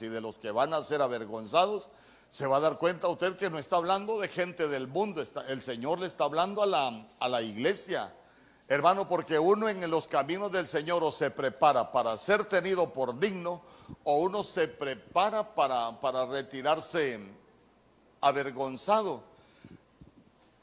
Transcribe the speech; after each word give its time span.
y 0.00 0.08
de 0.08 0.22
los 0.22 0.38
que 0.38 0.50
van 0.50 0.72
a 0.72 0.82
ser 0.82 1.02
avergonzados, 1.02 1.90
se 2.30 2.46
va 2.46 2.56
a 2.56 2.60
dar 2.60 2.78
cuenta 2.78 3.08
usted 3.08 3.36
que 3.36 3.50
no 3.50 3.58
está 3.58 3.76
hablando 3.76 4.18
de 4.18 4.28
gente 4.28 4.68
del 4.68 4.88
mundo, 4.88 5.22
el 5.48 5.60
Señor 5.60 5.98
le 5.98 6.06
está 6.06 6.24
hablando 6.24 6.62
a 6.62 6.66
la, 6.66 7.06
a 7.18 7.28
la 7.28 7.42
iglesia. 7.42 8.14
Hermano, 8.68 9.06
porque 9.06 9.38
uno 9.38 9.68
en 9.68 9.90
los 9.90 10.08
caminos 10.08 10.50
del 10.50 10.66
Señor 10.66 11.04
o 11.04 11.12
se 11.12 11.30
prepara 11.30 11.92
para 11.92 12.16
ser 12.16 12.44
tenido 12.44 12.90
por 12.90 13.18
digno 13.18 13.60
o 14.04 14.16
uno 14.20 14.42
se 14.42 14.68
prepara 14.68 15.54
para, 15.54 16.00
para 16.00 16.24
retirarse 16.24 17.34
avergonzado. 18.22 19.22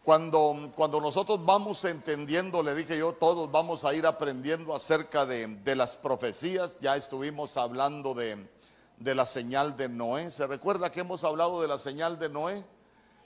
Cuando, 0.03 0.71
cuando 0.75 0.99
nosotros 0.99 1.45
vamos 1.45 1.85
entendiendo, 1.85 2.63
le 2.63 2.73
dije 2.73 2.97
yo, 2.97 3.13
todos 3.13 3.51
vamos 3.51 3.85
a 3.85 3.93
ir 3.93 4.07
aprendiendo 4.07 4.73
acerca 4.73 5.25
de, 5.25 5.75
las 5.75 5.97
profecías. 5.97 6.77
Ya 6.79 6.95
estuvimos 6.95 7.57
hablando 7.57 8.15
de, 8.15 8.49
la 8.99 9.25
señal 9.25 9.75
de 9.77 9.89
Noé. 9.89 10.31
¿Se 10.31 10.45
recuerda 10.47 10.91
que 10.91 11.01
hemos 11.01 11.23
hablado 11.23 11.61
de 11.61 11.67
la 11.67 11.79
señal 11.79 12.19
de 12.19 12.29
Noé? 12.29 12.63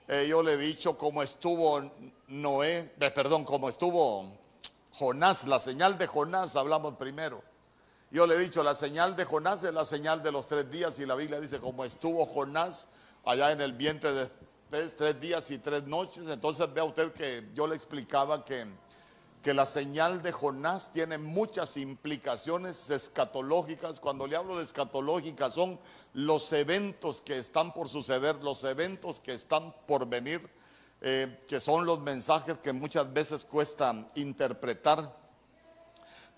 Eh, 0.08 0.28
yo 0.30 0.44
le 0.44 0.54
he 0.54 0.58
dicho 0.58 0.98
cómo 0.98 1.24
estuvo 1.24 1.82
Noé, 2.28 2.94
eh, 3.00 3.12
perdón, 3.12 3.46
cómo 3.46 3.70
estuvo 3.70 4.38
Jonás, 4.92 5.48
la 5.48 5.60
señal 5.60 5.98
de 5.98 6.08
Jonás, 6.08 6.56
hablamos 6.56 6.96
primero. 6.96 7.44
Yo 8.12 8.28
le 8.28 8.36
he 8.36 8.40
dicho, 8.40 8.62
la 8.64 8.76
señal 8.76 9.16
de 9.16 9.26
Jonás 9.26 9.64
es 9.64 9.74
la 9.74 9.86
señal 9.86 10.22
de 10.22 10.32
los 10.32 10.48
tres 10.48 10.70
días 10.70 11.00
y 11.00 11.06
la 11.06 11.16
Biblia 11.16 11.40
dice, 11.40 11.60
como 11.60 11.84
estuvo 11.84 12.26
Jonás 12.28 12.88
allá 13.26 13.52
en 13.52 13.62
el 13.62 13.74
vientre 13.74 14.12
de 14.12 14.30
tres, 14.70 15.20
días 15.20 15.50
y 15.52 15.58
tres 15.58 15.86
noches. 15.86 16.28
Entonces 16.28 16.72
vea 16.74 16.84
usted 16.84 17.12
que 17.14 17.50
yo 17.54 17.66
le 17.66 17.76
explicaba 17.76 18.46
que, 18.46 18.68
que 19.44 19.54
la 19.54 19.66
señal 19.66 20.22
de 20.22 20.32
Jonás 20.32 20.94
tiene 20.94 21.18
muchas 21.18 21.76
implicaciones 21.76 22.90
escatológicas. 22.90 24.00
Cuando 24.00 24.26
le 24.26 24.38
hablo 24.38 24.58
de 24.58 24.64
escatológicas 24.64 25.54
son 25.54 25.78
los 26.14 26.54
eventos 26.54 27.20
que 27.20 27.38
están 27.38 27.74
por 27.74 27.90
suceder, 27.90 28.38
los 28.38 28.64
eventos 28.64 29.20
que 29.20 29.34
están 29.34 29.76
por 29.86 30.08
venir, 30.08 30.50
eh, 31.02 31.44
que 31.46 31.60
son 31.60 31.86
los 31.86 32.00
mensajes 32.00 32.58
que 32.60 32.72
muchas 32.72 33.12
veces 33.12 33.44
cuesta 33.44 34.08
interpretar. 34.16 35.14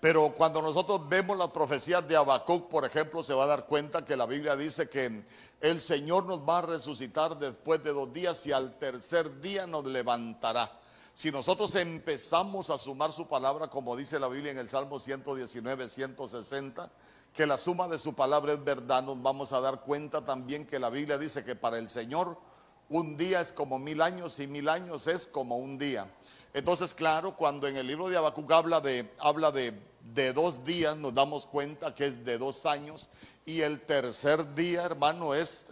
Pero 0.00 0.34
cuando 0.36 0.60
nosotros 0.60 1.08
vemos 1.08 1.38
las 1.38 1.50
profecías 1.50 2.06
de 2.08 2.16
Habacuc, 2.16 2.68
por 2.68 2.84
ejemplo, 2.84 3.22
se 3.22 3.34
va 3.34 3.44
a 3.44 3.46
dar 3.48 3.66
cuenta 3.66 4.04
que 4.04 4.16
la 4.16 4.26
Biblia 4.26 4.56
dice 4.56 4.88
que 4.88 5.22
el 5.60 5.80
Señor 5.80 6.24
nos 6.26 6.40
va 6.40 6.58
a 6.58 6.62
resucitar 6.62 7.38
después 7.38 7.84
de 7.84 7.92
dos 7.92 8.12
días 8.12 8.44
y 8.46 8.52
al 8.52 8.76
tercer 8.78 9.40
día 9.40 9.64
nos 9.68 9.84
levantará. 9.84 10.72
Si 11.16 11.32
nosotros 11.32 11.74
empezamos 11.76 12.68
a 12.68 12.76
sumar 12.76 13.10
su 13.10 13.26
palabra, 13.26 13.68
como 13.68 13.96
dice 13.96 14.20
la 14.20 14.28
Biblia 14.28 14.52
en 14.52 14.58
el 14.58 14.68
Salmo 14.68 14.98
119, 14.98 15.88
160, 15.88 16.90
que 17.32 17.46
la 17.46 17.56
suma 17.56 17.88
de 17.88 17.98
su 17.98 18.14
palabra 18.14 18.52
es 18.52 18.62
verdad, 18.62 19.02
nos 19.02 19.22
vamos 19.22 19.50
a 19.54 19.60
dar 19.62 19.80
cuenta 19.80 20.22
también 20.22 20.66
que 20.66 20.78
la 20.78 20.90
Biblia 20.90 21.16
dice 21.16 21.42
que 21.42 21.56
para 21.56 21.78
el 21.78 21.88
Señor 21.88 22.38
un 22.90 23.16
día 23.16 23.40
es 23.40 23.50
como 23.50 23.78
mil 23.78 24.02
años 24.02 24.38
y 24.40 24.46
mil 24.46 24.68
años 24.68 25.06
es 25.06 25.26
como 25.26 25.56
un 25.56 25.78
día. 25.78 26.06
Entonces, 26.52 26.92
claro, 26.92 27.34
cuando 27.34 27.66
en 27.66 27.78
el 27.78 27.86
libro 27.86 28.10
de 28.10 28.18
Habacuc 28.18 28.52
habla 28.52 28.82
de, 28.82 29.10
habla 29.18 29.50
de, 29.50 29.72
de 30.12 30.34
dos 30.34 30.66
días, 30.66 30.98
nos 30.98 31.14
damos 31.14 31.46
cuenta 31.46 31.94
que 31.94 32.08
es 32.08 32.26
de 32.26 32.36
dos 32.36 32.66
años 32.66 33.08
y 33.46 33.62
el 33.62 33.80
tercer 33.80 34.54
día, 34.54 34.82
hermano, 34.82 35.34
es 35.34 35.68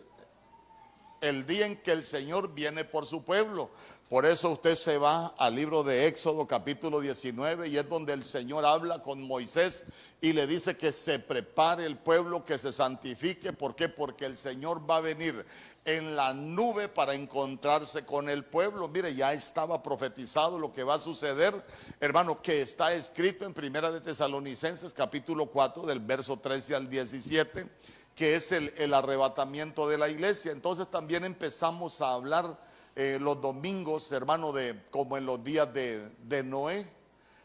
el 1.24 1.46
día 1.46 1.66
en 1.66 1.76
que 1.76 1.92
el 1.92 2.04
Señor 2.04 2.54
viene 2.54 2.84
por 2.84 3.06
su 3.06 3.24
pueblo. 3.24 3.70
Por 4.08 4.26
eso 4.26 4.50
usted 4.50 4.76
se 4.76 4.98
va 4.98 5.34
al 5.38 5.54
libro 5.56 5.82
de 5.82 6.06
Éxodo 6.06 6.46
capítulo 6.46 7.00
19 7.00 7.68
y 7.68 7.78
es 7.78 7.88
donde 7.88 8.12
el 8.12 8.22
Señor 8.22 8.64
habla 8.64 9.02
con 9.02 9.22
Moisés 9.22 9.86
y 10.20 10.34
le 10.34 10.46
dice 10.46 10.76
que 10.76 10.92
se 10.92 11.18
prepare 11.18 11.86
el 11.86 11.96
pueblo, 11.96 12.44
que 12.44 12.58
se 12.58 12.72
santifique. 12.72 13.54
¿Por 13.54 13.74
qué? 13.74 13.88
Porque 13.88 14.26
el 14.26 14.36
Señor 14.36 14.88
va 14.88 14.98
a 14.98 15.00
venir 15.00 15.44
en 15.84 16.16
la 16.16 16.32
nube 16.32 16.88
para 16.88 17.14
encontrarse 17.14 18.04
con 18.04 18.28
el 18.28 18.44
pueblo. 18.44 18.88
Mire, 18.88 19.14
ya 19.14 19.32
estaba 19.32 19.82
profetizado 19.82 20.58
lo 20.58 20.72
que 20.72 20.84
va 20.84 20.94
a 20.94 20.98
suceder, 20.98 21.54
hermano, 22.00 22.40
que 22.40 22.62
está 22.62 22.92
escrito 22.92 23.44
en 23.44 23.54
Primera 23.54 23.90
de 23.90 24.00
Tesalonicenses 24.00 24.92
capítulo 24.92 25.46
4 25.46 25.84
del 25.86 26.00
verso 26.00 26.38
13 26.38 26.74
al 26.74 26.88
17, 26.88 27.70
que 28.14 28.34
es 28.34 28.52
el, 28.52 28.94
arrebatamiento 28.94 29.88
de 29.88 29.98
la 29.98 30.08
iglesia. 30.08 30.52
Entonces 30.52 30.90
también 30.90 31.24
empezamos 31.24 32.00
a 32.00 32.12
hablar 32.12 32.58
eh, 32.96 33.18
los 33.20 33.40
domingos, 33.40 34.10
hermano, 34.12 34.52
de 34.52 34.80
como 34.90 35.16
en 35.16 35.26
los 35.26 35.42
días 35.42 35.72
de, 35.72 36.08
de 36.22 36.42
Noé. 36.42 36.86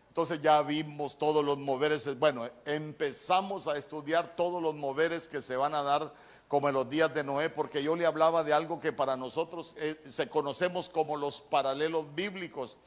Entonces 0.10 0.42
ya 0.42 0.62
vimos 0.64 1.18
todos 1.18 1.46
los 1.46 1.58
moveres, 1.58 2.18
bueno, 2.20 2.50
empezamos 2.66 3.68
a 3.68 3.78
estudiar 3.78 4.36
todos 4.36 4.62
los 4.62 4.76
moveres 4.76 5.28
que 5.28 5.42
se 5.42 5.56
van 5.56 5.76
a 5.76 5.84
dar 5.84 6.12
como 6.48 6.68
en 6.68 6.74
los 6.74 6.90
días 6.90 7.14
de 7.14 7.24
Noé, 7.24 7.50
porque 7.50 7.84
yo 7.84 7.96
le 7.96 8.08
hablaba 8.08 8.44
de 8.44 8.52
algo 8.52 8.80
que 8.80 8.92
para 8.92 9.16
nosotros 9.16 9.76
eh, 9.78 9.96
se 10.10 10.28
conocemos 10.28 10.90
como 10.90 11.16
los 11.16 11.42
paralelos 11.42 12.14
bíblicos. 12.16 12.78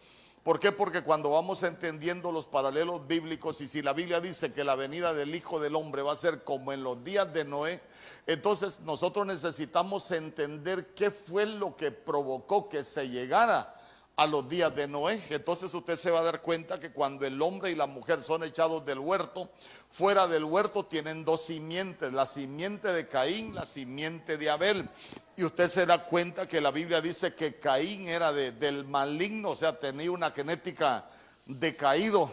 ¿Por 0.42 0.58
qué? 0.58 0.72
Porque 0.72 1.02
cuando 1.02 1.30
vamos 1.30 1.62
entendiendo 1.62 2.32
los 2.32 2.46
paralelos 2.46 3.06
bíblicos 3.06 3.60
y 3.60 3.68
si 3.68 3.80
la 3.80 3.92
Biblia 3.92 4.20
dice 4.20 4.52
que 4.52 4.64
la 4.64 4.74
venida 4.74 5.14
del 5.14 5.32
Hijo 5.34 5.60
del 5.60 5.76
Hombre 5.76 6.02
va 6.02 6.12
a 6.12 6.16
ser 6.16 6.42
como 6.42 6.72
en 6.72 6.82
los 6.82 7.04
días 7.04 7.32
de 7.32 7.44
Noé, 7.44 7.80
entonces 8.26 8.80
nosotros 8.80 9.26
necesitamos 9.26 10.10
entender 10.10 10.94
qué 10.94 11.10
fue 11.10 11.46
lo 11.46 11.76
que 11.76 11.90
provocó 11.90 12.68
que 12.68 12.84
se 12.84 13.08
llegara 13.08 13.74
a 14.16 14.26
los 14.26 14.48
días 14.48 14.74
de 14.74 14.86
Noé. 14.86 15.20
Entonces 15.30 15.72
usted 15.74 15.96
se 15.96 16.10
va 16.10 16.20
a 16.20 16.24
dar 16.24 16.42
cuenta 16.42 16.78
que 16.78 16.92
cuando 16.92 17.26
el 17.26 17.40
hombre 17.40 17.70
y 17.70 17.74
la 17.74 17.86
mujer 17.86 18.22
son 18.22 18.44
echados 18.44 18.84
del 18.84 18.98
huerto, 18.98 19.50
fuera 19.90 20.26
del 20.26 20.44
huerto 20.44 20.84
tienen 20.84 21.24
dos 21.24 21.42
simientes, 21.42 22.12
la 22.12 22.26
simiente 22.26 22.92
de 22.92 23.08
Caín, 23.08 23.54
la 23.54 23.66
simiente 23.66 24.36
de 24.36 24.50
Abel. 24.50 24.88
Y 25.36 25.44
usted 25.44 25.68
se 25.68 25.86
da 25.86 26.04
cuenta 26.04 26.46
que 26.46 26.60
la 26.60 26.70
Biblia 26.70 27.00
dice 27.00 27.34
que 27.34 27.58
Caín 27.58 28.06
era 28.06 28.32
del 28.32 28.84
maligno, 28.84 29.50
o 29.50 29.56
sea, 29.56 29.78
tenía 29.78 30.10
una 30.10 30.30
genética 30.30 31.04
decaído. 31.46 32.30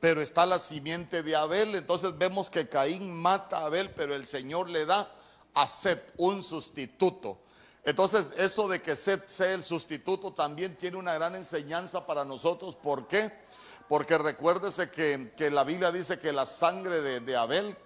Pero 0.00 0.20
está 0.20 0.46
la 0.46 0.58
simiente 0.58 1.22
de 1.22 1.34
Abel, 1.34 1.74
entonces 1.74 2.16
vemos 2.16 2.50
que 2.50 2.68
Caín 2.68 3.12
mata 3.12 3.58
a 3.58 3.64
Abel, 3.66 3.90
pero 3.90 4.14
el 4.14 4.26
Señor 4.26 4.70
le 4.70 4.86
da 4.86 5.10
a 5.54 5.66
Seth 5.66 6.14
un 6.18 6.42
sustituto. 6.44 7.38
Entonces, 7.84 8.32
eso 8.36 8.68
de 8.68 8.80
que 8.80 8.94
Seth 8.94 9.26
sea 9.26 9.54
el 9.54 9.64
sustituto 9.64 10.32
también 10.32 10.76
tiene 10.76 10.96
una 10.96 11.14
gran 11.14 11.34
enseñanza 11.34 12.06
para 12.06 12.24
nosotros. 12.24 12.76
¿Por 12.76 13.08
qué? 13.08 13.32
Porque 13.88 14.18
recuérdese 14.18 14.90
que, 14.90 15.50
la 15.50 15.64
Biblia 15.64 15.90
dice 15.90 16.18
que 16.18 16.32
la 16.32 16.46
sangre 16.46 17.00
de, 17.00 17.20
de 17.20 17.36
Abel 17.36 17.76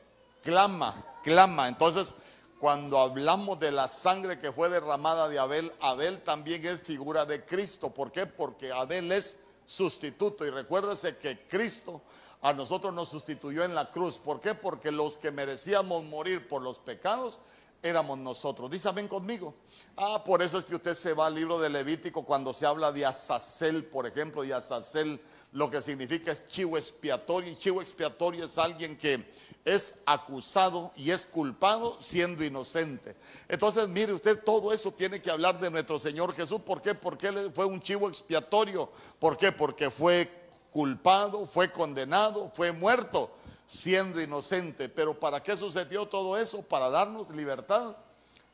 clama, 0.43 1.05
clama. 1.23 1.69
Entonces, 1.69 2.17
cuando 2.59 2.99
hablamos 2.99 3.59
de 3.59 3.73
la 3.73 3.89
sangre 3.89 4.39
que 4.39 4.53
fue 4.53 4.69
derramada 4.69 5.29
de 5.29 5.39
Abel, 5.39 5.73
Abel 5.81 6.23
también 6.23 6.65
es 6.67 6.81
figura 6.83 7.25
de 7.25 7.45
Cristo. 7.45 7.91
¿Por 7.91 8.13
qué? 8.13 8.27
Porque 8.27 8.71
Abel 8.71 9.13
es 9.13 9.39
sustituto. 9.65 10.47
Y 10.47 10.51
recuérdese 10.51 11.17
que 11.17 11.47
Cristo 11.49 12.03
a 12.43 12.53
nosotros 12.53 12.93
nos 12.93 13.09
sustituyó 13.09 13.65
en 13.65 13.75
la 13.75 13.91
cruz. 13.91 14.19
¿Por 14.19 14.41
qué? 14.41 14.55
Porque 14.55 14.91
los 14.91 15.17
que 15.17 15.31
merecíamos 15.31 16.05
morir 16.05 16.49
por 16.49 16.61
los 16.61 16.79
pecados, 16.79 17.41
éramos 17.83 18.19
nosotros. 18.19 18.71
Dice 18.71 18.89
amén 18.89 19.09
conmigo. 19.09 19.55
Ah, 19.97 20.23
por 20.25 20.43
eso 20.43 20.59
es 20.59 20.65
que 20.65 20.77
usted 20.77 20.95
se 20.95 21.15
va 21.15 21.27
al 21.27 21.35
libro 21.35 21.59
de 21.59 21.69
Levítico 21.69 22.25
cuando 22.25 22.53
se 22.53 22.67
habla 22.67 22.93
de 22.93 23.05
Azazel, 23.05 23.85
por 23.85 24.07
ejemplo, 24.07 24.45
y 24.45 24.53
Azazel 24.53 25.21
lo 25.53 25.71
que 25.71 25.83
significa 25.83 26.33
es 26.33 26.47
chivo 26.49 26.79
expiatorio. 26.79 27.51
Y 27.51 27.57
chivo 27.57 27.83
expiatorio 27.83 28.45
es 28.45 28.57
alguien 28.59 28.97
que 28.97 29.25
es 29.65 29.95
acusado 30.07 30.91
y 30.97 31.11
es 31.11 31.25
culpado 31.25 31.97
siendo 32.01 32.45
inocente. 32.45 33.15
Entonces, 33.49 33.89
mire 33.89 34.13
usted, 34.13 34.43
todo 34.43 34.73
eso 34.73 34.91
tiene 34.91 35.23
que 35.23 35.31
hablar 35.31 35.61
de 35.61 35.71
nuestro 35.71 36.01
Señor 36.01 36.35
Jesús. 36.35 36.61
¿Por 36.61 36.83
qué? 36.83 36.95
Porque 36.95 37.29
Él 37.29 37.53
fue 37.55 37.65
un 37.65 37.81
chivo 37.81 38.09
expiatorio. 38.09 38.91
¿Por 39.19 39.37
qué? 39.37 39.53
Porque 39.53 39.91
fue 39.91 40.29
culpado, 40.73 41.47
fue 41.47 41.71
condenado, 41.71 42.51
fue 42.55 42.73
muerto 42.73 43.31
siendo 43.67 44.21
inocente. 44.21 44.89
Pero 44.89 45.19
¿para 45.19 45.43
qué 45.43 45.57
sucedió 45.57 46.07
todo 46.07 46.37
eso? 46.37 46.63
Para 46.63 46.91
darnos 46.91 47.31
libertad 47.31 47.97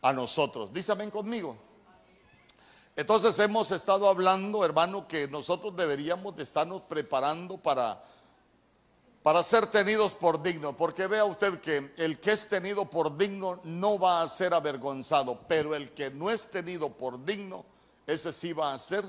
a 0.03 0.13
nosotros. 0.13 0.73
Dísame 0.73 1.11
conmigo. 1.11 1.57
Entonces 2.97 3.39
hemos 3.39 3.71
estado 3.71 4.09
hablando, 4.09 4.65
hermano, 4.65 5.07
que 5.07 5.29
nosotros 5.29 5.75
deberíamos 5.77 6.37
de 6.37 6.43
estarnos 6.43 6.83
preparando 6.83 7.57
para, 7.57 8.03
para 9.29 9.43
ser 9.43 9.67
tenidos 9.67 10.15
por 10.15 10.43
digno. 10.43 10.75
Porque 10.75 11.07
vea 11.07 11.27
usted 11.27 11.61
que 11.61 11.93
el 11.99 12.19
que 12.19 12.33
es 12.33 12.49
tenido 12.49 12.87
por 12.87 13.19
digno 13.19 13.61
no 13.65 13.99
va 13.99 14.23
a 14.23 14.29
ser 14.31 14.55
avergonzado, 14.55 15.39
pero 15.47 15.75
el 15.75 15.91
que 15.91 16.09
no 16.09 16.31
es 16.31 16.51
tenido 16.51 16.89
por 16.89 17.23
digno, 17.27 17.67
ese 18.07 18.33
sí 18.33 18.55
va 18.55 18.73
a 18.73 18.79
ser 18.79 19.05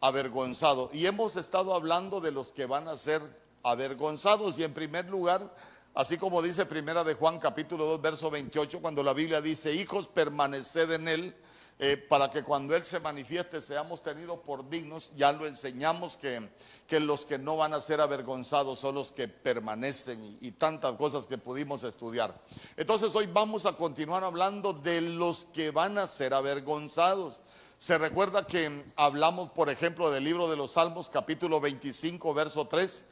avergonzado. 0.00 0.90
Y 0.92 1.06
hemos 1.06 1.36
estado 1.36 1.72
hablando 1.72 2.20
de 2.20 2.32
los 2.32 2.50
que 2.50 2.66
van 2.66 2.88
a 2.88 2.96
ser 2.96 3.22
avergonzados. 3.62 4.58
Y 4.58 4.64
en 4.64 4.74
primer 4.74 5.04
lugar, 5.04 5.54
así 5.94 6.16
como 6.16 6.42
dice 6.42 6.66
Primera 6.66 7.04
de 7.04 7.14
Juan 7.14 7.38
capítulo 7.38 7.84
2, 7.84 8.02
verso 8.02 8.32
28, 8.32 8.82
cuando 8.82 9.04
la 9.04 9.12
Biblia 9.12 9.40
dice, 9.40 9.72
hijos, 9.72 10.08
permaneced 10.08 10.90
en 10.90 11.06
él 11.06 11.36
eh, 11.80 11.96
para 11.96 12.30
que 12.30 12.44
cuando 12.44 12.76
Él 12.76 12.84
se 12.84 13.00
manifieste 13.00 13.60
seamos 13.60 14.00
tenidos 14.00 14.38
por 14.40 14.68
dignos. 14.70 15.12
Ya 15.16 15.32
lo 15.32 15.46
enseñamos 15.46 16.16
que, 16.16 16.48
que 16.86 17.00
los 17.00 17.24
que 17.24 17.36
no 17.36 17.56
van 17.56 17.74
a 17.74 17.80
ser 17.80 18.00
avergonzados 18.00 18.78
son 18.78 18.94
los 18.94 19.10
que 19.10 19.26
permanecen 19.26 20.22
y, 20.22 20.48
y 20.48 20.52
tantas 20.52 20.92
cosas 20.92 21.26
que 21.26 21.36
pudimos 21.36 21.82
estudiar. 21.82 22.40
Entonces 22.76 23.12
hoy 23.16 23.26
vamos 23.26 23.66
a 23.66 23.72
continuar 23.72 24.22
hablando 24.22 24.72
de 24.72 25.00
los 25.00 25.46
que 25.46 25.72
van 25.72 25.98
a 25.98 26.06
ser 26.06 26.32
avergonzados. 26.32 27.40
Se 27.76 27.98
recuerda 27.98 28.46
que 28.46 28.84
hablamos, 28.94 29.50
por 29.50 29.68
ejemplo, 29.68 30.12
del 30.12 30.22
libro 30.22 30.48
de 30.48 30.56
los 30.56 30.72
Salmos, 30.72 31.10
capítulo 31.10 31.60
25, 31.60 32.32
verso 32.32 32.68
3, 32.68 33.04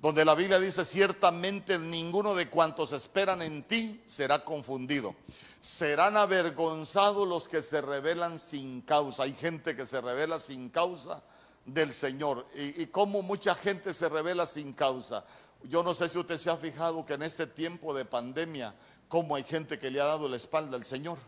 donde 0.00 0.26
la 0.26 0.34
Biblia 0.34 0.60
dice, 0.60 0.84
ciertamente 0.84 1.78
ninguno 1.78 2.34
de 2.34 2.50
cuantos 2.50 2.92
esperan 2.92 3.40
en 3.40 3.62
ti 3.62 4.02
será 4.04 4.44
confundido 4.44 5.16
serán 5.62 6.16
avergonzados 6.16 7.26
los 7.26 7.46
que 7.46 7.62
se 7.62 7.80
rebelan 7.80 8.40
sin 8.40 8.80
causa. 8.82 9.22
Hay 9.22 9.32
gente 9.32 9.76
que 9.76 9.86
se 9.86 10.00
revela 10.00 10.40
sin 10.40 10.68
causa 10.70 11.22
del 11.64 11.94
Señor. 11.94 12.44
Y, 12.56 12.86
como 12.86 13.22
mucha 13.22 13.54
gente 13.54 13.94
se 13.94 14.08
revela 14.08 14.44
sin 14.44 14.72
causa. 14.72 15.24
Yo 15.62 15.84
no 15.84 15.94
sé 15.94 16.08
si 16.08 16.18
usted 16.18 16.36
se 16.36 16.50
ha 16.50 16.56
fijado 16.56 17.06
que 17.06 17.14
en 17.14 17.22
este 17.22 17.46
tiempo 17.46 17.94
de 17.94 18.04
pandemia, 18.04 18.74
como 19.06 19.36
hay 19.36 19.44
gente 19.44 19.78
que 19.78 19.92
le 19.92 20.00
ha 20.00 20.04
dado 20.04 20.28
la 20.28 20.36
espalda 20.36 20.76
al 20.76 20.84
Señor. 20.84 21.18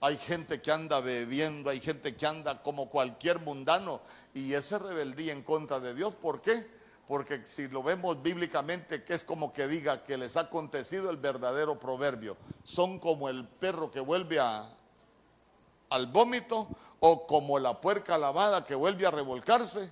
Hay 0.00 0.16
gente 0.16 0.62
que 0.62 0.70
anda 0.70 1.00
bebiendo, 1.00 1.68
hay 1.68 1.80
gente 1.80 2.14
que 2.14 2.24
anda 2.24 2.62
como 2.62 2.88
cualquier 2.88 3.40
mundano 3.40 4.00
y 4.32 4.52
ese 4.52 4.78
rebeldía 4.78 5.32
en 5.32 5.42
contra 5.42 5.80
de 5.80 5.92
Dios. 5.92 6.14
¿Por 6.14 6.40
qué? 6.40 6.64
Porque 7.06 7.46
si 7.46 7.68
lo 7.68 7.82
vemos 7.82 8.20
bíblicamente, 8.20 9.04
que 9.04 9.14
es 9.14 9.22
como 9.22 9.52
que 9.52 9.68
diga 9.68 10.02
que 10.04 10.16
les 10.16 10.36
ha 10.36 10.40
acontecido 10.40 11.08
el 11.10 11.16
verdadero 11.16 11.78
proverbio. 11.78 12.36
Son 12.64 12.98
como 12.98 13.28
el 13.28 13.46
perro 13.46 13.92
que 13.92 14.00
vuelve 14.00 14.40
a, 14.40 14.68
al 15.90 16.06
vómito 16.08 16.68
o 16.98 17.26
como 17.26 17.60
la 17.60 17.80
puerca 17.80 18.18
lavada 18.18 18.64
que 18.64 18.74
vuelve 18.74 19.06
a 19.06 19.12
revolcarse 19.12 19.88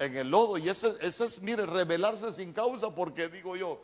en 0.00 0.16
el 0.16 0.28
lodo. 0.28 0.58
Y 0.58 0.68
ese, 0.68 0.92
es, 1.00 1.40
mire, 1.42 1.66
rebelarse 1.66 2.32
sin 2.32 2.52
causa, 2.52 2.92
porque 2.92 3.28
digo 3.28 3.54
yo, 3.54 3.80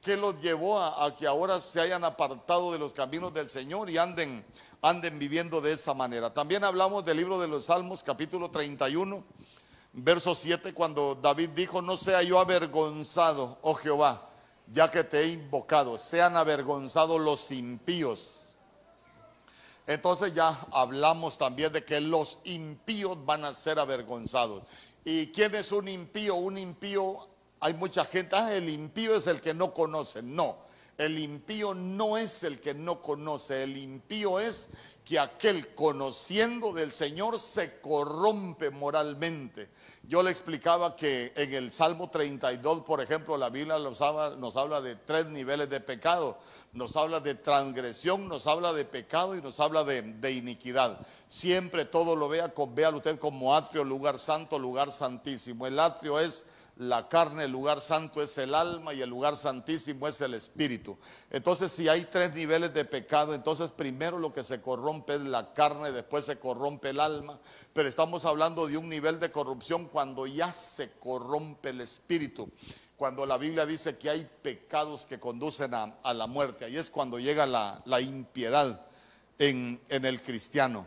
¿qué 0.00 0.16
los 0.16 0.40
llevó 0.40 0.80
a, 0.80 1.04
a, 1.04 1.14
que 1.14 1.28
ahora 1.28 1.60
se 1.60 1.80
hayan 1.80 2.02
apartado 2.02 2.72
de 2.72 2.80
los 2.80 2.92
caminos 2.92 3.32
del 3.32 3.48
Señor 3.48 3.88
y 3.88 3.98
anden, 3.98 4.44
anden 4.82 5.16
viviendo 5.16 5.60
de 5.60 5.74
esa 5.74 5.94
manera? 5.94 6.34
También 6.34 6.64
hablamos 6.64 7.04
del 7.04 7.18
libro 7.18 7.38
de 7.38 7.46
los 7.46 7.66
Salmos, 7.66 8.02
capítulo 8.02 8.50
31 8.50 9.22
verso 9.92 10.34
7, 10.34 10.72
cuando 10.72 11.14
David 11.14 11.50
dijo, 11.50 11.82
no 11.82 11.96
sea 11.96 12.22
yo 12.22 12.38
avergonzado, 12.38 13.58
oh 13.62 13.74
Jehová, 13.74 14.30
ya 14.70 14.90
que 14.90 15.04
te 15.04 15.20
he 15.20 15.28
invocado, 15.28 15.98
sean 15.98 16.36
avergonzados 16.36 17.20
los 17.20 17.50
impíos. 17.50 18.38
Entonces 19.86 20.32
ya 20.32 20.56
hablamos 20.70 21.36
también 21.36 21.72
de 21.72 21.84
que 21.84 22.00
los 22.00 22.38
impíos 22.44 23.24
van 23.26 23.44
a 23.44 23.52
ser 23.52 23.78
avergonzados. 23.78 24.62
¿Y 25.04 25.26
quién 25.28 25.54
es 25.54 25.72
un 25.72 25.88
impío? 25.88 26.36
Un 26.36 26.56
impío, 26.56 27.28
hay 27.60 27.74
mucha 27.74 28.04
gente, 28.04 28.36
ah, 28.36 28.54
el 28.54 28.68
impío 28.68 29.16
es 29.16 29.26
el 29.26 29.40
que 29.40 29.52
no 29.52 29.74
conoce. 29.74 30.22
No, 30.22 30.56
el 30.96 31.18
impío 31.18 31.74
no 31.74 32.16
es 32.16 32.44
el 32.44 32.60
que 32.60 32.74
no 32.74 33.02
conoce, 33.02 33.64
el 33.64 33.76
impío 33.76 34.38
es 34.38 34.68
que 35.04 35.18
aquel 35.18 35.74
conociendo 35.74 36.72
del 36.72 36.92
Señor 36.92 37.38
se 37.40 37.80
corrompe 37.80 38.70
moralmente. 38.70 39.68
Yo 40.04 40.22
le 40.22 40.30
explicaba 40.30 40.94
que 40.94 41.32
en 41.36 41.54
el 41.54 41.72
Salmo 41.72 42.08
32, 42.08 42.84
por 42.84 43.00
ejemplo, 43.00 43.36
la 43.36 43.50
Biblia 43.50 43.78
nos 43.78 44.00
habla, 44.00 44.36
nos 44.36 44.56
habla 44.56 44.80
de 44.80 44.96
tres 44.96 45.26
niveles 45.26 45.68
de 45.68 45.80
pecado. 45.80 46.38
Nos 46.72 46.96
habla 46.96 47.20
de 47.20 47.34
transgresión, 47.34 48.28
nos 48.28 48.46
habla 48.46 48.72
de 48.72 48.84
pecado 48.84 49.36
y 49.36 49.42
nos 49.42 49.60
habla 49.60 49.84
de, 49.84 50.02
de 50.02 50.32
iniquidad. 50.32 50.98
Siempre 51.28 51.84
todo 51.84 52.16
lo 52.16 52.28
vea, 52.28 52.52
vea 52.68 52.90
usted 52.90 53.18
como 53.18 53.54
atrio, 53.54 53.84
lugar 53.84 54.18
santo, 54.18 54.58
lugar 54.58 54.90
santísimo. 54.90 55.66
El 55.66 55.78
atrio 55.78 56.18
es 56.18 56.46
la 56.82 57.08
carne, 57.08 57.44
el 57.44 57.52
lugar 57.52 57.80
santo 57.80 58.22
es 58.22 58.36
el 58.38 58.54
alma 58.54 58.94
y 58.94 59.02
el 59.02 59.10
lugar 59.10 59.36
santísimo 59.36 60.08
es 60.08 60.20
el 60.20 60.34
espíritu. 60.34 60.96
Entonces, 61.30 61.72
si 61.72 61.88
hay 61.88 62.04
tres 62.04 62.34
niveles 62.34 62.74
de 62.74 62.84
pecado, 62.84 63.34
entonces 63.34 63.70
primero 63.70 64.18
lo 64.18 64.32
que 64.32 64.44
se 64.44 64.60
corrompe 64.60 65.14
es 65.14 65.20
la 65.20 65.52
carne, 65.52 65.92
después 65.92 66.24
se 66.24 66.38
corrompe 66.38 66.90
el 66.90 67.00
alma, 67.00 67.38
pero 67.72 67.88
estamos 67.88 68.24
hablando 68.24 68.66
de 68.66 68.76
un 68.76 68.88
nivel 68.88 69.20
de 69.20 69.30
corrupción 69.30 69.86
cuando 69.86 70.26
ya 70.26 70.52
se 70.52 70.92
corrompe 70.92 71.70
el 71.70 71.80
espíritu. 71.80 72.48
Cuando 72.96 73.26
la 73.26 73.38
Biblia 73.38 73.66
dice 73.66 73.98
que 73.98 74.10
hay 74.10 74.28
pecados 74.42 75.06
que 75.06 75.18
conducen 75.18 75.74
a, 75.74 76.14
la 76.14 76.26
muerte, 76.26 76.64
ahí 76.64 76.76
es 76.76 76.90
cuando 76.90 77.18
llega 77.18 77.46
la, 77.46 78.00
impiedad 78.00 78.86
en 79.38 79.80
el 79.88 80.22
cristiano. 80.22 80.86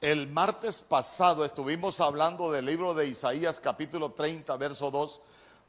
El 0.00 0.28
martes 0.28 0.80
pasado 0.80 1.44
estuvimos 1.44 2.00
hablando 2.00 2.50
del 2.50 2.64
libro 2.64 2.94
de 2.94 3.06
Isaías 3.06 3.60
capítulo 3.60 4.12
30, 4.12 4.56
verso 4.56 4.90
2, 4.90 5.20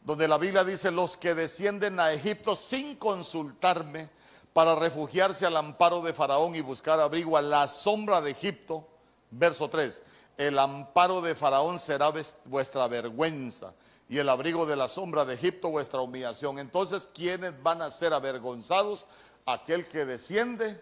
donde 0.06 0.26
la 0.26 0.38
Biblia 0.38 0.64
dice, 0.64 0.90
los 0.90 1.18
que 1.18 1.36
descienden 1.36 2.00
a 2.00 2.14
Egipto 2.14 2.56
sin 2.56 2.96
consultarme 2.96 4.10
para 4.54 4.76
refugiarse 4.76 5.46
al 5.46 5.58
amparo 5.58 6.02
de 6.02 6.14
Faraón 6.14 6.56
y 6.56 6.62
buscar 6.62 6.98
abrigo 7.02 7.36
a 7.36 7.42
la 7.42 7.68
sombra 7.68 8.22
de 8.22 8.32
Egipto, 8.32 8.88
verso 9.32 9.70
3, 9.70 10.02
el 10.38 10.58
amparo 10.60 11.20
de 11.20 11.36
Faraón 11.36 11.78
será 11.78 12.14
vuestra 12.46 12.88
vergüenza 12.88 13.74
y 14.08 14.18
el 14.18 14.30
abrigo 14.30 14.66
de 14.66 14.78
la 14.78 14.88
sombra 14.88 15.26
de 15.26 15.34
Egipto 15.34 15.72
vuestra 15.72 16.00
humillación. 16.00 16.58
Entonces, 16.58 17.10
¿quiénes 17.14 17.62
van 17.62 17.82
a 17.82 17.92
ser 17.92 18.14
avergonzados? 18.14 19.08
Aquel 19.46 19.90
que 19.90 20.06
desciende 20.06 20.82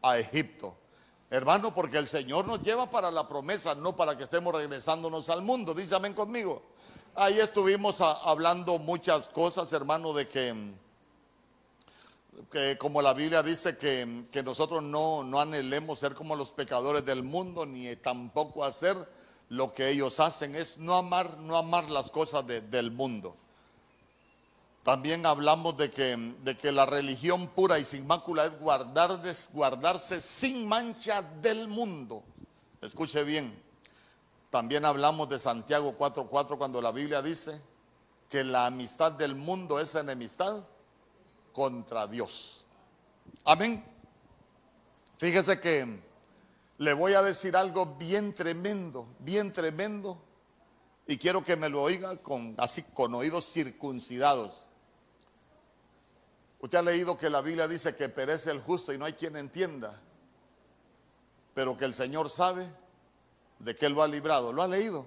a 0.00 0.18
Egipto. 0.18 0.78
Hermano, 1.34 1.74
porque 1.74 1.98
el 1.98 2.06
Señor 2.06 2.46
nos 2.46 2.62
lleva 2.62 2.88
para 2.88 3.10
la 3.10 3.26
promesa, 3.26 3.74
no 3.74 3.96
para 3.96 4.16
que 4.16 4.22
estemos 4.22 4.54
regresándonos 4.54 5.28
al 5.28 5.42
mundo. 5.42 5.74
Amén 5.92 6.14
conmigo. 6.14 6.62
Ahí 7.16 7.40
estuvimos 7.40 8.00
hablando 8.00 8.78
muchas 8.78 9.26
cosas, 9.26 9.72
hermano, 9.72 10.12
de 10.12 10.28
que, 10.28 10.54
que 12.52 12.78
como 12.78 13.02
la 13.02 13.14
Biblia 13.14 13.42
dice 13.42 13.76
que, 13.76 14.42
nosotros 14.44 14.80
no, 14.84 15.24
no, 15.24 15.40
anhelemos 15.40 15.98
ser 15.98 16.14
como 16.14 16.36
los 16.36 16.52
pecadores 16.52 17.04
del 17.04 17.24
mundo, 17.24 17.66
ni 17.66 17.96
tampoco 17.96 18.64
hacer 18.64 18.96
lo 19.48 19.72
que 19.72 19.88
ellos 19.88 20.20
hacen, 20.20 20.54
es 20.54 20.78
no 20.78 20.94
amar, 20.94 21.38
no 21.38 21.56
amar 21.56 21.90
las 21.90 22.12
cosas 22.12 22.46
del 22.46 22.92
mundo. 22.92 23.34
También 24.84 25.24
hablamos 25.24 25.78
de 25.78 25.90
que, 25.90 26.34
de 26.44 26.56
que 26.58 26.70
la 26.70 26.84
religión 26.84 27.48
pura 27.48 27.78
y 27.78 27.86
sin 27.86 28.06
mácula 28.06 28.44
es 28.44 28.60
guardar, 28.60 29.18
guardarse 29.54 30.20
sin 30.20 30.68
mancha 30.68 31.22
del 31.22 31.68
mundo. 31.68 32.22
Escuche 32.82 33.24
bien. 33.24 33.64
También 34.50 34.84
hablamos 34.84 35.30
de 35.30 35.38
Santiago 35.38 35.96
4:4 35.98 36.58
cuando 36.58 36.82
la 36.82 36.92
Biblia 36.92 37.22
dice 37.22 37.60
que 38.28 38.44
la 38.44 38.66
amistad 38.66 39.12
del 39.12 39.34
mundo 39.34 39.80
es 39.80 39.94
enemistad 39.94 40.62
contra 41.54 42.06
Dios. 42.06 42.66
Amén. 43.44 43.82
Fíjese 45.16 45.60
que 45.60 45.98
le 46.76 46.92
voy 46.92 47.14
a 47.14 47.22
decir 47.22 47.56
algo 47.56 47.96
bien 47.96 48.34
tremendo, 48.34 49.08
bien 49.18 49.50
tremendo, 49.50 50.22
y 51.06 51.16
quiero 51.16 51.42
que 51.42 51.56
me 51.56 51.70
lo 51.70 51.82
oiga 51.82 52.18
con 52.18 52.54
así 52.58 52.82
con 52.82 53.14
oídos 53.14 53.50
circuncidados. 53.50 54.68
Usted 56.64 56.78
ha 56.78 56.82
leído 56.82 57.18
que 57.18 57.28
la 57.28 57.42
Biblia 57.42 57.68
dice 57.68 57.94
que 57.94 58.08
perece 58.08 58.50
el 58.50 58.58
justo 58.62 58.90
y 58.90 58.96
no 58.96 59.04
hay 59.04 59.12
quien 59.12 59.36
entienda, 59.36 60.00
pero 61.52 61.76
que 61.76 61.84
el 61.84 61.92
Señor 61.92 62.30
sabe 62.30 62.66
de 63.58 63.76
qué 63.76 63.90
lo 63.90 64.02
ha 64.02 64.08
librado. 64.08 64.50
¿Lo 64.50 64.62
ha 64.62 64.66
leído? 64.66 65.04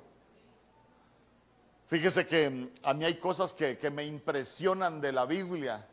Fíjese 1.88 2.28
que 2.28 2.70
a 2.84 2.94
mí 2.94 3.06
hay 3.06 3.16
cosas 3.16 3.56
que, 3.56 3.90
me 3.90 4.06
impresionan 4.06 5.02
de 5.02 5.12
la 5.12 5.26
Biblia. 5.26 5.84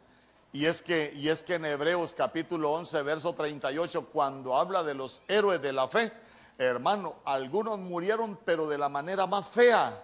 Y 0.52 0.66
es, 0.66 0.82
que, 0.82 1.10
y 1.16 1.30
es 1.30 1.42
que 1.42 1.54
en 1.54 1.64
Hebreos 1.64 2.12
capítulo 2.12 2.70
11, 2.72 3.02
verso 3.02 3.32
38, 3.34 4.10
cuando 4.12 4.58
habla 4.58 4.82
de 4.82 4.92
los 4.92 5.22
héroes 5.28 5.62
de 5.62 5.72
la 5.72 5.88
fe, 5.88 6.12
hermano, 6.58 7.20
algunos 7.24 7.78
murieron 7.78 8.38
pero 8.44 8.68
de 8.68 8.76
la 8.76 8.90
manera 8.90 9.26
más 9.26 9.48
fea. 9.48 9.98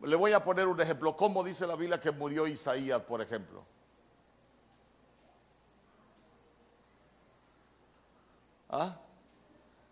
Le 0.00 0.14
voy 0.14 0.32
a 0.32 0.44
poner 0.44 0.66
un 0.66 0.78
ejemplo. 0.78 1.16
¿Cómo 1.16 1.42
dice 1.42 1.66
la 1.66 1.74
Biblia 1.74 1.98
que 1.98 2.10
murió 2.10 2.46
Isaías, 2.46 3.00
por 3.00 3.22
ejemplo? 3.22 3.64
¿Ah? 8.72 8.98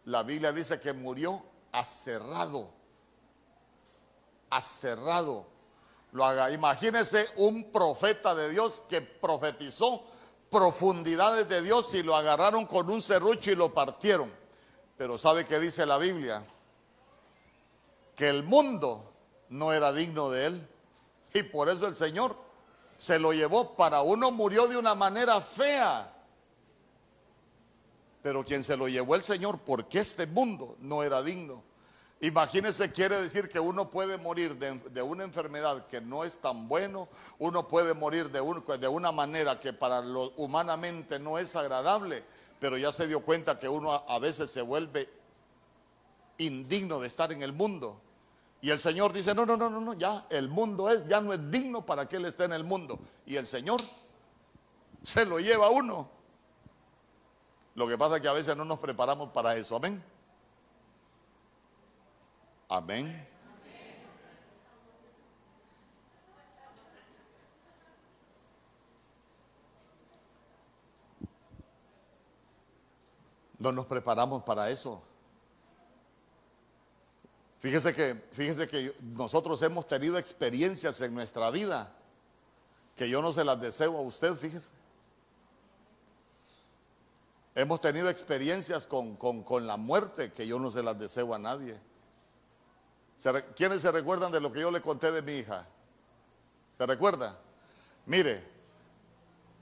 La 0.07 0.23
Biblia 0.23 0.53
dice 0.53 0.81
que 0.81 0.93
murió 0.93 1.43
aserrado. 1.71 2.73
Aserrado. 4.49 5.47
Lo 6.13 6.25
haga. 6.25 6.51
Imagínese 6.51 7.27
un 7.37 7.71
profeta 7.71 8.35
de 8.35 8.49
Dios 8.51 8.83
que 8.89 9.03
profetizó 9.03 10.05
profundidades 10.51 11.49
de 11.49 11.63
Dios 11.63 11.95
y 11.95 12.03
lo 12.03 12.17
agarraron 12.17 12.67
con 12.67 12.91
un 12.91 13.01
serrucho 13.01 13.53
y 13.53 13.55
lo 13.55 13.73
partieron. 13.73 14.33
Pero 14.97 15.19
¿sabe 15.19 15.45
qué 15.45 15.61
dice 15.61 15.87
la 15.87 15.99
Biblia? 15.99 16.43
Que 18.17 18.29
el 18.29 18.43
mundo 18.43 19.13
no 19.51 19.73
era 19.73 19.93
digno 19.93 20.31
de 20.31 20.47
él. 20.47 20.69
Y 21.35 21.43
por 21.45 21.69
eso 21.69 21.87
el 21.87 21.95
Señor 21.95 22.35
se 22.99 23.19
lo 23.19 23.33
llevó. 23.33 23.77
Para 23.77 24.01
uno 24.01 24.31
murió 24.31 24.67
de 24.67 24.79
una 24.79 24.95
manera 24.95 25.41
fea 25.41 26.20
Pero 28.23 28.45
quien 28.45 28.65
se 28.65 28.77
lo 28.77 28.89
llevó 28.89 29.15
el 29.15 29.23
Señor, 29.23 29.59
porque 29.61 29.99
este 29.99 30.27
mundo 30.27 30.77
no 30.81 31.03
era 31.03 31.23
digno. 31.23 31.63
Imagínese, 32.23 32.93
quiere 32.93 33.19
decir 33.19 33.49
que 33.49 33.59
uno 33.59 33.89
puede 33.89 34.19
morir 34.19 34.55
de, 34.59 35.03
una 35.03 35.25
enfermedad 35.25 35.87
que 35.87 36.03
no 36.03 36.25
es 36.25 36.39
tan 36.39 36.69
bueno, 36.69 37.09
uno 37.39 37.67
puede 37.67 37.95
morir 37.95 38.31
de, 38.31 38.41
una 38.89 39.11
manera 39.11 39.59
que 39.59 39.73
para 39.73 40.03
lo 40.03 40.33
humanamente 40.37 41.19
no 41.19 41.39
es 41.39 41.57
agradable, 41.57 42.23
pero 42.59 42.77
ya 42.77 42.93
se 42.93 43.07
dio 43.07 43.25
cuenta 43.25 43.59
que 43.59 43.71
uno 43.71 43.91
a, 43.93 44.19
veces 44.19 44.51
se 44.51 44.61
vuelve 44.61 45.09
indigno 46.37 47.01
de 47.01 47.07
estar 47.07 47.33
en 47.33 47.43
el 47.43 47.55
mundo. 47.55 47.99
Y 48.61 48.69
el 48.69 48.81
Señor 48.81 49.15
dice, 49.15 49.35
no, 49.35 49.47
no, 49.47 49.57
no, 49.57 49.71
no, 49.71 49.81
no, 49.81 49.95
ya 49.95 50.27
el 50.29 50.51
mundo 50.51 50.91
es, 50.91 51.07
ya 51.07 51.23
no 51.23 51.33
es 51.33 51.51
digno 51.51 51.87
para 51.87 52.07
que 52.07 52.17
Él 52.17 52.27
esté 52.27 52.45
en 52.45 52.53
el 52.53 52.65
mundo. 52.65 52.99
Y 53.25 53.37
el 53.37 53.47
Señor 53.47 53.81
se 55.03 55.25
lo 55.25 55.41
lleva 55.41 55.69
a 55.69 55.71
uno. 55.71 56.20
Lo 57.81 57.89
que 57.89 57.97
pasa 57.97 58.17
es 58.17 58.21
que 58.21 58.29
a 58.29 58.35
veces 58.35 58.55
no 58.55 58.67
nos 58.67 58.79
preparamos 58.79 59.31
para 59.31 59.57
eso, 59.57 59.75
amén. 59.75 60.05
Amén. 62.69 63.27
No 73.59 73.73
nos 73.73 73.87
preparamos 73.87 74.43
para 74.43 74.69
eso. 74.69 75.03
Fíjese 77.61 77.95
que, 77.95 78.15
fíjese 78.33 78.69
que 78.69 78.95
nosotros 79.01 79.63
hemos 79.63 79.89
tenido 79.89 80.19
experiencias 80.19 81.01
en 81.01 81.15
nuestra 81.15 81.51
vida 81.51 81.91
que 82.95 83.09
yo 83.09 83.23
no 83.23 83.33
se 83.33 83.43
las 83.43 83.59
deseo 83.59 83.97
a 83.97 84.03
usted, 84.03 84.35
fíjese. 84.35 84.80
Hemos 87.55 87.81
tenido 87.81 88.09
experiencias 88.09 88.87
con, 88.87 89.17
con 89.17 89.67
la 89.67 89.77
muerte 89.77 90.33
que 90.33 90.47
yo 90.47 90.59
no 90.59 90.71
se 90.71 90.83
las 90.83 90.99
deseo 90.99 91.35
a 91.35 91.39
nadie. 91.39 91.79
¿Quiénes 93.55 93.83
se 93.83 93.91
recuerdan 93.91 94.33
de 94.33 94.41
lo 94.41 94.53
que 94.53 94.61
yo 94.61 94.71
le 94.71 94.81
conté 94.81 95.13
de 95.13 95.21
mi 95.21 95.33
hija? 95.33 95.67
¿Se 96.79 96.87
recuerda? 96.87 97.39
Mire, 98.07 98.43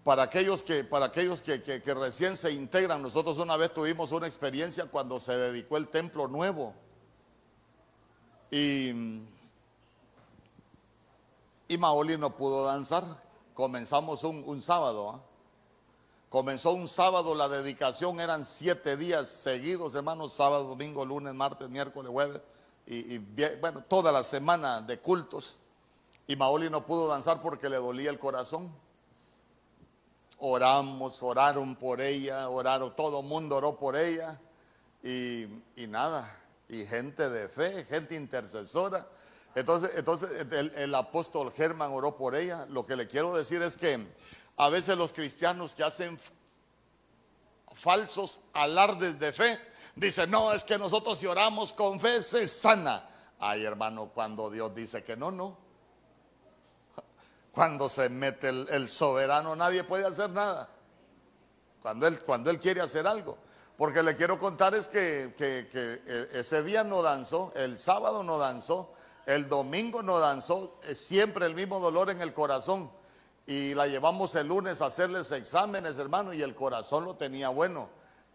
para 0.04 0.22
aquellos, 0.22 0.62
que, 0.62 0.84
para 0.84 1.06
aquellos 1.06 1.42
que, 1.42 1.58
recién 1.94 2.36
se 2.36 2.52
integran, 2.52 3.02
nosotros 3.02 3.38
una 3.38 3.56
vez 3.56 3.74
tuvimos 3.74 4.12
una 4.12 4.26
experiencia 4.26 4.86
cuando 4.86 5.18
se 5.18 5.36
dedicó 5.36 5.76
el 5.76 5.88
templo 5.88 6.28
nuevo. 6.28 6.72
Y, 8.50 9.20
y 11.66 11.78
Maoli 11.78 12.16
no 12.16 12.36
pudo 12.36 12.64
danzar. 12.64 13.04
Comenzamos 13.54 14.22
un, 14.22 14.62
sábado. 14.62 15.10
¿ah? 15.10 15.22
Comenzó 16.28 16.72
un 16.72 16.88
sábado, 16.88 17.34
la 17.34 17.48
dedicación 17.48 18.20
eran 18.20 18.44
siete 18.44 18.98
días 18.98 19.28
seguidos, 19.28 19.94
hermanos, 19.94 20.34
sábado, 20.34 20.64
domingo, 20.64 21.04
lunes, 21.06 21.32
martes, 21.32 21.70
miércoles, 21.70 22.12
jueves 22.12 22.42
y, 22.90 23.18
bueno, 23.60 23.82
toda 23.82 24.10
la 24.10 24.24
semana 24.24 24.80
de 24.80 24.98
cultos. 24.98 25.60
Y 26.26 26.36
Maoli 26.36 26.70
no 26.70 26.86
pudo 26.86 27.08
danzar 27.08 27.40
porque 27.42 27.68
le 27.68 27.76
dolía 27.76 28.10
el 28.10 28.18
corazón. 28.18 28.72
Oramos, 30.38 31.22
oraron 31.22 31.76
por 31.76 32.00
ella, 32.00 32.48
oraron, 32.48 32.94
todo 32.96 33.20
el 33.20 33.26
mundo 33.26 33.56
oró 33.56 33.76
por 33.76 33.96
ella. 33.96 34.40
Y, 35.02 35.46
nada, 35.88 36.30
y 36.68 36.84
gente 36.84 37.28
de 37.28 37.48
fe, 37.48 37.84
gente 37.84 38.14
intercesora. 38.14 39.06
Entonces, 39.54 39.90
entonces 39.96 40.46
el, 40.50 40.72
el 40.74 40.94
apóstol 40.94 41.52
Germán 41.52 41.92
oró 41.92 42.16
por 42.16 42.34
ella. 42.34 42.66
Lo 42.70 42.86
que 42.86 42.96
le 42.96 43.06
quiero 43.06 43.34
decir 43.34 43.60
es 43.62 43.76
que 43.76 44.06
a 44.58 44.68
veces 44.68 44.98
los 44.98 45.12
cristianos 45.12 45.74
que 45.74 45.84
hacen 45.84 46.20
falsos 47.72 48.40
alardes 48.52 49.18
de 49.18 49.32
fe, 49.32 49.58
Dice, 49.98 50.28
no, 50.28 50.52
es 50.52 50.62
que 50.62 50.78
nosotros 50.78 51.18
si 51.18 51.26
oramos 51.26 51.72
con 51.72 51.98
fe 51.98 52.22
se 52.22 52.46
sana. 52.46 53.04
Ay, 53.40 53.64
hermano, 53.64 54.12
cuando 54.14 54.48
Dios 54.48 54.72
dice 54.72 55.02
que 55.02 55.16
no, 55.16 55.32
no. 55.32 55.58
Cuando 57.52 57.88
se 57.88 58.08
mete 58.08 58.48
el, 58.48 58.88
soberano, 58.88 59.56
nadie 59.56 59.82
puede 59.82 60.06
hacer 60.06 60.30
nada. 60.30 60.68
Cuando 61.82 62.06
él, 62.06 62.20
cuando 62.22 62.50
él 62.50 62.60
quiere 62.60 62.80
hacer 62.80 63.08
algo. 63.08 63.38
Porque 63.76 64.04
le 64.04 64.14
quiero 64.14 64.38
contar 64.38 64.76
es 64.76 64.86
que, 64.86 65.34
que, 65.36 65.68
que 65.68 66.38
ese 66.38 66.62
día 66.62 66.84
no 66.84 67.02
danzó, 67.02 67.52
el 67.56 67.76
sábado 67.76 68.22
no 68.22 68.38
danzó, 68.38 68.92
el 69.26 69.48
domingo 69.48 70.02
no 70.04 70.20
danzó, 70.20 70.80
siempre 70.94 71.46
el 71.46 71.56
mismo 71.56 71.80
dolor 71.80 72.10
en 72.10 72.20
el 72.20 72.32
corazón. 72.32 72.88
Y 73.48 73.74
la 73.74 73.86
llevamos 73.86 74.34
el 74.34 74.46
lunes 74.46 74.82
a 74.82 74.86
hacerles 74.86 75.32
exámenes, 75.32 75.96
hermano, 75.96 76.34
y 76.34 76.42
el 76.42 76.54
corazón 76.54 77.06
lo 77.06 77.16
tenía 77.16 77.48
bueno. 77.48 77.88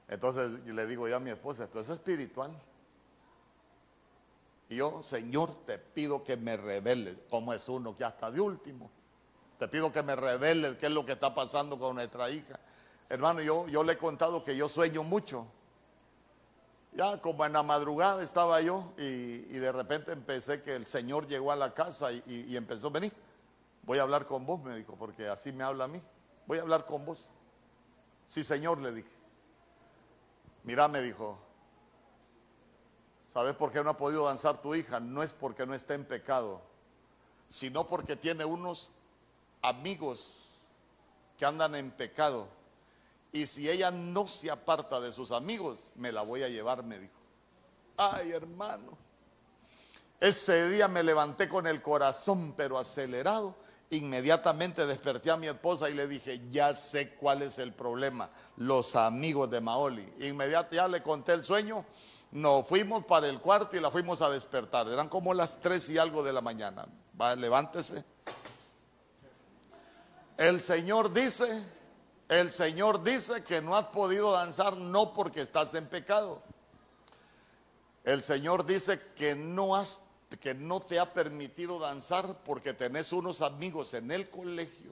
Entonces 0.08 0.50
le 0.66 0.88
digo 0.88 1.08
yo 1.08 1.18
a 1.18 1.20
mi 1.20 1.30
esposa, 1.30 1.66
esto 1.66 1.80
es 1.80 1.90
espiritual. 1.90 2.52
Y 4.70 4.78
yo, 4.78 5.04
Señor, 5.04 5.54
te 5.68 5.78
pido 5.78 6.24
que 6.24 6.36
me 6.36 6.58
reveles 6.58 7.22
cómo 7.30 7.54
es 7.54 7.70
uno 7.70 7.96
que 7.96 8.04
hasta 8.04 8.32
de 8.32 8.42
último. 8.42 8.90
Te 9.60 9.68
pido 9.68 9.92
que 9.92 10.02
me 10.02 10.16
reveles 10.16 10.78
qué 10.78 10.88
es 10.88 10.92
lo 10.92 11.06
que 11.06 11.12
está 11.12 11.36
pasando 11.36 11.78
con 11.78 11.94
nuestra 11.94 12.32
hija. 12.32 12.60
Hermano, 13.08 13.42
yo, 13.42 13.68
yo 13.68 13.84
le 13.84 13.94
he 13.94 13.98
contado 14.00 14.44
que 14.44 14.58
yo 14.58 14.68
sueño 14.68 15.04
mucho. 15.04 15.46
Ya 16.94 17.22
como 17.22 17.46
en 17.46 17.54
la 17.54 17.62
madrugada 17.62 18.24
estaba 18.24 18.60
yo 18.62 18.94
y, 18.98 19.38
de 19.60 19.72
repente 19.72 20.12
empecé 20.12 20.64
que 20.64 20.76
el 20.76 20.88
Señor 20.88 21.28
llegó 21.28 21.52
a 21.52 21.56
la 21.56 21.72
casa 21.76 22.12
y, 22.12 22.24
y 22.48 22.58
empezó, 22.58 22.90
venir, 22.90 23.14
voy 23.84 24.00
a 24.00 24.04
hablar 24.04 24.28
con 24.28 24.46
vos, 24.46 24.62
me 24.64 24.76
dijo, 24.76 24.96
porque 24.96 25.28
así 25.28 25.52
me 25.52 25.64
habla 25.64 25.86
a 25.86 25.88
mí. 25.88 26.02
Voy 26.46 26.58
a 26.58 26.62
hablar 26.62 26.86
con 26.86 27.06
vos. 27.06 27.30
Sí, 28.26 28.44
Señor, 28.44 28.82
le 28.82 28.92
dije. 28.92 29.12
Mira, 30.64 30.88
me 30.88 31.02
dijo, 31.02 31.38
¿sabes 33.32 33.54
por 33.56 33.72
qué 33.72 33.84
no 33.84 33.90
ha 33.90 33.98
podido 33.98 34.26
danzar 34.26 34.62
tu 34.62 34.76
hija? 34.76 35.00
No 35.00 35.24
es 35.24 35.34
porque 35.34 35.66
no 35.66 35.74
esté 35.74 35.94
en 35.94 36.06
pecado, 36.06 36.62
sino 37.50 37.86
porque 37.88 38.16
tiene 38.16 38.46
unos 38.46 38.92
amigos 39.62 40.68
que 41.38 41.46
andan 41.46 41.76
en 41.76 41.92
pecado. 41.92 42.48
Y 43.32 43.48
si 43.48 43.70
ella 43.70 43.92
no 43.92 44.28
se 44.28 44.52
aparta 44.52 45.02
de 45.02 45.12
sus 45.12 45.32
amigos, 45.32 45.88
me 45.96 46.12
la 46.12 46.22
voy 46.22 46.44
a 46.44 46.50
llevar, 46.50 46.84
me 46.84 47.00
dijo. 47.00 47.14
Ay, 47.98 48.32
hermano. 48.32 48.98
Ese 50.20 50.70
día 50.70 50.88
me 50.88 51.04
levanté 51.04 51.50
con 51.50 51.68
el 51.68 51.82
corazón, 51.82 52.54
pero 52.56 52.78
acelerado, 52.78 53.56
Inmediatamente 53.94 54.88
desperté 54.88 55.30
a 55.30 55.38
mi 55.38 55.46
esposa 55.46 55.88
y 55.88 55.94
le 55.94 56.08
dije, 56.08 56.42
ya 56.50 56.74
sé 56.76 57.12
cuál 57.12 57.44
es 57.44 57.60
el 57.60 57.74
problema, 57.74 58.28
los 58.58 58.96
amigos 58.96 59.52
de 59.52 59.62
Maoli. 59.62 60.02
Inmediatamente 60.22 60.76
ya 60.78 60.88
le 60.88 61.04
conté 61.04 61.34
el 61.34 61.44
sueño, 61.44 61.86
nos 62.32 62.66
fuimos 62.66 63.06
para 63.06 63.28
el 63.28 63.40
cuarto 63.40 63.78
y 63.78 63.80
la 63.80 63.92
fuimos 63.92 64.24
a 64.24 64.32
despertar. 64.32 64.88
Eran 64.88 65.10
como 65.10 65.32
las 65.36 65.60
tres 65.60 65.88
y 65.92 66.00
algo 66.00 66.24
de 66.24 66.34
la 66.34 66.42
mañana. 66.42 66.88
Va, 67.22 67.36
levántese. 67.36 68.04
El 70.38 70.64
Señor 70.64 71.14
dice, 71.14 71.64
el 72.30 72.52
Señor 72.52 73.04
dice 73.04 73.44
que 73.44 73.62
no 73.62 73.76
has 73.76 73.86
podido 73.86 74.32
danzar 74.32 74.76
no 74.76 75.14
porque 75.14 75.42
estás 75.42 75.76
en 75.76 75.86
pecado. 75.86 76.42
El 78.04 78.24
Señor 78.24 78.66
dice 78.66 79.00
que 79.16 79.36
no 79.36 79.76
has 79.76 80.00
que 80.40 80.54
no 80.54 80.80
te 80.82 81.00
ha 81.00 81.14
permitido 81.14 81.80
danzar 81.80 82.44
porque 82.44 82.74
tenés 82.74 83.12
unos 83.14 83.42
amigos 83.42 83.94
en 83.94 84.12
el 84.12 84.30
colegio 84.30 84.92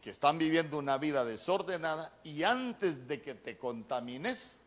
que 0.00 0.10
están 0.10 0.36
viviendo 0.36 0.76
una 0.76 0.98
vida 0.98 1.24
desordenada 1.24 2.12
y 2.24 2.42
antes 2.42 3.08
de 3.08 3.22
que 3.22 3.34
te 3.34 3.56
contamines, 3.56 4.64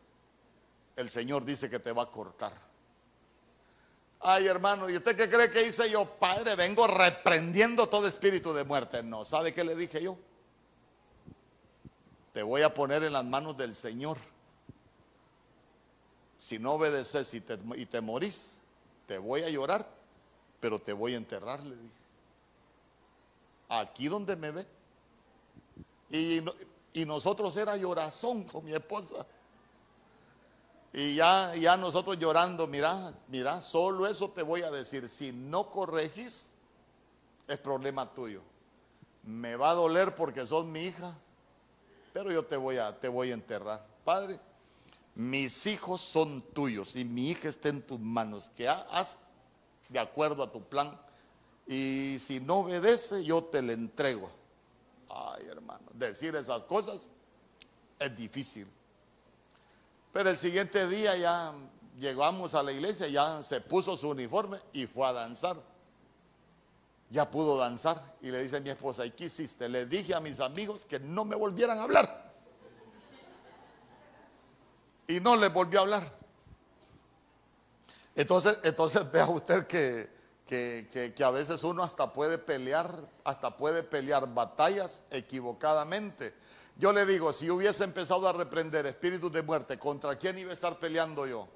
el 0.96 1.10
Señor 1.10 1.44
dice 1.44 1.70
que 1.70 1.78
te 1.78 1.92
va 1.92 2.04
a 2.04 2.10
cortar. 2.10 2.52
Ay, 4.20 4.48
hermano, 4.48 4.90
¿y 4.90 4.96
usted 4.96 5.16
qué 5.16 5.30
cree 5.30 5.48
que 5.48 5.64
hice 5.64 5.88
yo? 5.88 6.04
Padre, 6.18 6.56
vengo 6.56 6.88
reprendiendo 6.88 7.88
todo 7.88 8.08
espíritu 8.08 8.52
de 8.52 8.64
muerte. 8.64 9.02
No, 9.04 9.24
¿sabe 9.24 9.52
qué 9.52 9.62
le 9.62 9.76
dije 9.76 10.02
yo? 10.02 10.18
Te 12.32 12.42
voy 12.42 12.62
a 12.62 12.74
poner 12.74 13.04
en 13.04 13.12
las 13.12 13.24
manos 13.24 13.56
del 13.56 13.76
Señor. 13.76 14.18
Si 16.36 16.58
no 16.58 16.72
obedeces 16.72 17.32
y 17.34 17.40
te, 17.40 17.58
y 17.76 17.86
te 17.86 18.00
morís, 18.00 18.57
te 19.08 19.16
voy 19.16 19.42
a 19.42 19.48
llorar, 19.48 19.88
pero 20.60 20.78
te 20.78 20.92
voy 20.92 21.14
a 21.14 21.16
enterrar, 21.16 21.64
le 21.64 21.74
dije. 21.74 21.94
Aquí 23.70 24.06
donde 24.06 24.36
me 24.36 24.50
ve. 24.50 24.66
Y, 26.10 27.04
nosotros 27.06 27.56
era 27.56 27.76
llorazón 27.76 28.44
con 28.44 28.64
mi 28.64 28.72
esposa. 28.72 29.24
Y 30.92 31.14
ya, 31.14 31.54
ya 31.54 31.76
nosotros 31.76 32.18
llorando, 32.18 32.66
mira, 32.66 33.14
mira, 33.28 33.62
solo 33.62 34.06
eso 34.06 34.30
te 34.30 34.42
voy 34.42 34.62
a 34.62 34.70
decir. 34.70 35.08
Si 35.08 35.32
no 35.32 35.70
corregís, 35.70 36.54
es 37.46 37.58
problema 37.58 38.12
tuyo. 38.12 38.42
Me 39.22 39.56
va 39.56 39.70
a 39.70 39.74
doler 39.74 40.14
porque 40.14 40.44
sos 40.46 40.66
mi 40.66 40.80
hija, 40.80 41.14
pero 42.12 42.30
yo 42.32 42.44
te 42.44 42.56
voy 42.56 42.76
a, 42.76 42.98
te 42.98 43.08
voy 43.08 43.30
a 43.30 43.34
enterrar. 43.34 43.86
Padre, 44.04 44.40
mis 45.18 45.66
hijos 45.66 46.00
son 46.00 46.40
tuyos 46.40 46.94
y 46.94 47.04
mi 47.04 47.30
hija 47.30 47.48
está 47.48 47.70
en 47.70 47.82
tus 47.82 47.98
manos, 47.98 48.50
que 48.50 48.68
haz 48.68 49.18
de 49.88 49.98
acuerdo 49.98 50.44
a 50.44 50.52
tu 50.52 50.62
plan. 50.62 50.96
Y 51.66 52.18
si 52.20 52.38
no 52.38 52.58
obedece, 52.58 53.24
yo 53.24 53.42
te 53.42 53.60
le 53.60 53.72
entrego. 53.72 54.30
Ay, 55.10 55.44
hermano, 55.48 55.82
decir 55.92 56.36
esas 56.36 56.62
cosas, 56.62 57.08
es 57.98 58.16
difícil. 58.16 58.68
Pero 60.12 60.30
el 60.30 60.38
siguiente 60.38 60.86
día 60.86 61.16
ya 61.16 61.52
llegamos 61.98 62.54
a 62.54 62.62
la 62.62 62.70
iglesia, 62.70 63.08
ya 63.08 63.42
se 63.42 63.60
puso 63.60 63.96
su 63.96 64.10
uniforme 64.10 64.60
y 64.72 64.86
fue 64.86 65.04
a 65.04 65.12
danzar. 65.12 65.56
Ya 67.10 67.28
pudo 67.28 67.58
danzar 67.58 68.00
y 68.22 68.30
le 68.30 68.40
dice 68.40 68.58
a 68.58 68.60
mi 68.60 68.70
esposa, 68.70 69.04
¿y 69.04 69.10
qué 69.10 69.24
hiciste? 69.24 69.68
Le 69.68 69.84
dije 69.86 70.14
a 70.14 70.20
mis 70.20 70.38
amigos 70.38 70.84
que 70.84 71.00
no 71.00 71.24
me 71.24 71.34
volvieran 71.34 71.78
a 71.78 71.82
hablar. 71.82 72.27
Y 75.08 75.20
no 75.20 75.36
le 75.36 75.48
volvió 75.48 75.80
a 75.80 75.82
hablar. 75.82 76.18
Entonces, 78.14 78.58
entonces 78.62 79.10
vea 79.10 79.26
usted 79.26 79.66
que, 79.66 80.10
que, 80.46 81.12
que, 81.14 81.24
a 81.24 81.30
veces 81.30 81.62
uno 81.64 81.82
hasta 81.82 82.12
puede 82.12 82.36
pelear, 82.36 83.08
hasta 83.24 83.56
puede 83.56 83.82
pelear 83.82 84.32
batallas 84.34 85.02
equivocadamente. 85.10 86.34
Yo 86.76 86.92
le 86.92 87.06
digo, 87.06 87.32
si 87.32 87.50
hubiese 87.50 87.84
empezado 87.84 88.28
a 88.28 88.32
reprender 88.32 88.86
espíritus 88.86 89.32
de 89.32 89.42
muerte, 89.42 89.78
¿contra 89.78 90.16
quién 90.16 90.38
iba 90.38 90.50
a 90.50 90.54
estar 90.54 90.78
peleando 90.78 91.26
yo? 91.26 91.48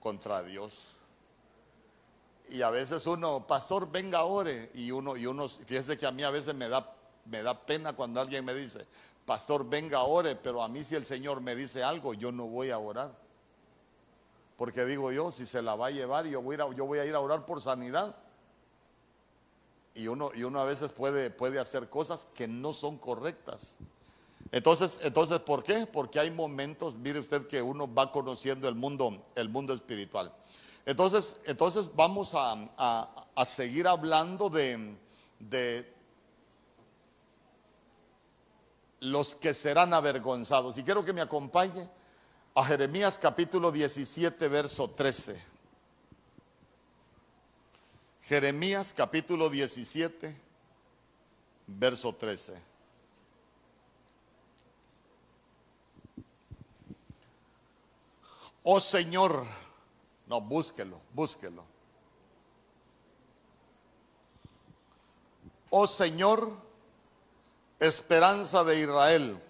Contra 0.00 0.42
Dios. 0.42 0.92
Y 2.48 2.62
a 2.62 2.70
veces 2.70 3.06
uno, 3.06 3.46
pastor, 3.46 3.90
venga, 3.90 4.24
ore. 4.24 4.70
Y 4.74 4.90
uno, 4.90 5.16
y 5.16 5.26
uno, 5.26 5.48
fíjese 5.48 5.96
que 5.96 6.06
a 6.06 6.12
mí 6.12 6.22
a 6.22 6.30
veces 6.30 6.54
me 6.54 6.68
da, 6.68 6.92
me 7.26 7.42
da 7.42 7.54
pena 7.66 7.92
cuando 7.92 8.20
alguien 8.20 8.44
me 8.44 8.54
dice, 8.54 8.86
pastor, 9.24 9.68
venga, 9.68 10.02
ore, 10.02 10.36
pero 10.36 10.62
a 10.62 10.68
mí 10.68 10.82
si 10.84 10.94
el 10.94 11.06
Señor 11.06 11.40
me 11.40 11.54
dice 11.54 11.82
algo, 11.82 12.14
yo 12.14 12.32
no 12.32 12.46
voy 12.46 12.70
a 12.70 12.78
orar. 12.78 13.16
Porque 14.56 14.84
digo 14.84 15.10
yo, 15.10 15.32
si 15.32 15.46
se 15.46 15.62
la 15.62 15.74
va 15.74 15.86
a 15.86 15.90
llevar, 15.90 16.26
yo 16.26 16.42
voy 16.42 16.56
a 16.56 16.64
a, 16.64 16.74
yo 16.74 16.84
voy 16.84 16.98
a, 16.98 17.06
ir 17.06 17.14
a 17.14 17.20
orar 17.20 17.46
por 17.46 17.62
sanidad. 17.62 18.14
Y 19.94 20.06
uno, 20.08 20.30
y 20.34 20.42
uno 20.42 20.60
a 20.60 20.64
veces 20.64 20.92
puede, 20.92 21.30
puede 21.30 21.58
hacer 21.58 21.88
cosas 21.88 22.28
que 22.34 22.46
no 22.46 22.72
son 22.72 22.98
correctas. 22.98 23.78
Entonces, 24.52 24.98
entonces, 25.02 25.38
¿por 25.40 25.62
qué? 25.62 25.86
Porque 25.86 26.18
hay 26.18 26.30
momentos, 26.30 26.94
mire 26.94 27.20
usted, 27.20 27.46
que 27.46 27.62
uno 27.62 27.92
va 27.92 28.10
conociendo 28.10 28.68
el 28.68 28.74
mundo, 28.74 29.24
el 29.34 29.48
mundo 29.48 29.72
espiritual. 29.72 30.32
Entonces, 30.86 31.36
entonces 31.46 31.90
vamos 31.94 32.32
a, 32.34 33.44
seguir 33.44 33.86
hablando 33.86 34.50
de, 34.50 34.96
de 35.38 35.94
los 39.00 39.34
que 39.34 39.54
serán 39.54 39.92
avergonzados. 39.94 40.78
Y 40.78 40.84
quiero 40.84 41.04
que 41.04 41.12
me 41.12 41.20
acompañe 41.20 41.88
a 42.54 42.64
Jeremías 42.64 43.18
capítulo 43.18 43.72
17, 43.72 44.48
verso 44.48 44.90
13. 44.90 45.40
Jeremías 48.22 48.94
capítulo 48.94 49.48
17, 49.50 50.36
verso 51.66 52.14
13. 52.14 52.70
Oh 58.62 58.78
Señor, 58.78 59.44
no, 60.26 60.40
búsquelo, 60.40 61.00
búsquelo. 61.14 61.64
Oh 65.70 65.86
Señor, 65.86 66.69
esperanza 67.80 68.62
de 68.62 68.78
Israel, 68.78 69.42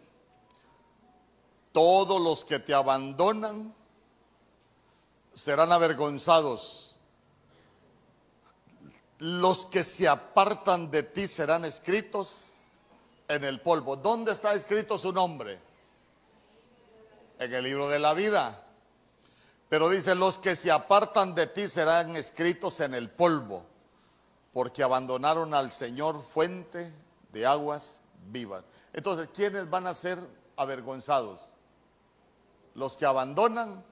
todos 1.72 2.20
los 2.20 2.44
que 2.44 2.60
te 2.60 2.72
abandonan 2.72 3.74
serán 5.34 5.72
avergonzados. 5.72 6.96
Los 9.18 9.66
que 9.66 9.84
se 9.84 10.08
apartan 10.08 10.90
de 10.90 11.02
ti 11.02 11.28
serán 11.28 11.64
escritos 11.64 12.50
en 13.28 13.44
el 13.44 13.60
polvo. 13.60 13.96
¿Dónde 13.96 14.32
está 14.32 14.54
escrito 14.54 14.98
su 14.98 15.12
nombre? 15.12 15.60
En 17.38 17.52
el 17.52 17.64
libro 17.64 17.88
de 17.88 17.98
la 17.98 18.14
vida. 18.14 18.64
Pero 19.68 19.88
dice, 19.88 20.14
los 20.14 20.38
que 20.38 20.56
se 20.56 20.70
apartan 20.70 21.34
de 21.34 21.46
ti 21.46 21.68
serán 21.68 22.16
escritos 22.16 22.80
en 22.80 22.94
el 22.94 23.10
polvo, 23.10 23.64
porque 24.52 24.82
abandonaron 24.82 25.54
al 25.54 25.70
Señor 25.70 26.24
fuente 26.24 26.92
de 27.32 27.46
aguas 27.46 28.00
Entonces, 28.92 29.28
¿quiénes 29.34 29.68
van 29.68 29.86
a 29.86 29.94
ser 29.94 30.18
avergonzados? 30.56 31.54
Los 32.74 32.96
que 32.96 33.06
abandonan 33.06 33.84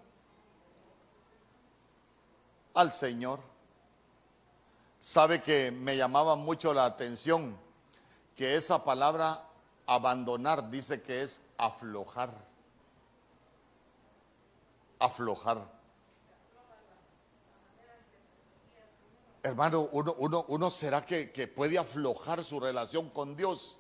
al 2.75 2.93
Señor. 2.93 3.41
Sabe 5.01 5.41
que 5.41 5.71
me 5.71 5.97
llamaba 5.97 6.37
mucho 6.37 6.75
la 6.75 6.85
atención 6.85 7.57
que 8.35 8.57
esa 8.57 8.85
palabra 8.85 9.45
abandonar 9.87 10.71
dice 10.71 11.03
que 11.03 11.23
es 11.23 11.43
aflojar 11.57 12.31
aflojar. 14.99 15.79
Hermano, 19.43 19.89
uno, 19.93 20.15
uno, 20.19 20.45
uno 20.49 20.71
será 20.71 21.05
que, 21.05 21.53
puede 21.55 21.79
aflojar 21.79 22.43
su 22.45 22.61
relación 22.61 23.09
con 23.11 23.37
Dios. 23.37 23.78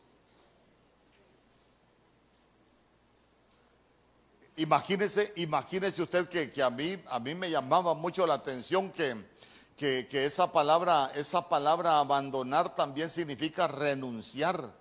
Imagínese, 4.58 5.32
imagínese 5.36 6.02
usted 6.02 6.28
que, 6.28 6.62
a, 6.62 6.68
mí, 6.68 7.00
a 7.10 7.20
mí 7.20 7.32
me 7.36 7.48
llamaba 7.48 7.94
mucho 7.94 8.26
la 8.26 8.34
atención 8.34 8.90
que, 8.90 9.24
que, 9.76 10.26
esa 10.26 10.50
palabra, 10.50 11.12
esa 11.14 11.48
palabra 11.48 12.00
abandonar 12.00 12.74
también 12.74 13.08
significa 13.08 13.68
renunciar. 13.68 14.74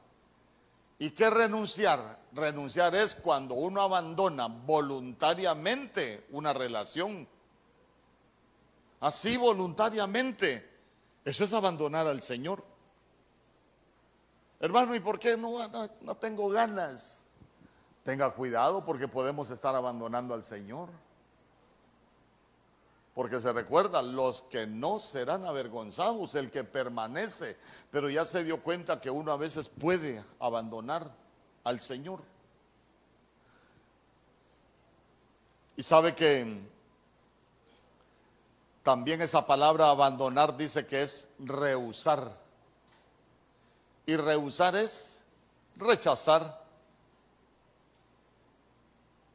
¿Y 0.98 1.12
qué 1.12 1.30
renunciar? 1.30 2.20
Renunciar 2.34 2.96
es 2.96 3.14
cuando 3.14 3.54
uno 3.54 3.82
abandona 3.82 4.48
voluntariamente 4.48 6.26
una 6.32 6.54
relación. 6.54 7.28
Así 9.00 9.38
voluntariamente. 9.38 10.68
Eso 11.24 11.44
es 11.44 11.54
abandonar 11.54 12.08
al 12.08 12.24
Señor. 12.24 12.66
Hermano, 14.60 14.96
¿y 14.96 15.00
por 15.00 15.20
qué 15.20 15.38
no, 15.38 15.60
no, 16.02 16.18
tengo 16.18 16.50
ganas? 16.50 17.27
Tenga 18.08 18.32
cuidado 18.32 18.86
porque 18.86 19.10
podemos 19.10 19.52
estar 19.52 19.76
abandonando 19.76 20.34
al 20.34 20.46
Señor. 20.46 20.88
Porque 23.14 23.42
se 23.42 23.52
recuerda, 23.52 24.02
los 24.02 24.44
que 24.44 24.66
no 24.66 24.98
serán 25.00 25.44
avergonzados, 25.44 26.34
el 26.36 26.50
que 26.50 26.64
permanece, 26.64 27.58
pero 27.92 28.10
ya 28.10 28.24
se 28.24 28.46
dio 28.46 28.64
cuenta 28.64 29.02
que 29.02 29.10
uno 29.10 29.34
a 29.34 29.36
veces 29.36 29.68
puede 29.68 30.24
abandonar 30.40 31.12
al 31.66 31.82
Señor. 31.82 32.22
Y 35.76 35.84
sabe 35.84 36.16
que 36.16 36.62
también 38.84 39.22
esa 39.22 39.46
palabra 39.46 39.90
abandonar 39.90 40.56
dice 40.56 40.86
que 40.86 41.02
es 41.02 41.28
rehusar. 41.40 42.32
Y 44.06 44.16
rehusar 44.16 44.78
es 44.78 45.18
rechazar. 45.76 46.67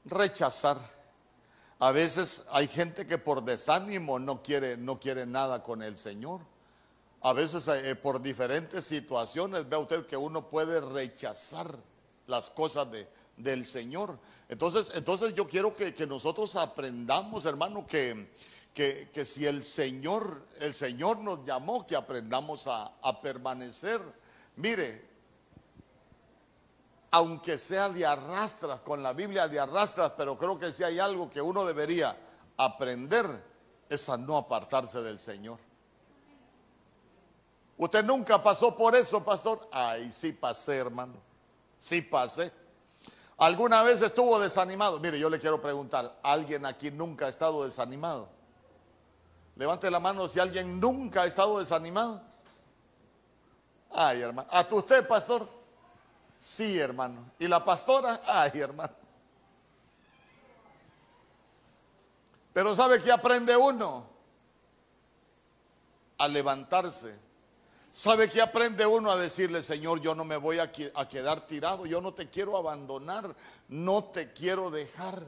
Rechazar. 0.04 0.78
A 1.78 1.90
veces 1.90 2.44
hay 2.52 2.68
gente 2.68 3.06
que 3.06 3.18
por 3.18 3.44
desánimo 3.44 4.18
no 4.18 4.42
quiere, 4.42 4.76
no 4.76 5.00
quiere 5.00 5.26
nada 5.26 5.62
con 5.62 5.82
el 5.82 5.96
Señor. 5.96 6.40
A 7.22 7.32
veces 7.32 7.66
eh, 7.68 7.94
por 7.96 8.20
diferentes 8.20 8.84
situaciones 8.84 9.68
ve 9.68 9.76
usted 9.76 10.06
que 10.06 10.16
uno 10.16 10.48
puede 10.48 10.80
rechazar 10.80 11.76
las 12.26 12.50
cosas 12.50 12.90
de, 12.90 13.08
del 13.36 13.66
Señor. 13.66 14.18
Entonces, 14.48 14.92
entonces 14.94 15.34
yo 15.34 15.48
quiero 15.48 15.74
que, 15.74 15.94
nosotros 16.06 16.56
aprendamos, 16.56 17.44
hermano, 17.44 17.86
que, 17.86 18.30
que, 18.74 19.08
que, 19.12 19.24
si 19.24 19.46
el 19.46 19.62
Señor, 19.62 20.46
el 20.60 20.74
Señor 20.74 21.18
nos 21.18 21.44
llamó, 21.44 21.86
que 21.86 21.96
aprendamos 21.96 22.66
a, 22.66 22.92
a 23.02 23.20
permanecer. 23.20 24.00
Mire, 24.56 25.11
aunque 27.12 27.58
sea 27.58 27.90
de 27.90 28.06
arrastras, 28.06 28.80
con 28.80 29.02
la 29.02 29.12
Biblia 29.12 29.46
de 29.46 29.60
arrastras, 29.60 30.12
pero 30.16 30.36
creo 30.36 30.58
que 30.58 30.72
si 30.72 30.82
hay 30.82 30.98
algo 30.98 31.28
que 31.28 31.42
uno 31.42 31.64
debería 31.66 32.16
aprender 32.56 33.26
es 33.88 34.08
a 34.08 34.16
no 34.16 34.38
apartarse 34.38 35.02
del 35.02 35.18
Señor. 35.18 35.58
¿Usted 37.76 38.02
nunca 38.02 38.42
pasó 38.42 38.74
por 38.74 38.96
eso, 38.96 39.22
pastor? 39.22 39.68
Ay, 39.70 40.10
sí 40.10 40.32
pasé, 40.32 40.78
hermano. 40.78 41.14
Sí 41.78 42.00
pasé. 42.00 42.50
¿Alguna 43.36 43.82
vez 43.82 44.00
estuvo 44.00 44.38
desanimado? 44.40 44.98
Mire, 44.98 45.18
yo 45.18 45.28
le 45.28 45.38
quiero 45.38 45.60
preguntar, 45.60 46.18
¿alguien 46.22 46.64
aquí 46.64 46.90
nunca 46.90 47.26
ha 47.26 47.28
estado 47.28 47.64
desanimado? 47.64 48.28
Levante 49.56 49.90
la 49.90 50.00
mano 50.00 50.28
si 50.28 50.40
alguien 50.40 50.80
nunca 50.80 51.22
ha 51.22 51.26
estado 51.26 51.58
desanimado. 51.58 52.22
Ay, 53.90 54.22
hermano. 54.22 54.48
¿A 54.50 54.66
usted, 54.70 55.06
pastor? 55.06 55.61
Sí, 56.42 56.76
hermano. 56.76 57.30
¿Y 57.38 57.46
la 57.46 57.64
pastora? 57.64 58.20
Ay, 58.26 58.58
hermano. 58.58 58.92
Pero 62.52 62.74
¿sabe 62.74 63.00
qué 63.00 63.12
aprende 63.12 63.56
uno? 63.56 64.04
A 66.18 66.26
levantarse. 66.26 67.16
¿Sabe 67.92 68.28
qué 68.28 68.42
aprende 68.42 68.84
uno 68.84 69.12
a 69.12 69.16
decirle, 69.16 69.62
Señor, 69.62 70.00
yo 70.00 70.16
no 70.16 70.24
me 70.24 70.36
voy 70.36 70.58
a, 70.58 70.64
a 70.64 71.08
quedar 71.08 71.46
tirado, 71.46 71.86
yo 71.86 72.00
no 72.00 72.12
te 72.12 72.28
quiero 72.28 72.56
abandonar, 72.56 73.36
no 73.68 74.02
te 74.02 74.32
quiero 74.32 74.68
dejar? 74.68 75.24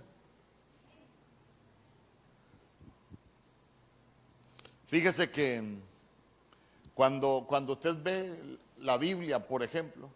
Fíjese 4.88 5.30
que 5.30 5.78
cuando, 6.92 7.44
cuando 7.46 7.74
usted 7.74 7.94
ve 8.02 8.58
la 8.78 8.96
Biblia, 8.96 9.46
por 9.46 9.62
ejemplo, 9.62 10.10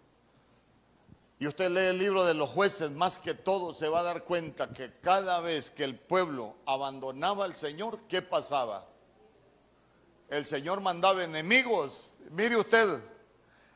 y 1.40 1.46
usted 1.46 1.70
lee 1.70 1.90
el 1.90 1.98
libro 1.98 2.24
de 2.24 2.34
los 2.34 2.50
jueces, 2.50 2.90
más 2.90 3.18
que 3.18 3.32
todo 3.32 3.72
se 3.72 3.88
va 3.88 4.00
a 4.00 4.02
dar 4.02 4.24
cuenta 4.24 4.72
que 4.72 4.92
cada 5.00 5.40
vez 5.40 5.70
que 5.70 5.84
el 5.84 5.96
pueblo 5.96 6.56
abandonaba 6.66 7.44
al 7.44 7.54
Señor, 7.54 8.00
¿qué 8.08 8.22
pasaba? 8.22 8.86
El 10.28 10.44
Señor 10.44 10.80
mandaba 10.80 11.22
enemigos. 11.22 12.12
Mire 12.30 12.56
usted, 12.56 13.00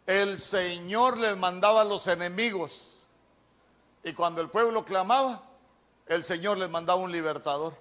el 0.06 0.40
Señor 0.40 1.18
les 1.18 1.36
mandaba 1.36 1.82
a 1.82 1.84
los 1.84 2.08
enemigos. 2.08 3.04
Y 4.02 4.12
cuando 4.12 4.42
el 4.42 4.50
pueblo 4.50 4.84
clamaba, 4.84 5.42
el 6.06 6.24
Señor 6.24 6.58
les 6.58 6.68
mandaba 6.68 7.00
un 7.00 7.12
libertador. 7.12 7.74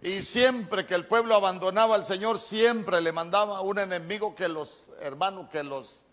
Y 0.00 0.22
siempre 0.22 0.86
que 0.86 0.94
el 0.94 1.06
pueblo 1.06 1.34
abandonaba 1.34 1.96
al 1.96 2.06
Señor, 2.06 2.38
siempre 2.38 3.02
le 3.02 3.12
mandaba 3.12 3.60
un 3.60 3.78
enemigo 3.78 4.34
que 4.34 4.48
los 4.48 4.92
hermanos, 5.00 5.48
que 5.50 5.62
los 5.62 6.04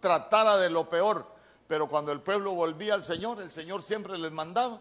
tratara 0.00 0.56
de 0.56 0.68
lo 0.68 0.88
peor. 0.88 1.37
Pero 1.68 1.88
cuando 1.88 2.10
el 2.10 2.22
pueblo 2.22 2.54
volvía 2.54 2.94
al 2.94 3.04
Señor, 3.04 3.40
el 3.40 3.52
Señor 3.52 3.82
siempre 3.82 4.18
les 4.18 4.32
mandaba 4.32 4.80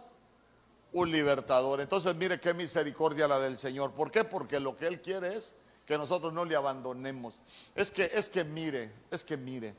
un 0.93 1.12
libertador. 1.12 1.82
Entonces 1.82 2.15
mire 2.15 2.39
qué 2.39 2.54
misericordia 2.54 3.28
la 3.28 3.39
del 3.39 3.58
Señor. 3.58 3.91
¿Por 3.91 4.10
qué? 4.10 4.23
Porque 4.23 4.60
lo 4.60 4.76
que 4.76 4.88
Él 4.88 5.02
quiere 5.02 5.36
es 5.36 5.58
que 5.86 5.97
nosotros 5.97 6.34
no 6.34 6.45
le 6.45 6.56
abandonemos. 6.56 7.36
Es 7.76 7.91
que, 7.91 8.06
es 8.06 8.30
que 8.30 8.45
mire, 8.45 8.91
es 9.12 9.23
que 9.23 9.36
mire. 9.36 9.76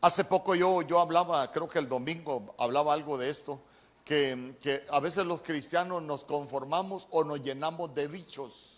Hace 0.00 0.24
poco 0.24 0.54
yo, 0.54 0.82
yo 0.82 1.00
hablaba, 1.00 1.50
creo 1.50 1.68
que 1.68 1.80
el 1.80 1.88
domingo 1.88 2.54
hablaba 2.58 2.92
algo 2.92 3.18
de 3.18 3.30
esto, 3.30 3.60
que, 4.04 4.56
que 4.60 4.82
a 4.90 5.00
veces 5.00 5.24
los 5.26 5.42
cristianos 5.42 6.02
nos 6.02 6.24
conformamos 6.24 7.06
o 7.10 7.22
nos 7.24 7.40
llenamos 7.40 7.94
de 7.94 8.08
dichos. 8.08 8.71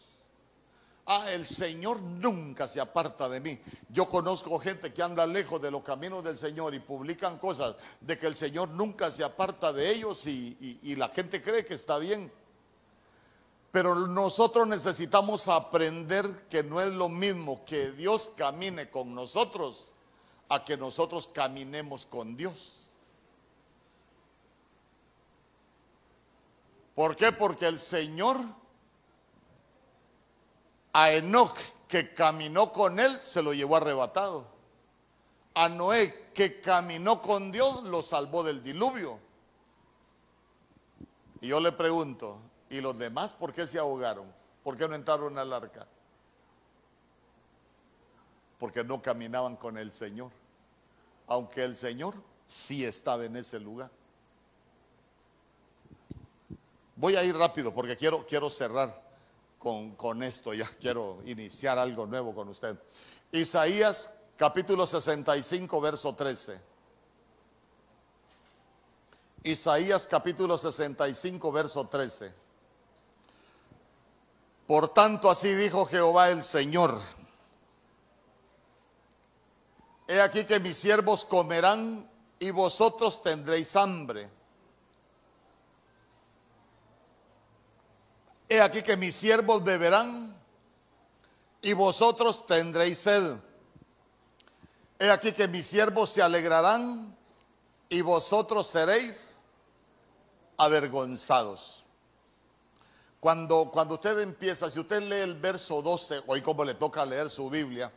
Ah, 1.06 1.30
el 1.32 1.44
Señor 1.44 2.00
nunca 2.00 2.66
se 2.66 2.80
aparta 2.80 3.28
de 3.28 3.38
mí. 3.38 3.58
Yo 3.90 4.06
conozco 4.06 4.58
gente 4.58 4.94
que 4.94 5.02
anda 5.02 5.26
lejos 5.26 5.60
de 5.60 5.70
los 5.70 5.82
caminos 5.82 6.24
del 6.24 6.38
Señor 6.38 6.74
y 6.74 6.80
publican 6.80 7.38
cosas 7.38 7.76
de 8.00 8.18
que 8.18 8.26
el 8.26 8.34
Señor 8.34 8.70
nunca 8.70 9.10
se 9.10 9.22
aparta 9.22 9.70
de 9.70 9.90
ellos 9.90 10.26
y, 10.26 10.96
la 10.96 11.08
gente 11.08 11.42
cree 11.42 11.66
que 11.66 11.74
está 11.74 11.98
bien. 11.98 12.32
Pero 13.70 13.94
nosotros 13.94 14.66
necesitamos 14.66 15.48
aprender 15.48 16.46
que 16.48 16.62
no 16.62 16.80
es 16.80 16.90
lo 16.90 17.10
mismo 17.10 17.64
que 17.66 17.90
Dios 17.92 18.30
camine 18.34 18.88
con 18.88 19.14
nosotros 19.14 19.90
a 20.48 20.64
que 20.64 20.78
nosotros 20.78 21.28
caminemos 21.28 22.06
con 22.06 22.34
Dios. 22.34 22.78
¿Por 26.94 27.14
qué? 27.16 27.32
Porque 27.32 27.66
el 27.66 27.80
Señor 27.80 28.38
a 30.94 31.12
Enoch, 31.12 31.58
que 31.88 32.14
caminó 32.14 32.72
con 32.72 32.98
él, 33.00 33.18
se 33.18 33.42
lo 33.42 33.52
llevó 33.52 33.76
arrebatado. 33.76 34.46
A 35.54 35.68
Noé, 35.68 36.30
que 36.32 36.60
caminó 36.60 37.20
con 37.20 37.50
Dios, 37.50 37.82
lo 37.82 38.00
salvó 38.00 38.44
del 38.44 38.62
diluvio. 38.62 39.18
Y 41.40 41.48
yo 41.48 41.58
le 41.60 41.72
pregunto, 41.72 42.38
¿y 42.70 42.80
los 42.80 42.96
demás 42.96 43.34
por 43.34 43.52
qué 43.52 43.66
se 43.66 43.78
ahogaron? 43.78 44.32
¿Por 44.62 44.76
qué 44.76 44.88
no 44.88 44.94
entraron 44.94 45.36
al 45.36 45.52
arca? 45.52 45.86
Porque 48.58 48.84
no 48.84 49.02
caminaban 49.02 49.56
con 49.56 49.76
el 49.76 49.92
Señor. 49.92 50.30
Aunque 51.26 51.64
el 51.64 51.76
Señor 51.76 52.14
sí 52.46 52.84
estaba 52.84 53.24
en 53.24 53.36
ese 53.36 53.58
lugar. 53.58 53.90
Voy 56.94 57.16
a 57.16 57.24
ir 57.24 57.36
rápido 57.36 57.74
porque 57.74 57.96
quiero, 57.96 58.24
quiero 58.24 58.48
cerrar 58.48 59.03
con, 59.64 60.22
esto, 60.22 60.52
ya 60.52 60.68
quiero 60.78 61.18
iniciar 61.24 61.78
algo 61.78 62.06
nuevo 62.06 62.34
con 62.34 62.50
usted. 62.50 62.78
Isaías 63.32 64.12
capítulo 64.36 64.86
65, 64.86 65.80
verso 65.80 66.14
13. 66.14 66.60
Isaías 69.44 70.06
capítulo 70.06 70.58
65, 70.58 71.50
verso 71.50 71.86
13. 71.88 72.34
Por 74.66 74.90
tanto, 74.90 75.30
así 75.30 75.54
dijo 75.54 75.86
Jehová 75.86 76.28
el 76.28 76.42
Señor. 76.42 77.00
He 80.06 80.20
aquí 80.20 80.44
que 80.44 80.60
mis 80.60 80.76
siervos 80.76 81.24
comerán 81.24 82.10
y 82.38 82.50
vosotros 82.50 83.22
tendréis 83.22 83.74
hambre. 83.76 84.30
He 88.54 88.60
aquí 88.60 88.82
que 88.82 88.96
mis 88.96 89.16
siervos 89.16 89.64
beberán 89.64 90.32
y 91.60 91.72
vosotros 91.72 92.46
tendréis 92.46 93.00
sed. 93.00 93.36
He 94.96 95.10
aquí 95.10 95.32
que 95.32 95.48
mis 95.48 95.66
siervos 95.66 96.10
se 96.10 96.22
alegrarán 96.22 97.18
y 97.88 98.00
vosotros 98.02 98.68
seréis 98.68 99.42
avergonzados. 100.56 101.84
Cuando, 103.18 103.72
cuando 103.72 103.96
usted 103.96 104.20
empieza, 104.20 104.70
si 104.70 104.78
usted 104.78 105.02
lee 105.02 105.22
el 105.22 105.34
verso 105.34 105.82
12, 105.82 106.22
hoy 106.28 106.40
como 106.40 106.62
le 106.62 106.74
toca 106.74 107.04
leer 107.04 107.30
su 107.30 107.50
Biblia, 107.50 107.90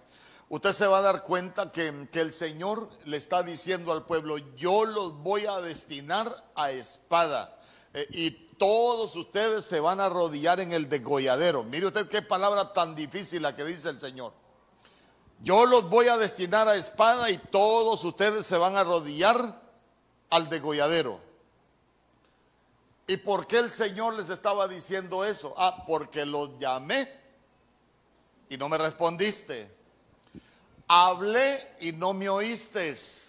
usted 0.50 0.74
se 0.74 0.88
va 0.88 0.98
a 0.98 1.02
dar 1.04 1.22
cuenta 1.22 1.72
que, 1.72 2.08
que, 2.12 2.22
el 2.22 2.34
Señor 2.34 2.90
le 3.06 3.18
está 3.18 3.44
diciendo 3.44 3.92
al 3.92 4.08
pueblo, 4.08 4.40
yo 4.56 4.86
los 4.86 5.22
voy 5.22 5.46
a 5.46 5.62
destinar 5.62 6.34
a 6.56 6.72
espada. 6.72 7.60
Eh, 7.94 8.08
y 8.10 8.47
todos 8.58 9.16
ustedes 9.16 9.66
se 9.66 9.80
van 9.80 10.00
a 10.00 10.06
arrodillar 10.06 10.60
en 10.60 10.72
el 10.72 10.90
degolladero. 10.90 11.64
Mire 11.64 11.88
usted 11.88 12.08
qué 12.08 12.22
palabra 12.22 12.74
tan 12.74 12.96
difícil 12.96 13.42
la 13.42 13.56
que 13.56 13.64
dice 13.64 13.90
el 13.90 14.00
Señor. 14.00 14.34
Yo 15.42 15.66
los 15.66 15.90
voy 15.90 16.08
a 16.08 16.18
destinar 16.18 16.68
a 16.68 16.76
espada 16.76 17.30
y 17.30 17.38
todos 17.38 18.04
ustedes 18.04 18.46
se 18.46 18.58
van 18.58 18.76
a 18.76 18.82
arrodillar 18.82 19.62
al 20.30 20.50
degolladero. 20.50 21.20
¿Y 23.06 23.18
por 23.18 23.48
qué 23.48 23.60
el 23.60 23.72
Señor 23.72 24.16
les 24.16 24.30
estaba 24.30 24.68
diciendo 24.68 25.24
eso? 25.24 25.54
Ah, 25.58 25.84
porque 25.88 26.26
los 26.26 26.58
llamé 26.60 27.08
y 28.50 28.58
no 28.58 28.68
me 28.68 28.78
respondiste. 28.78 29.72
Hablé 30.88 31.76
y 31.82 31.92
no 31.92 32.14
me 32.14 32.28
oísteis 32.30 33.27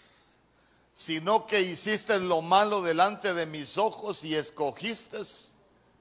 sino 0.99 1.47
que 1.47 1.61
hiciste 1.61 2.19
lo 2.19 2.43
malo 2.43 2.83
delante 2.83 3.33
de 3.33 3.47
mis 3.47 3.79
ojos 3.79 4.25
y 4.25 4.35
escogiste 4.35 5.19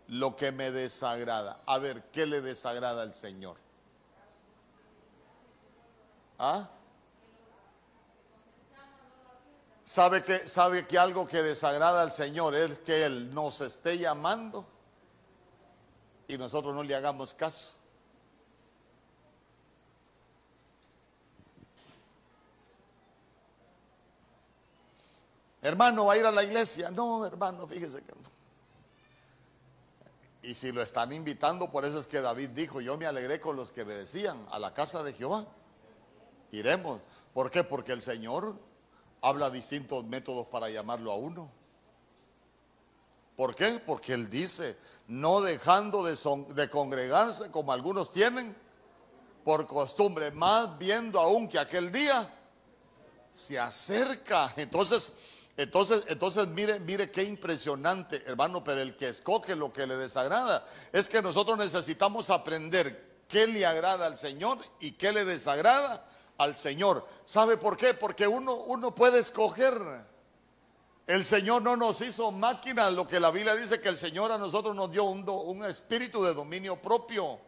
lo 0.08 0.36
que 0.36 0.52
me 0.52 0.72
desagrada. 0.72 1.62
A 1.68 1.78
ver, 1.78 2.06
¿qué 2.06 2.26
le 2.26 2.42
desagrada 2.42 3.04
al 3.04 3.14
Señor? 3.14 3.58
¿Ah? 6.40 6.68
¿Sabe 9.84 10.24
que, 10.24 10.50
¿Sabe 10.50 10.88
que 10.88 10.98
algo 10.98 11.28
que 11.28 11.44
desagrada 11.44 12.02
al 12.02 12.12
Señor 12.12 12.56
es 12.56 12.80
que 12.80 13.06
Él 13.06 13.32
nos 13.36 13.62
esté 13.62 14.00
llamando 14.00 14.66
y 16.28 16.40
nosotros 16.40 16.74
no 16.74 16.82
le 16.82 16.96
hagamos 16.96 17.36
caso? 17.36 17.77
Hermano, 25.68 26.06
¿va 26.06 26.14
a 26.14 26.18
ir 26.18 26.26
a 26.26 26.32
la 26.32 26.46
iglesia? 26.46 26.90
No, 26.92 27.26
hermano, 27.26 27.68
fíjese 27.68 28.02
que 28.02 28.14
no. 28.14 28.30
Y 30.42 30.54
si 30.54 30.72
lo 30.72 30.82
están 30.82 31.12
invitando, 31.12 31.70
por 31.70 31.84
eso 31.84 32.00
es 32.00 32.08
que 32.08 32.22
David 32.22 32.52
dijo, 32.52 32.80
yo 32.80 32.98
me 32.98 33.06
alegré 33.06 33.42
con 33.42 33.58
los 33.58 33.72
que 33.72 33.84
me 33.84 33.94
decían, 33.94 34.48
a 34.50 34.60
la 34.60 34.74
casa 34.74 35.04
de 35.04 35.12
Jehová. 35.12 35.46
Iremos. 36.52 37.02
¿Por 37.34 37.52
qué? 37.52 37.66
Porque 37.66 37.92
el 37.92 38.02
Señor 38.02 38.56
habla 39.22 39.50
distintos 39.50 40.06
métodos 40.06 40.48
para 40.48 40.70
llamarlo 40.70 41.12
a 41.12 41.16
uno. 41.16 41.52
¿Por 43.36 43.54
qué? 43.54 43.82
Porque 43.86 44.14
Él 44.14 44.30
dice, 44.30 44.78
no 45.10 45.42
dejando 45.42 46.02
de, 46.02 46.18
de 46.56 46.70
congregarse 46.70 47.52
como 47.52 47.74
algunos 47.74 48.10
tienen 48.14 48.56
por 49.44 49.68
costumbre, 49.68 50.32
más 50.32 50.78
viendo 50.78 51.20
aún 51.20 51.50
que 51.50 51.60
aquel 51.60 51.92
día 51.92 52.34
se 53.34 53.60
acerca. 53.60 54.54
Entonces, 54.56 55.14
entonces, 55.58 56.06
entonces 56.08 56.48
mire, 56.48 56.80
mire 56.80 57.10
qué 57.10 57.24
impresionante, 57.24 58.24
hermano, 58.28 58.64
pero 58.64 58.80
el 58.80 58.96
que 58.96 59.10
escoge 59.10 59.56
lo 59.56 59.74
que 59.74 59.88
le 59.88 59.98
desagrada 59.98 60.64
es 60.94 61.10
que 61.10 61.20
nosotros 61.20 61.58
necesitamos 61.58 62.30
aprender 62.30 63.24
qué 63.28 63.48
le 63.48 63.66
agrada 63.66 64.06
al 64.06 64.20
Señor 64.20 64.60
y 64.80 64.92
qué 64.92 65.12
le 65.12 65.26
desagrada 65.26 66.06
al 66.38 66.56
Señor. 66.56 67.04
¿Sabe 67.24 67.58
por 67.58 67.76
qué? 67.76 67.96
Porque 67.96 68.28
uno, 68.28 68.54
uno 68.54 68.94
puede 68.94 69.18
escoger. 69.18 69.74
El 71.08 71.26
Señor 71.26 71.64
no 71.64 71.76
nos 71.76 72.02
hizo 72.02 72.32
máquinas, 72.32 72.94
lo 72.94 73.08
que 73.08 73.20
la 73.20 73.32
Biblia 73.32 73.56
dice 73.56 73.82
que 73.82 73.90
el 73.90 73.98
Señor 73.98 74.32
a 74.32 74.38
nosotros 74.38 74.76
nos 74.76 74.92
dio 74.92 75.06
un, 75.06 75.28
un 75.28 75.66
espíritu 75.66 76.24
de 76.24 76.36
dominio 76.36 76.76
propio. 76.76 77.40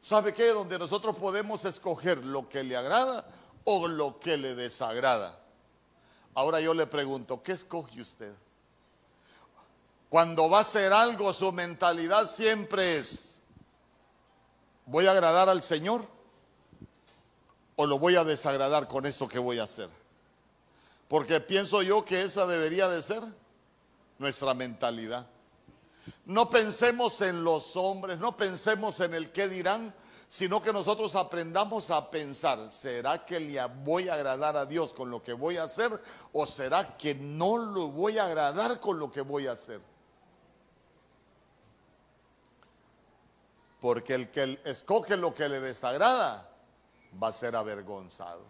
¿Sabe 0.00 0.34
qué? 0.34 0.48
Donde 0.48 0.80
nosotros 0.80 1.14
podemos 1.14 1.64
escoger 1.64 2.18
lo 2.24 2.48
que 2.48 2.64
le 2.64 2.76
agrada 2.76 3.24
o 3.62 3.86
lo 3.86 4.18
que 4.18 4.36
le 4.36 4.56
desagrada. 4.56 5.41
Ahora 6.34 6.60
yo 6.60 6.72
le 6.72 6.86
pregunto, 6.86 7.42
¿qué 7.42 7.52
escoge 7.52 8.00
usted? 8.00 8.32
Cuando 10.08 10.48
va 10.48 10.58
a 10.58 10.62
hacer 10.62 10.92
algo, 10.92 11.32
su 11.32 11.52
mentalidad 11.52 12.28
siempre 12.28 12.98
es, 12.98 13.42
¿voy 14.86 15.06
a 15.06 15.12
agradar 15.12 15.48
al 15.48 15.62
Señor 15.62 16.06
o 17.76 17.86
lo 17.86 17.98
voy 17.98 18.16
a 18.16 18.24
desagradar 18.24 18.88
con 18.88 19.06
esto 19.06 19.28
que 19.28 19.38
voy 19.38 19.58
a 19.58 19.64
hacer? 19.64 19.88
Porque 21.08 21.40
pienso 21.40 21.82
yo 21.82 22.04
que 22.04 22.22
esa 22.22 22.46
debería 22.46 22.88
de 22.88 23.02
ser 23.02 23.22
nuestra 24.18 24.54
mentalidad. 24.54 25.26
No 26.24 26.48
pensemos 26.48 27.20
en 27.20 27.44
los 27.44 27.76
hombres, 27.76 28.18
no 28.18 28.36
pensemos 28.36 29.00
en 29.00 29.14
el 29.14 29.30
qué 29.30 29.48
dirán, 29.48 29.94
sino 30.32 30.62
que 30.62 30.72
nosotros 30.72 31.14
aprendamos 31.14 31.90
a 31.90 32.10
pensar, 32.10 32.70
¿será 32.70 33.22
que 33.22 33.38
le 33.38 33.62
voy 33.84 34.08
a 34.08 34.14
agradar 34.14 34.56
a 34.56 34.64
Dios 34.64 34.94
con 34.94 35.10
lo 35.10 35.22
que 35.22 35.34
voy 35.34 35.58
a 35.58 35.64
hacer 35.64 35.90
o 36.32 36.46
será 36.46 36.96
que 36.96 37.14
no 37.14 37.58
lo 37.58 37.88
voy 37.88 38.16
a 38.16 38.24
agradar 38.24 38.80
con 38.80 38.98
lo 38.98 39.10
que 39.10 39.20
voy 39.20 39.46
a 39.46 39.52
hacer? 39.52 39.82
Porque 43.78 44.14
el 44.14 44.30
que 44.30 44.58
escoge 44.64 45.18
lo 45.18 45.34
que 45.34 45.50
le 45.50 45.60
desagrada 45.60 46.48
va 47.22 47.28
a 47.28 47.32
ser 47.32 47.54
avergonzado. 47.54 48.40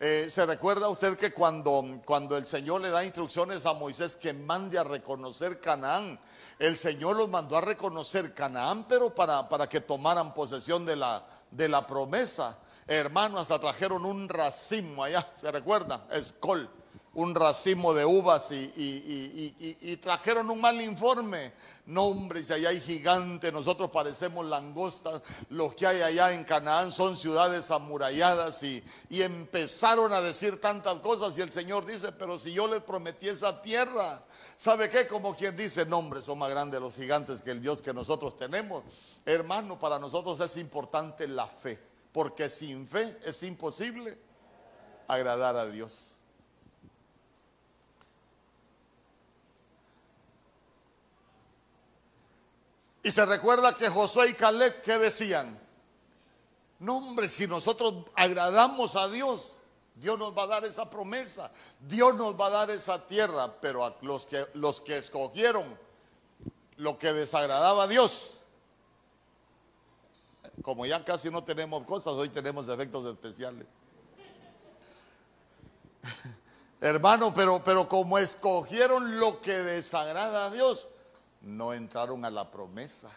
Eh, 0.00 0.30
¿Se 0.30 0.46
recuerda 0.46 0.88
usted 0.88 1.16
que 1.18 1.32
cuando, 1.32 2.00
cuando 2.06 2.36
el 2.38 2.46
Señor 2.46 2.80
le 2.80 2.90
da 2.90 3.04
instrucciones 3.04 3.66
a 3.66 3.74
Moisés 3.74 4.16
que 4.16 4.32
mande 4.32 4.76
a 4.76 4.82
reconocer 4.82 5.60
Canaán, 5.60 6.18
el 6.62 6.78
Señor 6.78 7.16
los 7.16 7.28
mandó 7.28 7.56
a 7.56 7.60
reconocer 7.60 8.34
Canaán, 8.34 8.86
pero 8.88 9.12
para, 9.12 9.48
para 9.48 9.68
que 9.68 9.80
tomaran 9.80 10.32
posesión 10.32 10.86
de 10.86 10.94
la, 10.94 11.26
de 11.50 11.68
la 11.68 11.84
promesa. 11.84 12.56
Hermano, 12.86 13.38
hasta 13.38 13.58
trajeron 13.58 14.06
un 14.06 14.28
racimo 14.28 15.02
allá, 15.02 15.28
¿se 15.34 15.50
recuerda? 15.50 16.06
Escol 16.12 16.70
un 17.14 17.34
racimo 17.34 17.92
de 17.92 18.04
uvas 18.04 18.50
y, 18.52 19.96
trajeron 19.98 20.50
un 20.50 20.60
mal 20.60 20.80
informe. 20.80 21.52
No, 21.84 22.04
hombre, 22.04 22.44
si 22.44 22.52
allá 22.52 22.70
hay 22.70 22.80
gigantes, 22.80 23.52
nosotros 23.52 23.90
parecemos 23.90 24.46
langostas, 24.46 25.20
los 25.50 25.74
que 25.74 25.86
hay 25.86 26.00
allá 26.00 26.32
en 26.32 26.44
Canaán 26.44 26.92
son 26.92 27.16
ciudades 27.16 27.70
amuralladas 27.70 28.62
y, 28.62 28.82
empezaron 29.10 30.12
a 30.12 30.20
decir 30.20 30.60
tantas 30.60 30.98
cosas 31.00 31.36
y 31.36 31.42
el 31.42 31.52
Señor 31.52 31.84
dice, 31.84 32.12
pero 32.12 32.38
si 32.38 32.52
yo 32.52 32.66
les 32.66 32.82
prometí 32.82 33.28
esa 33.28 33.60
tierra, 33.60 34.22
¿sabe 34.62 34.88
qué? 34.88 35.08
Como 35.08 35.34
quien 35.34 35.56
dice, 35.56 35.84
no, 35.84 35.98
hombre, 35.98 36.22
son 36.22 36.38
más 36.38 36.48
grandes 36.48 36.80
los 36.80 36.94
gigantes 36.94 37.42
que 37.42 37.50
el 37.50 37.60
Dios 37.60 37.82
que 37.82 37.92
nosotros 37.92 38.38
tenemos. 38.38 38.84
Hermano, 39.26 39.76
para 39.76 39.98
nosotros 39.98 40.38
es 40.38 40.56
importante 40.56 41.26
la 41.26 41.48
fe, 41.48 41.80
porque 42.12 42.48
sin 42.48 42.86
fe 42.86 43.18
es 43.24 43.42
imposible 43.42 44.16
agradar 45.08 45.56
a 45.56 45.66
Dios. 45.66 46.18
Y 53.02 53.10
se 53.10 53.26
recuerda 53.26 53.74
que 53.74 53.88
Josué 53.88 54.28
y 54.28 54.34
Caleb, 54.34 54.80
¿qué 54.82 54.96
decían? 54.96 55.58
No, 56.78 56.98
hombre, 56.98 57.26
si 57.26 57.48
nosotros 57.48 58.04
agradamos 58.14 58.94
a 58.94 59.08
Dios, 59.08 59.56
Dios 59.94 60.18
nos 60.18 60.36
va 60.36 60.44
a 60.44 60.46
dar 60.46 60.64
esa 60.64 60.88
promesa, 60.88 61.50
Dios 61.80 62.14
nos 62.14 62.38
va 62.38 62.46
a 62.46 62.50
dar 62.50 62.70
esa 62.70 63.06
tierra, 63.06 63.52
pero 63.60 63.84
a 63.84 63.96
los 64.00 64.26
que, 64.26 64.44
los 64.54 64.80
que 64.80 64.96
escogieron 64.96 65.78
lo 66.76 66.98
que 66.98 67.12
desagradaba 67.12 67.84
a 67.84 67.86
Dios, 67.86 68.38
como 70.62 70.86
ya 70.86 71.04
casi 71.04 71.30
no 71.30 71.44
tenemos 71.44 71.84
cosas, 71.84 72.14
hoy 72.14 72.28
tenemos 72.28 72.68
efectos 72.68 73.06
especiales. 73.06 73.66
Hermano, 76.80 77.32
pero, 77.32 77.62
pero 77.62 77.88
como 77.88 78.18
escogieron 78.18 79.20
lo 79.20 79.40
que 79.40 79.52
desagrada 79.52 80.46
a 80.46 80.50
Dios, 80.50 80.88
no 81.42 81.72
entraron 81.72 82.24
a 82.24 82.30
la 82.30 82.50
promesa. 82.50 83.10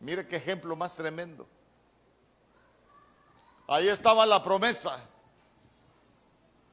Mire 0.00 0.26
qué 0.26 0.36
ejemplo 0.36 0.76
más 0.76 0.94
tremendo. 0.96 1.46
Ahí 3.66 3.88
estaba 3.88 4.24
la 4.24 4.42
promesa, 4.42 4.98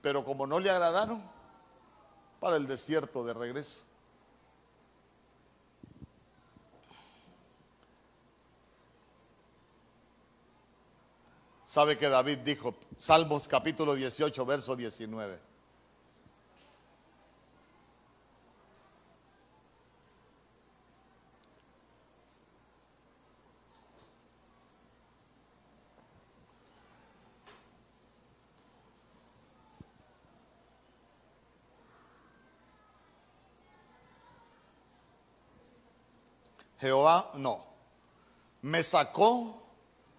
pero 0.05 0.23
como 0.23 0.45
no 0.45 0.59
le 0.59 0.69
agradaron, 0.69 1.19
para 2.39 2.57
el 2.57 2.67
desierto 2.67 3.25
de 3.25 3.33
regreso. 3.33 3.81
¿Sabe 11.65 11.97
que 11.97 12.07
David 12.07 12.37
dijo? 12.45 12.75
Salmos 12.99 13.47
capítulo 13.47 13.95
18, 13.95 14.45
verso 14.45 14.75
19. 14.75 15.39
Jehová 36.86 37.32
no. 37.34 37.65
Me 38.62 38.84
sacó 38.84 39.60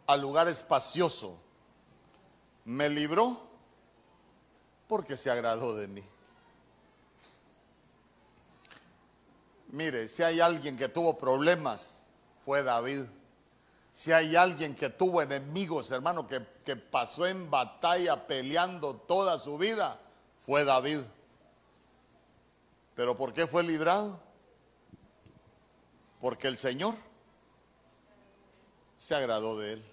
al 0.09 0.21
lugar 0.21 0.49
espacioso. 0.49 1.39
Me 2.65 2.89
libró 2.89 3.41
porque 4.89 5.17
se 5.17 5.31
agradó 5.31 5.77
de 5.77 5.87
mí. 5.87 6.03
Mire, 9.69 10.09
si 10.09 10.25
hay 10.25 10.41
alguien 10.41 10.77
que 10.77 10.89
tuvo 10.89 11.17
problemas, 11.17 12.07
fue 12.45 12.65
David. 12.65 13.05
Si 13.93 14.11
hay 14.11 14.35
alguien 14.35 14.75
que 14.75 14.91
tuvo 14.91 15.23
enemigos, 15.23 15.93
hermano, 15.93 16.27
que, 16.27 16.45
que 16.65 16.75
pasó 16.75 17.27
en 17.27 17.49
batalla 17.49 18.27
peleando 18.27 18.97
toda 18.97 19.39
su 19.39 19.57
vida, 19.57 20.01
fue 20.45 20.65
David. 20.65 21.01
¿Pero 22.97 23.17
por 23.17 23.33
qué 23.33 23.47
fue 23.47 23.63
librado? 23.63 24.26
Porque 26.21 26.49
el 26.49 26.57
Señor 26.57 26.95
se 28.97 29.15
agradó 29.15 29.59
de 29.59 29.75
él. 29.75 29.85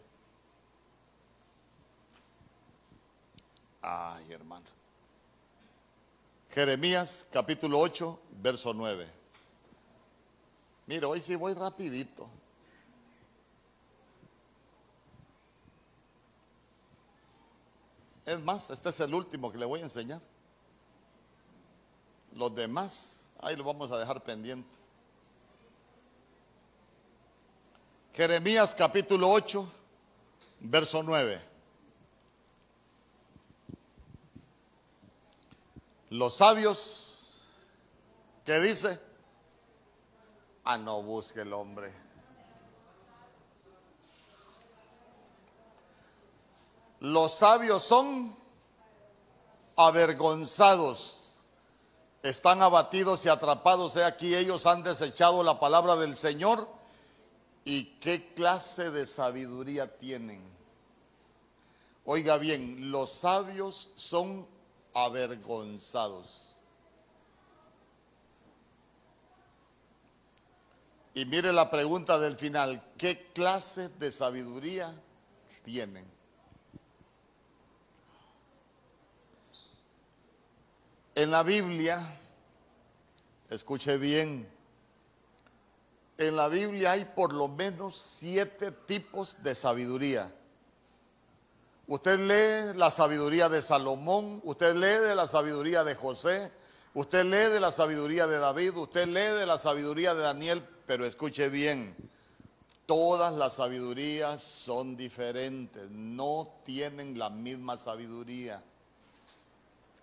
Ay, 3.81 4.31
hermano. 4.31 4.65
Jeremías 6.51 7.25
capítulo 7.31 7.79
8, 7.79 8.19
verso 8.41 8.73
9. 8.73 9.09
Mira, 10.85 11.07
hoy 11.07 11.19
sí 11.19 11.35
voy 11.35 11.53
rapidito. 11.53 12.29
Es 18.25 18.39
más, 18.39 18.69
este 18.69 18.89
es 18.89 18.99
el 19.01 19.13
último 19.13 19.51
que 19.51 19.57
le 19.57 19.65
voy 19.65 19.81
a 19.81 19.83
enseñar. 19.83 20.21
Los 22.33 22.55
demás, 22.55 23.25
ahí 23.39 23.55
lo 23.55 23.63
vamos 23.63 23.91
a 23.91 23.97
dejar 23.97 24.23
pendientes. 24.23 24.82
Jeremías 28.13 28.75
capítulo 28.75 29.27
8, 29.31 29.67
verso 30.59 31.01
9. 31.01 31.41
Los 36.11 36.35
sabios, 36.35 37.41
¿qué 38.45 38.59
dice? 38.59 38.99
Ah, 40.63 40.77
no 40.77 41.01
busque 41.01 41.41
el 41.41 41.53
hombre. 41.53 41.91
Los 46.99 47.33
sabios 47.33 47.81
son 47.81 48.37
avergonzados, 49.75 51.47
están 52.21 52.61
abatidos 52.61 53.25
y 53.25 53.29
atrapados. 53.29 53.95
He 53.95 54.03
aquí 54.03 54.35
ellos 54.35 54.67
han 54.67 54.83
desechado 54.83 55.41
la 55.41 55.59
palabra 55.59 55.95
del 55.95 56.15
Señor 56.15 56.72
¿Y 57.65 57.85
qué 57.99 58.33
clase 58.33 58.91
de 58.91 59.05
sabiduría 59.05 59.97
tienen? 59.97 60.41
Oiga 62.05 62.37
bien, 62.37 62.91
los 62.91 63.11
sabios 63.11 63.89
son 63.95 64.45
avergonzados. 64.93 66.57
Y 71.13 71.25
mire 71.25 71.53
la 71.53 71.69
pregunta 71.69 72.19
del 72.19 72.35
final, 72.35 72.83
¿qué 72.97 73.29
clase 73.33 73.89
de 73.89 74.11
sabiduría 74.11 74.93
tienen? 75.63 76.05
En 81.15 81.29
la 81.29 81.43
Biblia, 81.43 81.99
escuche 83.49 83.97
bien, 83.97 84.49
En 86.27 86.37
la 86.37 86.47
Biblia 86.47 86.93
hay 86.93 87.03
por 87.03 87.33
lo 87.33 87.49
menos 87.49 87.95
siete 87.95 88.71
tipos 88.71 89.35
de 89.43 89.53
sabiduría. 89.53 90.33
Usted 91.85 92.19
lee 92.19 92.77
la 92.77 92.89
sabiduría 92.89 93.49
de 93.49 93.61
Salomón, 93.61 94.39
usted 94.45 94.73
lee 94.73 95.05
de 95.05 95.15
la 95.15 95.27
sabiduría 95.27 95.83
de 95.83 95.95
José, 95.95 96.49
usted 96.93 97.25
lee 97.25 97.51
de 97.51 97.59
la 97.59 97.73
sabiduría 97.73 98.25
de 98.25 98.39
David, 98.39 98.77
usted 98.77 99.05
lee 99.07 99.37
de 99.37 99.45
la 99.45 99.57
sabiduría 99.57 100.15
de 100.15 100.21
Daniel, 100.21 100.65
pero 100.87 101.05
escuche 101.05 101.49
bien, 101.49 101.93
todas 102.85 103.33
las 103.33 103.55
sabidurías 103.55 104.41
son 104.41 104.95
diferentes, 104.95 105.89
no 105.91 106.61
tienen 106.63 107.19
la 107.19 107.29
misma 107.29 107.77
sabiduría. 107.77 108.63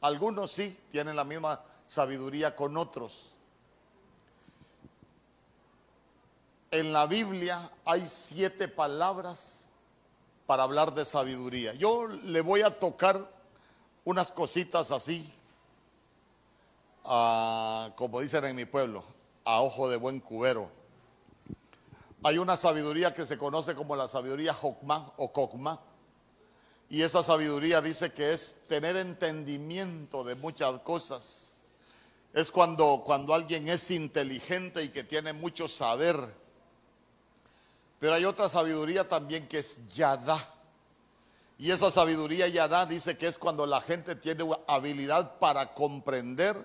Algunos 0.02 0.52
sí 0.52 0.78
tienen 0.90 1.16
la 1.16 1.24
misma 1.24 1.62
sabiduría 1.86 2.54
con 2.54 2.76
otros. 2.76 3.29
En 6.72 6.92
la 6.92 7.06
Biblia 7.06 7.68
hay 7.84 8.06
siete 8.06 8.68
palabras 8.68 9.64
para 10.46 10.62
hablar 10.62 10.94
de 10.94 11.04
sabiduría. 11.04 11.74
Yo 11.74 12.06
le 12.06 12.40
voy 12.42 12.62
a 12.62 12.78
tocar 12.78 13.28
unas 14.04 14.30
cositas 14.30 14.92
así, 14.92 15.28
como 17.02 18.20
dicen 18.20 18.44
en 18.44 18.54
mi 18.54 18.66
pueblo, 18.66 19.02
a 19.44 19.62
ojo 19.62 19.88
de 19.88 19.96
buen 19.96 20.20
cubero. 20.20 20.70
Hay 22.22 22.38
una 22.38 22.56
sabiduría 22.56 23.12
que 23.12 23.26
se 23.26 23.36
conoce 23.36 23.74
como 23.74 23.96
la 23.96 24.06
sabiduría 24.06 24.54
Jokma 24.54 25.12
o 25.16 25.32
Kokma. 25.32 25.80
Y 26.88 27.02
esa 27.02 27.24
sabiduría 27.24 27.80
dice 27.80 28.12
que 28.12 28.32
es 28.32 28.58
tener 28.68 28.96
entendimiento 28.96 30.22
de 30.22 30.36
muchas 30.36 30.78
cosas. 30.80 31.64
Es 32.32 32.52
cuando, 32.52 33.02
cuando 33.04 33.34
alguien 33.34 33.66
es 33.68 33.90
inteligente 33.90 34.84
y 34.84 34.90
que 34.90 35.02
tiene 35.02 35.32
mucho 35.32 35.66
saber 35.66 36.39
pero 38.00 38.14
hay 38.14 38.24
otra 38.24 38.48
sabiduría 38.48 39.06
también 39.06 39.46
que 39.46 39.58
es 39.58 39.86
Yadá. 39.88 40.38
Y 41.58 41.70
esa 41.70 41.90
sabiduría 41.90 42.48
Yadá 42.48 42.86
dice 42.86 43.18
que 43.18 43.28
es 43.28 43.38
cuando 43.38 43.66
la 43.66 43.82
gente 43.82 44.16
tiene 44.16 44.48
habilidad 44.66 45.38
para 45.38 45.74
comprender. 45.74 46.56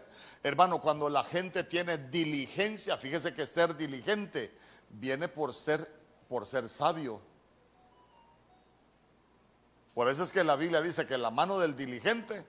Hermano, 0.42 0.82
cuando 0.82 1.10
la 1.10 1.24
gente 1.24 1.66
tiene 1.66 1.98
diligencia, 1.98 2.96
fíjese 2.98 3.34
que 3.34 3.46
ser 3.46 3.76
diligente 3.76 4.56
viene 4.90 5.28
por 5.28 5.54
ser, 5.54 5.92
por 6.30 6.46
ser 6.46 6.70
sabio. 6.70 7.20
Por 9.94 10.08
eso 10.08 10.24
es 10.24 10.32
que 10.32 10.46
la 10.46 10.56
Biblia 10.56 10.82
dice 10.82 11.06
que 11.06 11.18
la 11.18 11.32
mano 11.32 11.60
del 11.60 11.76
diligente 11.76 12.46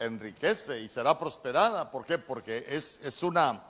enriquece 0.00 0.80
y 0.80 0.88
será 0.88 1.16
prosperada. 1.16 1.92
¿Por 1.92 2.04
qué? 2.04 2.18
Porque 2.18 2.64
es, 2.68 3.00
es 3.04 3.22
una 3.22 3.62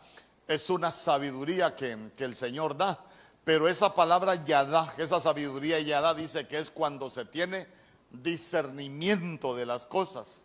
es 0.49 0.71
una 0.71 0.91
sabiduría 0.91 1.75
que, 1.75 2.11
el 2.19 2.37
Señor 2.37 2.77
da. 2.77 2.99
Pero 3.45 3.69
esa 3.69 3.95
palabra 3.95 4.45
yada, 4.45 4.93
esa 4.99 5.21
sabiduría 5.21 5.79
yada 5.81 6.15
dice 6.15 6.47
que 6.47 6.59
es 6.59 6.71
cuando 6.71 7.11
se 7.11 7.25
tiene 7.25 7.67
discernimiento 8.11 9.55
de 9.55 9.67
las 9.67 9.87
cosas. 9.87 10.43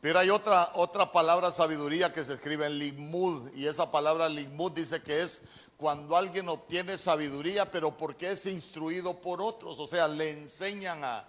Pero 0.00 0.18
hay 0.18 0.30
otra, 0.30 0.70
otra 0.74 1.12
palabra 1.12 1.50
sabiduría 1.50 2.12
que 2.12 2.24
se 2.24 2.34
escribe 2.34 2.66
en 2.66 2.78
Ligmud 2.78 3.50
y 3.54 3.66
esa 3.66 3.90
palabra 3.90 4.28
Ligmud 4.28 4.72
dice 4.72 5.02
que 5.02 5.22
es 5.22 5.42
cuando 5.76 6.16
alguien 6.16 6.48
obtiene 6.48 6.96
sabiduría, 6.98 7.70
pero 7.70 7.96
porque 7.96 8.32
es 8.32 8.46
instruido 8.46 9.20
por 9.20 9.42
otros, 9.42 9.78
o 9.80 9.86
sea, 9.86 10.08
le 10.08 10.30
enseñan 10.30 11.02
a, 11.04 11.24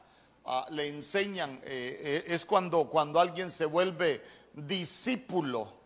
le 0.72 0.90
enseñan, 0.90 1.60
eh, 1.64 1.98
eh, 2.00 2.24
es 2.28 2.46
cuando, 2.46 2.90
cuando 2.90 3.20
alguien 3.20 3.50
se 3.50 3.66
vuelve 3.66 4.22
discípulo 4.54 5.85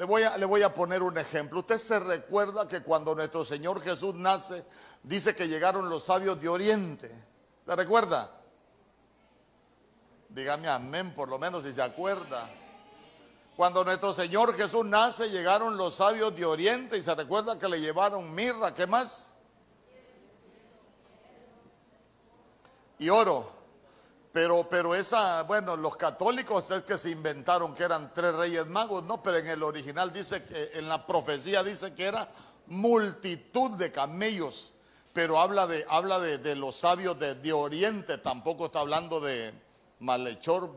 le 0.00 0.06
voy, 0.06 0.22
a, 0.22 0.38
le 0.38 0.46
voy 0.46 0.62
a 0.62 0.74
poner 0.74 1.02
un 1.02 1.18
ejemplo. 1.18 1.60
Usted 1.60 1.76
se 1.76 2.00
recuerda 2.00 2.66
que 2.66 2.80
cuando 2.80 3.14
nuestro 3.14 3.44
Señor 3.44 3.82
Jesús 3.82 4.14
nace, 4.14 4.64
dice 5.02 5.34
que 5.34 5.46
llegaron 5.46 5.90
los 5.90 6.04
sabios 6.04 6.40
de 6.40 6.48
Oriente. 6.48 7.10
¿Se 7.66 7.76
recuerda? 7.76 8.30
Dígame 10.30 10.68
amén, 10.68 11.12
por 11.12 11.28
lo 11.28 11.38
menos 11.38 11.64
si 11.64 11.74
se 11.74 11.82
acuerda. 11.82 12.48
Cuando 13.54 13.84
nuestro 13.84 14.14
Señor 14.14 14.54
Jesús 14.54 14.86
nace, 14.86 15.28
llegaron 15.28 15.76
los 15.76 15.96
sabios 15.96 16.34
de 16.34 16.46
Oriente 16.46 16.96
y 16.96 17.02
se 17.02 17.14
recuerda 17.14 17.58
que 17.58 17.68
le 17.68 17.78
llevaron 17.78 18.34
mirra, 18.34 18.74
¿qué 18.74 18.86
más? 18.86 19.36
Y 22.96 23.10
oro. 23.10 23.59
Pero, 24.32 24.68
pero 24.68 24.94
esa, 24.94 25.42
bueno, 25.42 25.76
los 25.76 25.96
católicos 25.96 26.70
es 26.70 26.82
que 26.82 26.96
se 26.96 27.10
inventaron 27.10 27.74
que 27.74 27.82
eran 27.82 28.14
tres 28.14 28.32
reyes 28.34 28.66
magos, 28.66 29.02
no, 29.02 29.20
pero 29.22 29.38
en 29.38 29.48
el 29.48 29.62
original 29.62 30.12
dice 30.12 30.44
que, 30.44 30.70
en 30.74 30.88
la 30.88 31.04
profecía 31.04 31.64
dice 31.64 31.94
que 31.94 32.04
era 32.04 32.28
multitud 32.68 33.72
de 33.72 33.90
camellos, 33.90 34.72
pero 35.12 35.40
habla 35.40 35.66
de, 35.66 35.84
habla 35.88 36.20
de, 36.20 36.54
los 36.54 36.76
sabios 36.76 37.18
de, 37.18 37.52
Oriente, 37.52 38.18
tampoco 38.18 38.66
está 38.66 38.78
hablando 38.78 39.20
de 39.20 39.52
malhechor, 39.98 40.70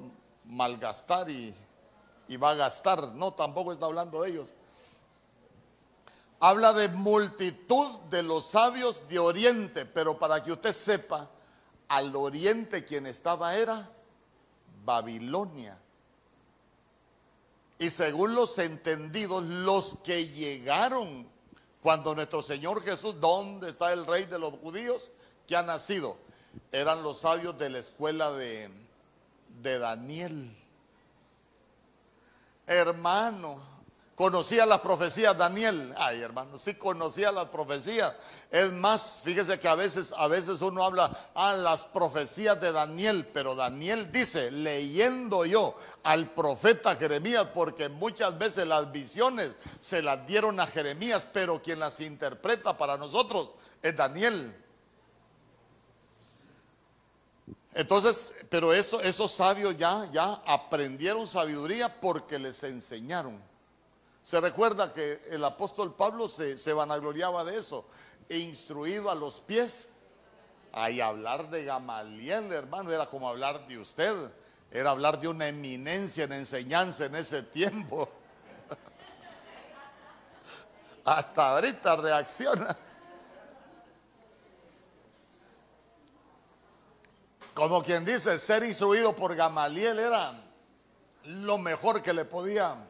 malgastar 0.45 1.29
y, 1.29 1.55
y 2.27 2.37
va 2.37 2.51
a 2.51 2.55
gastar, 2.55 3.09
no, 3.09 3.33
tampoco 3.33 3.71
está 3.71 3.85
hablando 3.85 4.23
de 4.23 4.31
ellos. 4.31 4.55
Habla 6.39 6.73
de 6.73 6.87
multitud 6.89 7.99
de 8.09 8.23
los 8.23 8.47
sabios 8.47 9.07
de 9.07 9.19
Oriente, 9.19 9.85
pero 9.85 10.17
para 10.17 10.41
que 10.41 10.51
usted 10.51 10.73
sepa, 10.73 11.29
al 11.87 12.15
oriente 12.15 12.85
quien 12.85 13.05
estaba 13.05 13.55
era 13.55 13.89
Babilonia. 14.85 15.77
Y 17.79 17.89
según 17.89 18.35
los 18.35 18.57
entendidos, 18.59 19.43
los 19.43 19.95
que 19.97 20.27
llegaron 20.27 21.27
cuando 21.81 22.15
nuestro 22.15 22.41
Señor 22.41 22.81
Jesús, 22.81 23.19
¿dónde 23.19 23.69
está 23.69 23.91
el 23.91 24.05
rey 24.05 24.25
de 24.25 24.39
los 24.39 24.53
judíos? 24.59 25.11
Que 25.47 25.57
ha 25.57 25.63
nacido. 25.63 26.17
Eran 26.71 27.03
los 27.03 27.19
sabios 27.19 27.57
de 27.57 27.69
la 27.69 27.79
escuela 27.79 28.31
de, 28.31 28.69
de 29.61 29.79
Daniel. 29.79 30.55
Hermano, 32.65 33.61
Conocía 34.23 34.65
las 34.65 34.79
profecías 34.79 35.37
Daniel. 35.37 35.93
Ay, 35.97 36.21
hermano, 36.21 36.57
sí 36.57 36.75
conocía 36.75 37.29
las 37.29 37.47
profecías. 37.47 38.15
Es 38.49 38.71
más, 38.71 39.19
fíjese 39.21 39.59
que 39.59 39.67
a 39.67 39.75
veces, 39.75 40.13
a 40.15 40.27
veces 40.27 40.61
uno 40.61 40.85
habla, 40.85 41.11
ah, 41.35 41.57
las 41.57 41.85
profecías 41.85 42.61
de 42.61 42.71
Daniel, 42.71 43.29
pero 43.33 43.53
Daniel 43.53 44.13
dice, 44.13 44.49
leyendo 44.49 45.43
yo 45.43 45.75
al 46.03 46.33
profeta 46.33 46.95
Jeremías, 46.95 47.47
porque 47.53 47.89
muchas 47.89 48.37
veces 48.37 48.65
las 48.65 48.89
visiones 48.93 49.57
se 49.81 50.01
las 50.01 50.25
dieron 50.25 50.57
a 50.61 50.67
Jeremías, 50.67 51.27
pero 51.33 51.61
quien 51.61 51.79
las 51.79 51.99
interpreta 51.99 52.77
para 52.77 52.95
nosotros 52.95 53.49
es 53.81 53.93
Daniel. 53.93 54.55
Entonces, 57.73 58.31
pero 58.47 58.71
eso, 58.71 59.01
esos 59.01 59.33
sabios 59.33 59.77
ya, 59.77 60.07
ya 60.13 60.41
aprendieron 60.45 61.27
sabiduría 61.27 61.99
porque 61.99 62.39
les 62.39 62.63
enseñaron. 62.63 63.51
Se 64.23 64.39
recuerda 64.39 64.93
que 64.93 65.21
el 65.31 65.43
apóstol 65.43 65.95
Pablo 65.95 66.29
se, 66.29 66.73
vanagloriaba 66.73 67.43
de 67.43 67.59
eso, 67.59 67.85
e 68.29 68.37
instruido 68.37 69.11
a 69.11 69.15
los 69.15 69.41
pies. 69.41 69.95
Ahí 70.71 71.01
hablar 71.01 71.49
de 71.49 71.65
Gamaliel, 71.65 72.51
hermano, 72.53 72.91
era 72.91 73.09
como 73.09 73.27
hablar 73.27 73.67
de 73.67 73.77
usted, 73.77 74.15
era 74.71 74.91
hablar 74.91 75.19
de 75.19 75.27
una 75.27 75.49
eminencia 75.49 76.23
en 76.23 76.31
enseñanza 76.31 77.05
en 77.05 77.15
ese 77.15 77.43
tiempo. 77.43 78.09
Hasta 81.05 81.49
ahorita 81.49 81.97
reacciona. 81.97 82.77
Como 87.53 87.83
quien 87.83 88.05
dice, 88.05 88.39
ser 88.39 88.63
instruido 88.63 89.13
por 89.13 89.35
Gamaliel 89.35 89.99
era 89.99 90.41
lo 91.25 91.57
mejor 91.57 92.01
que 92.01 92.13
le 92.13 92.23
podía 92.23 92.87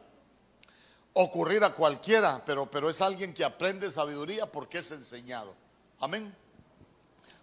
ocurrir 1.14 1.64
a 1.64 1.74
cualquiera, 1.74 2.44
pero, 2.46 2.70
pero 2.70 2.90
es 2.90 3.00
alguien 3.02 3.34
que 3.34 3.46
aprende 3.46 3.92
sabiduría 3.92 4.52
porque 4.52 4.80
es 4.80 4.92
enseñado. 4.92 5.56
Amén. 6.00 6.36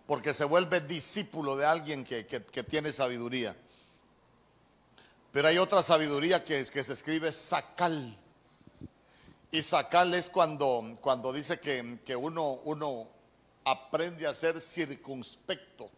Porque 0.07 0.35
se 0.35 0.45
vuelve 0.45 0.81
discípulo 0.81 1.57
de 1.57 1.67
alguien 1.67 2.05
que, 2.05 2.25
tiene 2.69 2.93
sabiduría. 2.93 3.57
Pero 5.33 5.49
hay 5.49 5.59
otra 5.59 5.83
sabiduría 5.83 6.45
que, 6.45 6.65
que 6.65 6.83
se 6.83 6.93
escribe 6.93 7.31
sacal. 7.31 8.17
Y 9.53 9.63
sacal 9.63 10.15
es 10.15 10.29
cuando, 10.29 10.99
cuando 11.01 11.33
dice 11.33 11.61
que, 11.61 12.17
uno, 12.17 12.61
uno 12.65 13.09
aprende 13.65 14.27
a 14.27 14.35
ser 14.35 14.61
circunspecto. 14.61 15.89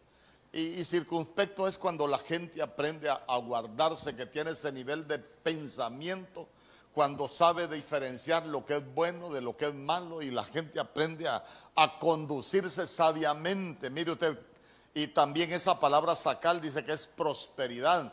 Y, 0.53 0.85
circunspecto 0.85 1.67
es 1.67 1.79
cuando 1.79 2.07
la 2.07 2.19
gente 2.19 2.61
aprende 2.61 3.09
a, 3.09 3.23
a 3.27 3.39
guardarse, 3.39 4.15
que 4.15 4.27
tiene 4.27 4.51
ese 4.51 4.71
nivel 4.71 5.09
de 5.09 5.19
pensamiento 5.19 6.47
cuando 6.93 7.27
sabe 7.27 7.69
diferenciar 7.69 8.47
lo 8.47 8.65
que 8.67 8.77
es 8.77 8.95
bueno 8.95 9.31
de 9.31 9.41
lo 9.41 9.57
que 9.57 9.67
es 9.67 9.75
malo 9.75 10.21
y 10.21 10.31
la 10.31 10.45
gente 10.45 10.79
aprende 10.79 11.27
a, 11.29 11.43
conducirse 11.99 12.87
sabiamente. 12.87 13.89
Mire 13.89 14.13
usted, 14.13 14.39
y 14.93 15.07
también 15.09 15.53
esa 15.53 15.81
palabra 15.81 16.15
sacal 16.15 16.61
dice 16.61 16.85
que 16.85 16.93
es 16.93 17.07
prosperidad. 17.07 18.13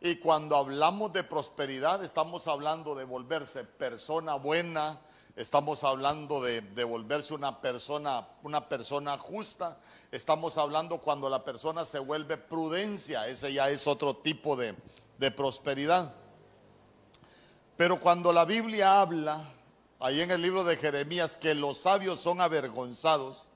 Y 0.00 0.16
cuando 0.16 0.56
hablamos 0.56 1.12
de 1.12 1.22
prosperidad, 1.22 2.02
estamos 2.02 2.48
hablando 2.48 2.94
de 2.96 3.04
volverse 3.04 3.64
persona 3.64 4.34
buena, 4.34 4.98
estamos 5.36 5.84
hablando 5.84 6.42
de, 6.42 6.60
volverse 6.84 7.32
una 7.32 7.60
persona, 7.60 8.26
una 8.42 8.68
persona 8.68 9.16
justa, 9.18 9.78
estamos 10.10 10.58
hablando 10.58 10.98
cuando 10.98 11.30
la 11.30 11.44
persona 11.44 11.84
se 11.84 12.00
vuelve 12.00 12.36
prudencia, 12.36 13.28
ese 13.28 13.52
ya 13.52 13.70
es 13.70 13.86
otro 13.86 14.16
tipo 14.16 14.56
de 14.56 15.30
prosperidad. 15.30 16.12
Pero 17.76 18.00
cuando 18.00 18.32
la 18.32 18.44
Biblia 18.44 19.00
habla, 19.00 19.42
ahí 20.00 20.22
en 20.22 20.30
el 20.30 20.40
libro 20.40 20.64
de 20.64 20.76
Jeremías, 20.76 21.36
que 21.36 21.54
los 21.54 21.78
sabios 21.78 22.20
son 22.20 22.40
avergonzados, 22.40 23.50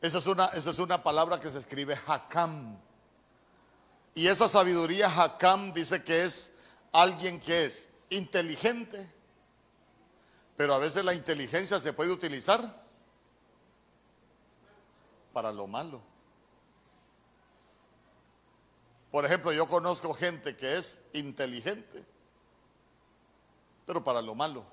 esa 0.00 0.18
es 0.18 0.26
una, 0.26 0.46
esa 0.46 0.70
es 0.70 0.78
una 0.78 1.02
palabra 1.02 1.40
que 1.40 1.50
se 1.50 1.58
escribe 1.58 1.98
Hakam. 2.06 2.76
Y 4.14 4.28
esa 4.28 4.48
sabiduría 4.48 5.08
Hakam 5.08 5.72
dice 5.72 6.02
que 6.02 6.24
es 6.24 6.54
alguien 6.92 7.40
que 7.40 7.66
es 7.66 7.90
inteligente, 8.10 9.10
pero 10.56 10.74
a 10.74 10.78
veces 10.78 11.04
la 11.04 11.14
inteligencia 11.14 11.80
se 11.80 11.92
puede 11.92 12.12
utilizar 12.12 12.84
para 15.32 15.52
lo 15.52 15.66
malo. 15.66 16.00
Por 19.10 19.24
ejemplo, 19.24 19.52
yo 19.52 19.66
conozco 19.66 20.14
gente 20.14 20.56
que 20.56 20.76
es 20.76 21.02
inteligente, 21.12 22.04
pero 23.86 24.02
para 24.02 24.22
lo 24.22 24.34
malo. 24.34 24.64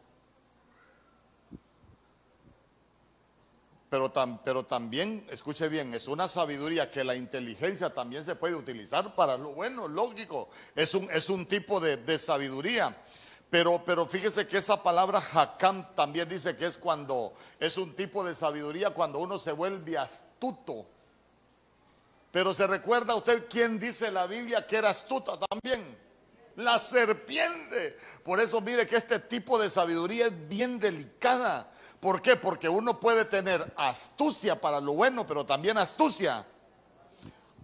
Pero, 3.90 4.12
pero, 4.46 4.64
también, 4.64 5.26
escuche 5.30 5.68
bien, 5.68 5.94
es 5.94 6.08
una 6.08 6.30
sabiduría 6.30 6.90
que 6.90 7.04
la 7.04 7.14
inteligencia 7.14 7.94
también 7.94 8.24
se 8.24 8.36
puede 8.36 8.56
utilizar 8.56 9.14
para 9.16 9.38
lo 9.38 9.52
bueno, 9.52 9.90
lógico. 9.90 10.50
Es 10.76 10.96
un, 10.96 11.12
es 11.12 11.30
un 11.30 11.46
tipo 11.46 11.82
de, 11.82 11.98
de 11.98 12.18
sabiduría. 12.18 12.96
Pero, 13.50 13.84
pero 13.84 14.08
fíjese 14.08 14.48
que 14.48 14.60
esa 14.60 14.82
palabra 14.82 15.22
hakam 15.34 15.94
también 15.94 16.30
dice 16.30 16.56
que 16.56 16.68
es 16.68 16.78
cuando 16.78 17.34
es 17.60 17.78
un 17.78 17.94
tipo 17.94 18.24
de 18.24 18.34
sabiduría 18.34 18.92
cuando 18.92 19.20
uno 19.20 19.38
se 19.38 19.52
vuelve 19.52 19.98
astuto. 19.98 20.86
Pero 22.32 22.54
se 22.54 22.66
recuerda 22.68 23.14
usted 23.14 23.50
quién 23.50 23.78
dice 23.78 24.10
la 24.10 24.26
Biblia 24.26 24.66
que 24.66 24.78
era 24.78 24.92
astuta 24.92 25.38
también. 25.38 26.01
La 26.58 26.80
serpiente. 26.80 27.98
Por 28.24 28.40
eso 28.40 28.62
mire 28.62 28.86
que 28.86 28.98
este 28.98 29.20
tipo 29.20 29.58
de 29.58 29.70
sabiduría 29.70 30.28
es 30.28 30.48
bien 30.50 30.80
delicada. 30.80 31.70
¿Por 32.00 32.22
qué? 32.22 32.36
Porque 32.36 32.68
uno 32.68 33.00
puede 33.00 33.26
tener 33.26 33.74
astucia 33.78 34.60
para 34.60 34.82
lo 34.82 34.94
bueno, 34.94 35.26
pero 35.26 35.46
también 35.46 35.78
astucia. 35.78 36.46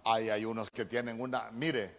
Ay, 0.04 0.30
hay 0.30 0.44
unos 0.44 0.70
que 0.70 0.84
tienen 0.84 1.20
una, 1.20 1.50
mire, 1.50 1.94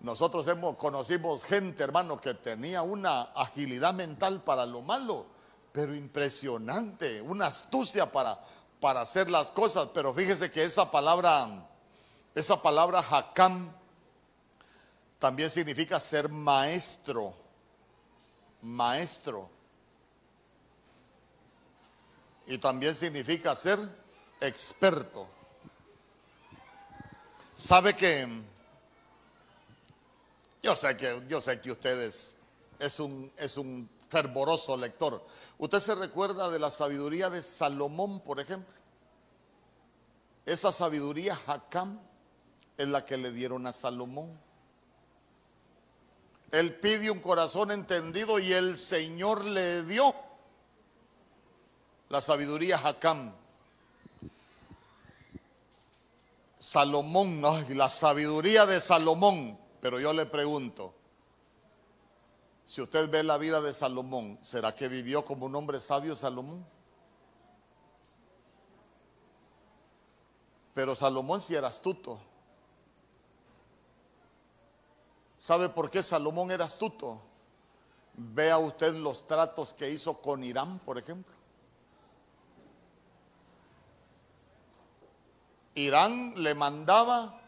nosotros 0.00 0.46
hemos, 0.48 0.76
conocimos 0.76 1.44
gente, 1.44 1.82
hermano, 1.82 2.20
que 2.20 2.34
tenía 2.34 2.82
una 2.82 3.22
agilidad 3.22 3.94
mental 3.94 4.42
para 4.42 4.66
lo 4.66 4.82
malo, 4.82 5.26
pero 5.72 5.94
impresionante, 5.94 7.20
una 7.22 7.46
astucia 7.46 8.12
para, 8.12 8.38
para 8.80 9.00
hacer 9.00 9.30
las 9.30 9.50
cosas. 9.50 9.88
Pero 9.92 10.14
fíjese 10.14 10.50
que 10.50 10.62
esa 10.62 10.90
palabra, 10.90 11.66
esa 12.34 12.60
palabra 12.60 13.02
hakam, 13.10 13.72
también 15.24 15.50
significa 15.50 15.98
ser 15.98 16.28
maestro, 16.28 17.32
maestro. 18.60 19.48
Y 22.46 22.58
también 22.58 22.94
significa 22.94 23.56
ser 23.56 23.78
experto. 24.38 25.26
¿Sabe 27.56 27.96
que 27.96 28.28
yo 30.62 30.76
sé 30.76 30.94
que, 30.94 31.22
yo 31.26 31.40
sé 31.40 31.58
que 31.58 31.70
es 32.78 33.00
un, 33.00 33.32
es 33.38 33.56
un 33.56 33.88
fervoroso 34.10 34.76
lector. 34.76 35.24
¿Usted 35.56 35.80
se 35.80 35.94
recuerda 35.94 36.50
de 36.50 36.58
la 36.58 36.70
sabiduría 36.70 37.30
de 37.30 37.42
Salomón, 37.42 38.20
por 38.20 38.40
ejemplo? 38.40 38.74
Esa 40.44 40.70
sabiduría 40.70 41.34
Hakam 41.46 41.98
es 42.76 42.88
la 42.88 43.06
que 43.06 43.16
le 43.16 43.32
dieron 43.32 43.66
a 43.66 43.72
Salomón. 43.72 44.43
Él 46.54 46.74
pide 46.76 47.10
un 47.10 47.20
corazón 47.20 47.70
entendido 47.70 48.38
y 48.38 48.52
el 48.52 48.76
Señor 48.76 49.44
le 49.44 49.82
dio 49.84 50.14
la 52.08 52.20
sabiduría 52.20 52.78
Hakam. 52.78 53.32
Salomón, 56.58 57.42
ay, 57.44 57.74
la 57.74 57.88
sabiduría 57.88 58.64
de 58.66 58.80
Salomón 58.80 59.58
pero 59.84 60.00
yo 60.00 60.14
le 60.14 60.24
pregunto, 60.24 60.94
si 62.64 62.80
usted 62.80 63.06
ve 63.10 63.22
la 63.22 63.36
vida 63.36 63.60
de 63.60 63.74
Salomón, 63.74 64.38
¿será 64.40 64.74
que 64.74 64.88
vivió 64.88 65.26
como 65.26 65.44
un 65.44 65.54
hombre 65.54 65.78
sabio 65.78 66.16
Salomón? 66.16 66.66
Pero 70.72 70.96
Salomón 70.96 71.42
sí 71.42 71.54
era 71.54 71.68
astuto. 71.68 72.18
¿Sabe 75.44 75.68
por 75.68 75.90
qué 75.90 76.02
Salomón 76.02 76.50
era 76.50 76.64
astuto? 76.64 77.20
Vea 78.14 78.56
usted 78.56 78.94
los 78.94 79.26
tratos 79.26 79.74
que 79.74 79.90
hizo 79.90 80.18
con 80.22 80.42
Irán, 80.42 80.78
por 80.78 80.96
ejemplo. 80.96 81.34
Irán 85.74 86.32
le 86.42 86.54
mandaba 86.54 87.42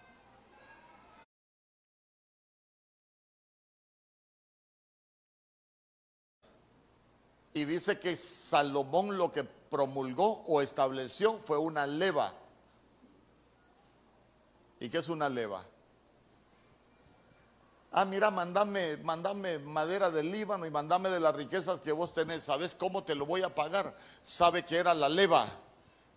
Y 7.54 7.64
dice 7.64 7.98
que 7.98 8.14
Salomón 8.14 9.16
lo 9.16 9.32
que 9.32 9.42
promulgó 9.42 10.42
o 10.46 10.60
estableció 10.60 11.38
fue 11.38 11.56
una 11.56 11.86
leva. 11.86 12.34
¿Y 14.80 14.90
qué 14.90 14.98
es 14.98 15.08
una 15.08 15.30
leva? 15.30 15.64
Ah, 17.98 18.04
mira, 18.04 18.30
mandame, 18.30 18.98
mandame 18.98 19.58
madera 19.58 20.10
del 20.10 20.30
Líbano 20.30 20.66
y 20.66 20.70
mandame 20.70 21.08
de 21.08 21.18
las 21.18 21.34
riquezas 21.34 21.80
que 21.80 21.92
vos 21.92 22.12
tenés. 22.12 22.44
¿Sabes 22.44 22.74
cómo 22.74 23.04
te 23.04 23.14
lo 23.14 23.24
voy 23.24 23.40
a 23.40 23.54
pagar? 23.54 23.96
Sabe 24.22 24.66
que 24.66 24.76
era 24.76 24.92
la 24.92 25.08
leva 25.08 25.48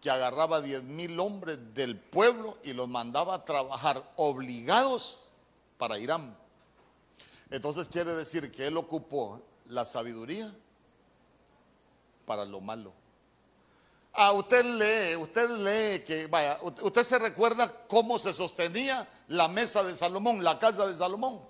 que 0.01 0.11
agarraba 0.11 0.59
diez 0.59 0.84
mil 0.84 1.17
hombres 1.21 1.57
del 1.73 1.97
pueblo 1.97 2.57
y 2.63 2.73
los 2.73 2.89
mandaba 2.89 3.34
a 3.34 3.45
trabajar 3.45 4.03
obligados 4.17 5.30
para 5.77 5.97
Irán. 5.97 6.36
Entonces 7.49 7.88
quiere 7.88 8.13
decir 8.13 8.51
que 8.51 8.67
él 8.67 8.75
ocupó 8.75 9.41
la 9.69 9.86
sabiduría 9.86 10.53
para 12.25 12.43
lo 12.43 12.59
malo. 12.59 12.91
Ah, 14.11 14.34
usted 14.34 14.65
lee, 14.65 15.15
usted 15.15 15.49
lee 15.49 16.03
que, 16.03 16.27
vaya, 16.27 16.59
usted 16.61 17.05
se 17.05 17.19
recuerda 17.19 17.73
cómo 17.88 18.19
se 18.19 18.34
sostenía 18.34 19.07
la 19.30 19.47
mesa 19.47 19.82
de 19.82 19.95
Salomón, 19.95 20.43
la 20.43 20.59
casa 20.59 20.86
de 20.86 20.97
Salomón. 20.97 21.48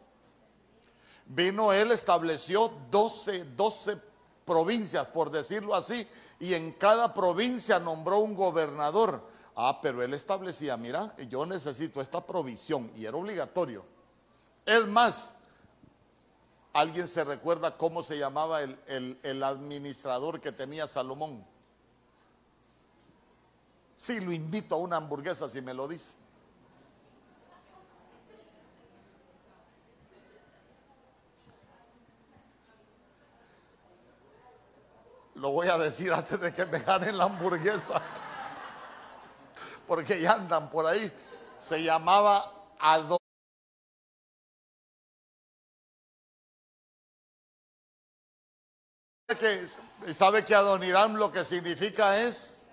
Vino 1.30 1.72
él, 1.72 1.92
estableció 1.92 2.72
12, 2.92 3.46
12 3.56 3.98
provincias, 4.46 5.08
por 5.08 5.32
decirlo 5.32 5.74
así, 5.74 6.08
y 6.40 6.54
en 6.54 6.74
cada 6.74 7.14
provincia 7.14 7.80
nombró 7.80 8.20
un 8.20 8.36
gobernador. 8.36 9.26
Ah, 9.56 9.80
pero 9.82 10.04
él 10.04 10.14
establecía, 10.14 10.76
mira, 10.76 11.16
yo 11.30 11.46
necesito 11.46 12.02
esta 12.02 12.26
provisión, 12.26 12.92
y 12.96 13.06
era 13.06 13.16
obligatorio. 13.16 13.86
Es 14.66 14.88
más, 14.88 15.36
¿Alguien 16.74 17.08
se 17.08 17.24
recuerda 17.24 17.76
cómo 17.76 18.04
se 18.04 18.18
llamaba 18.18 18.62
el, 18.62 19.44
administrador 19.44 20.40
que 20.40 20.52
tenía 20.52 20.88
Salomón? 20.88 21.44
Sí, 23.98 24.20
lo 24.20 24.32
invito 24.32 24.76
a 24.76 24.78
una 24.78 24.98
hamburguesa 24.98 25.50
si 25.50 25.62
me 25.62 25.74
lo 25.74 25.88
dice. 25.88 26.14
Lo 35.50 35.54
voy 35.54 35.68
a 35.68 35.80
decir 35.80 36.14
antes 36.14 36.40
de 36.40 36.54
que 36.54 36.64
me 36.68 36.78
ganen 36.78 37.18
la 37.18 37.24
hamburguesa. 37.24 38.00
Porque 39.88 40.22
ya 40.22 40.34
andan 40.34 40.70
por 40.70 40.86
ahí. 40.86 41.12
Se 41.58 41.82
llamaba 41.82 42.78
que, 49.40 50.14
sabe 50.14 50.46
que 50.46 50.54
Adoniram 50.54 51.16
lo 51.16 51.32
que 51.32 51.44
significa 51.44 52.22
es 52.22 52.68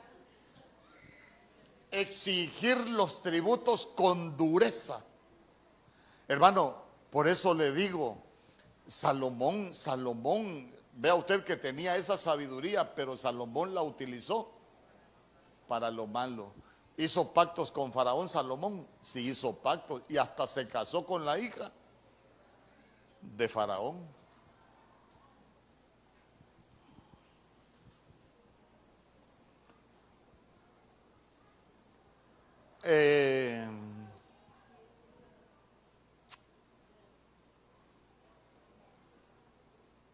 exigir 1.91 2.77
los 2.89 3.23
tributos 3.23 3.87
con 3.87 4.37
dureza. 4.37 5.03
Hermano, 6.29 6.77
por 7.11 7.27
eso 7.27 7.55
le 7.55 7.73
digo, 7.73 8.23
Salomón, 8.87 9.75
Salomón, 9.75 10.76
vea 10.97 11.15
usted 11.15 11.45
que 11.45 11.57
tenía 11.57 11.97
esa 11.97 12.17
sabiduría, 12.17 12.95
pero 12.95 13.17
Salomón 13.17 13.75
la 13.75 13.83
utilizó 13.83 14.51
para 15.69 15.91
lo 15.91 16.07
malo. 16.07 16.53
Hizo 16.97 17.33
pactos 17.33 17.71
con 17.71 17.93
Faraón 17.93 18.29
Salomón, 18.29 18.87
sí 19.01 19.29
hizo 19.29 19.55
pactos 19.57 20.03
y 20.09 20.17
hasta 20.17 20.47
se 20.49 20.67
casó 20.67 21.05
con 21.05 21.25
la 21.25 21.39
hija 21.39 21.71
de 23.21 23.49
Faraón. 23.49 24.17
Eh, 32.89 33.67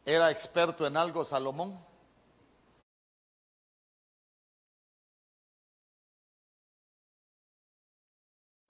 ¿Era 0.04 0.30
experto 0.30 0.86
en 0.86 0.96
algo 0.96 1.24
Salomón? 1.24 1.78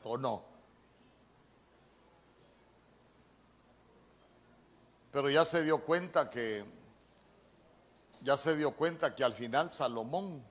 ¿O 0.05 0.19
no? 0.19 0.45
Pero 5.13 5.31
ya 5.31 5.45
se 5.45 5.63
dio 5.63 5.83
cuenta 5.85 6.29
que, 6.31 6.65
ya 8.23 8.37
se 8.37 8.57
dio 8.57 8.73
cuenta 8.73 9.15
que 9.15 9.25
al 9.25 9.33
final 9.33 9.73
Salomón 9.73 10.43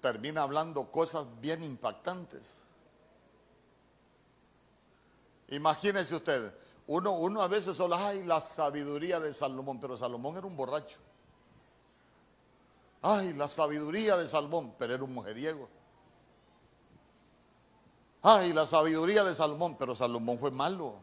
termina 0.00 0.42
hablando 0.42 0.90
cosas 0.90 1.26
bien 1.40 1.62
impactantes. 1.62 2.62
Imagínese 5.48 6.14
usted, 6.16 6.52
uno, 6.88 7.12
uno 7.12 7.42
a 7.42 7.48
veces 7.48 7.76
solo, 7.76 7.96
ay, 7.96 8.22
la 8.24 8.40
sabiduría 8.40 9.18
de 9.18 9.34
Salomón, 9.34 9.80
pero 9.80 9.96
Salomón 9.96 10.36
era 10.36 10.46
un 10.46 10.56
borracho. 10.56 10.98
Ay, 13.02 13.32
la 13.32 13.48
sabiduría 13.48 14.16
de 14.16 14.28
Salomón, 14.28 14.74
pero 14.78 14.94
era 14.94 15.02
un 15.02 15.12
mujeriego. 15.12 15.68
Ay, 18.22 18.52
la 18.52 18.66
sabiduría 18.66 19.24
de 19.24 19.34
Salomón, 19.34 19.76
pero 19.78 19.94
Salomón 19.94 20.38
fue 20.38 20.50
malo. 20.50 20.94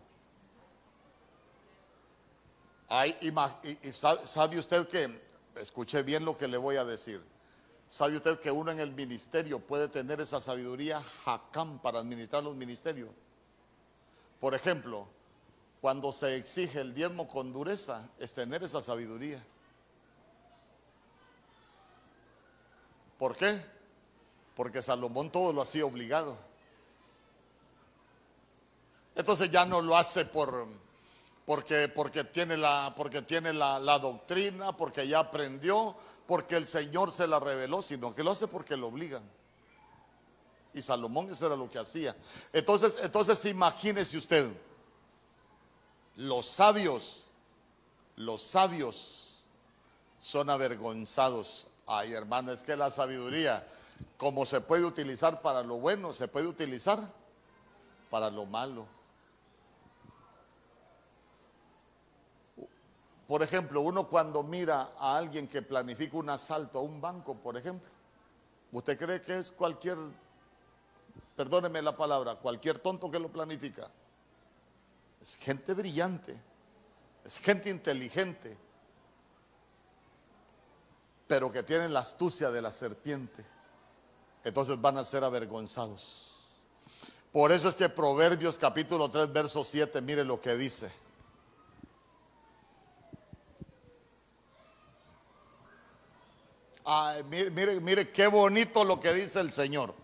Ay, 2.89 3.15
y, 3.21 3.93
sabe 3.93 4.59
usted 4.59 4.87
que, 4.87 5.21
escuche 5.55 6.03
bien 6.03 6.25
lo 6.25 6.37
que 6.37 6.47
le 6.47 6.57
voy 6.57 6.77
a 6.77 6.85
decir. 6.85 7.23
¿Sabe 7.89 8.17
usted 8.17 8.39
que 8.39 8.51
uno 8.51 8.71
en 8.71 8.79
el 8.79 8.91
ministerio 8.91 9.59
puede 9.59 9.87
tener 9.87 10.19
esa 10.19 10.41
sabiduría 10.41 11.01
jacán 11.23 11.79
para 11.79 11.99
administrar 11.99 12.43
los 12.43 12.55
ministerios? 12.55 13.09
Por 14.39 14.55
ejemplo, 14.55 15.07
cuando 15.83 16.13
se 16.13 16.37
exige 16.37 16.79
el 16.79 16.93
diezmo 16.93 17.27
con 17.27 17.51
dureza, 17.51 18.07
es 18.17 18.31
tener 18.31 18.63
esa 18.63 18.81
sabiduría. 18.81 19.43
¿Por 23.19 23.35
qué? 23.35 23.61
Porque 24.55 24.81
Salomón 24.81 25.29
todo 25.29 25.51
lo 25.51 25.61
hacía 25.61 25.85
obligado. 25.85 26.37
Entonces 29.13 29.51
ya 29.51 29.65
no 29.65 29.81
lo 29.81 29.97
hace 29.97 30.23
por 30.23 30.69
porque, 31.45 31.89
porque 31.89 32.23
tiene, 32.23 32.55
la, 32.55 32.93
porque 32.95 33.21
tiene 33.21 33.51
la, 33.51 33.77
la, 33.77 33.99
doctrina, 33.99 34.77
porque 34.77 35.05
ya 35.05 35.19
aprendió, 35.19 35.97
porque 36.25 36.55
el 36.55 36.69
Señor 36.69 37.11
se 37.11 37.27
la 37.27 37.41
reveló, 37.41 37.81
sino 37.81 38.15
que 38.15 38.23
lo 38.23 38.31
hace 38.31 38.47
porque 38.47 38.77
lo 38.77 38.87
obligan. 38.87 39.29
Y 40.73 40.81
Salomón 40.81 41.29
eso 41.29 41.45
era 41.45 41.57
lo 41.57 41.67
que 41.67 41.79
hacía. 41.79 42.15
Entonces, 42.53 43.01
entonces 43.03 43.43
imagínese 43.43 44.17
usted, 44.17 44.49
los 46.15 46.45
sabios, 46.45 47.25
los 48.15 48.41
sabios 48.41 49.37
son 50.19 50.49
avergonzados. 50.49 51.67
Ay, 51.85 52.13
hermano, 52.13 52.51
es 52.51 52.63
que 52.63 52.75
la 52.75 52.91
sabiduría, 52.91 53.67
como 54.17 54.45
se 54.45 54.61
puede 54.61 54.85
utilizar 54.85 55.41
para 55.41 55.63
lo 55.63 55.79
bueno, 55.79 56.13
se 56.13 56.27
puede 56.27 56.47
utilizar 56.47 56.99
para 58.09 58.29
lo 58.29 58.45
malo. 58.45 58.85
Por 63.27 63.41
ejemplo, 63.41 63.81
uno 63.81 64.07
cuando 64.07 64.43
mira 64.43 64.91
a 64.97 65.17
alguien 65.17 65.47
que 65.47 65.61
planifica 65.61 66.17
un 66.17 66.29
asalto 66.29 66.79
a 66.79 66.81
un 66.81 67.01
banco, 67.01 67.35
por 67.35 67.57
ejemplo, 67.57 67.89
¿usted 68.71 68.97
cree 68.97 69.21
que 69.21 69.39
es 69.39 69.51
cualquier, 69.51 69.97
perdóneme 71.35 71.81
la 71.81 71.97
palabra, 71.97 72.35
cualquier 72.35 72.79
tonto 72.79 73.09
que 73.09 73.19
lo 73.19 73.29
planifica? 73.31 73.89
Es 75.23 75.37
gente 75.37 75.73
brillante, 75.73 76.37
es 77.23 77.37
gente 77.37 77.69
inteligente, 77.69 78.57
pero 81.27 81.49
que 81.49 81.63
tienen 81.63 81.93
la 81.93 82.01
astucia 82.01 82.51
de 82.51 82.61
la 82.61 82.73
serpiente. 82.73 83.45
Entonces 84.43 84.81
van 84.81 84.97
a 84.97 85.05
ser 85.05 85.23
avergonzados. 85.23 86.33
Por 87.31 87.53
eso 87.53 87.69
es 87.69 87.75
que 87.75 87.87
Proverbios 87.87 88.59
capítulo 88.59 89.09
3, 89.09 89.31
verso 89.31 89.63
7, 89.63 90.01
mire 90.01 90.25
lo 90.25 90.41
que 90.41 90.57
dice. 90.57 90.91
mire, 97.29 97.79
mire, 97.79 98.11
qué 98.11 98.27
bonito 98.27 98.83
lo 98.83 98.99
que 98.99 99.13
dice 99.13 99.39
el 99.39 99.53
Señor. 99.53 99.95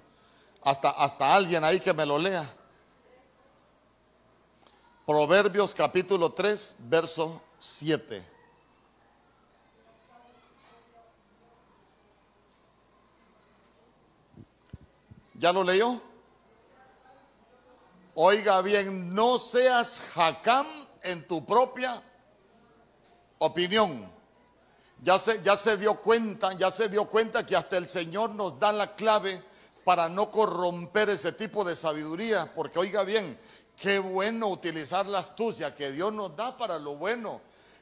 Hasta, 0.64 0.92
hasta 0.92 1.36
alguien 1.36 1.66
ahí 1.66 1.82
que 1.82 1.94
me 1.94 2.06
lo 2.06 2.18
lea. 2.18 2.56
Proverbios 5.10 5.74
capítulo 5.74 6.34
3, 6.34 6.76
verso 6.82 7.42
7. 7.58 8.24
¿Ya 15.34 15.52
lo 15.52 15.64
leyó? 15.64 16.00
Oiga 18.14 18.62
bien, 18.62 19.16
no 19.16 19.40
seas 19.40 20.00
jacam 20.14 20.68
en 21.02 21.28
tu 21.28 21.44
propia 21.44 22.04
opinión 23.40 24.12
ya 25.02 25.18
se, 25.18 25.42
ya 25.42 25.58
se 25.58 25.76
dio 25.78 25.96
cuenta, 25.96 26.54
ya 26.54 26.70
se 26.70 26.88
dio 26.88 27.06
cuenta 27.06 27.44
que 27.44 27.56
hasta 27.56 27.78
el 27.78 27.90
Señor 27.90 28.30
nos 28.36 28.60
da 28.60 28.72
la 28.72 28.94
clave 28.94 29.42
para 29.90 30.08
no 30.08 30.30
corromper 30.30 31.10
ese 31.10 31.32
tipo 31.32 31.64
de 31.64 31.76
sabiduría. 31.76 32.54
Porque 32.54 32.78
oiga 32.78 33.04
bien, 33.04 33.40
qué 33.82 34.00
bueno 34.00 34.48
utilizar 34.48 35.06
la 35.08 35.20
astucia 35.20 35.74
que 35.74 35.92
Dios 35.92 36.14
nos 36.14 36.36
da 36.36 36.58
para 36.58 36.78
lo 36.78 36.96
bueno. 36.96 37.42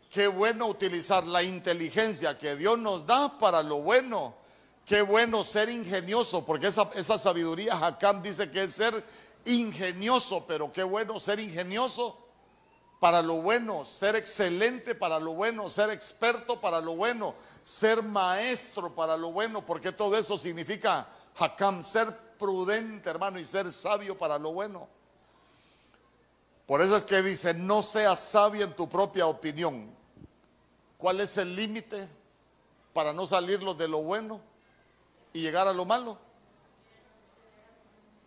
Qué 0.09 0.27
bueno 0.27 0.67
utilizar 0.67 1.25
la 1.27 1.43
inteligencia 1.43 2.37
que 2.37 2.55
Dios 2.55 2.77
nos 2.77 3.05
da 3.05 3.37
para 3.39 3.63
lo 3.63 3.79
bueno. 3.79 4.35
Qué 4.85 5.01
bueno 5.01 5.43
ser 5.43 5.69
ingenioso, 5.69 6.45
porque 6.45 6.67
esa, 6.67 6.89
esa 6.95 7.17
sabiduría, 7.19 7.75
Jacán 7.75 8.21
dice 8.21 8.49
que 8.49 8.63
es 8.63 8.73
ser 8.73 9.03
ingenioso, 9.43 10.45
pero 10.47 10.71
qué 10.71 10.83
bueno 10.83 11.19
ser 11.19 11.41
ingenioso 11.41 12.17
para 12.99 13.21
lo 13.21 13.41
bueno, 13.41 13.83
ser 13.83 14.15
excelente 14.15 14.95
para 14.95 15.19
lo 15.19 15.33
bueno, 15.33 15.69
ser 15.69 15.89
experto 15.89 16.61
para 16.61 16.79
lo 16.79 16.95
bueno, 16.95 17.35
ser 17.61 18.01
maestro 18.01 18.95
para 18.95 19.17
lo 19.17 19.31
bueno, 19.31 19.65
porque 19.65 19.91
todo 19.91 20.17
eso 20.17 20.37
significa 20.37 21.07
hakam, 21.37 21.83
ser 21.83 22.15
prudente, 22.37 23.09
hermano, 23.09 23.39
y 23.39 23.45
ser 23.45 23.71
sabio 23.71 24.17
para 24.17 24.37
lo 24.37 24.53
bueno. 24.53 24.96
Por 26.67 26.81
eso 26.81 26.97
es 26.97 27.05
que 27.05 27.21
dice, 27.21 27.53
no 27.53 27.81
seas 27.81 28.19
sabio 28.19 28.65
en 28.65 28.75
tu 28.75 28.89
propia 28.89 29.25
opinión. 29.25 29.89
¿Cuál 30.97 31.21
es 31.21 31.37
el 31.37 31.55
límite 31.55 32.09
para 32.93 33.13
no 33.13 33.25
salirlo 33.25 33.73
de 33.73 33.87
lo 33.87 33.99
bueno 33.99 34.41
y 35.31 35.41
llegar 35.41 35.67
a 35.67 35.73
lo 35.73 35.85
malo? 35.85 36.17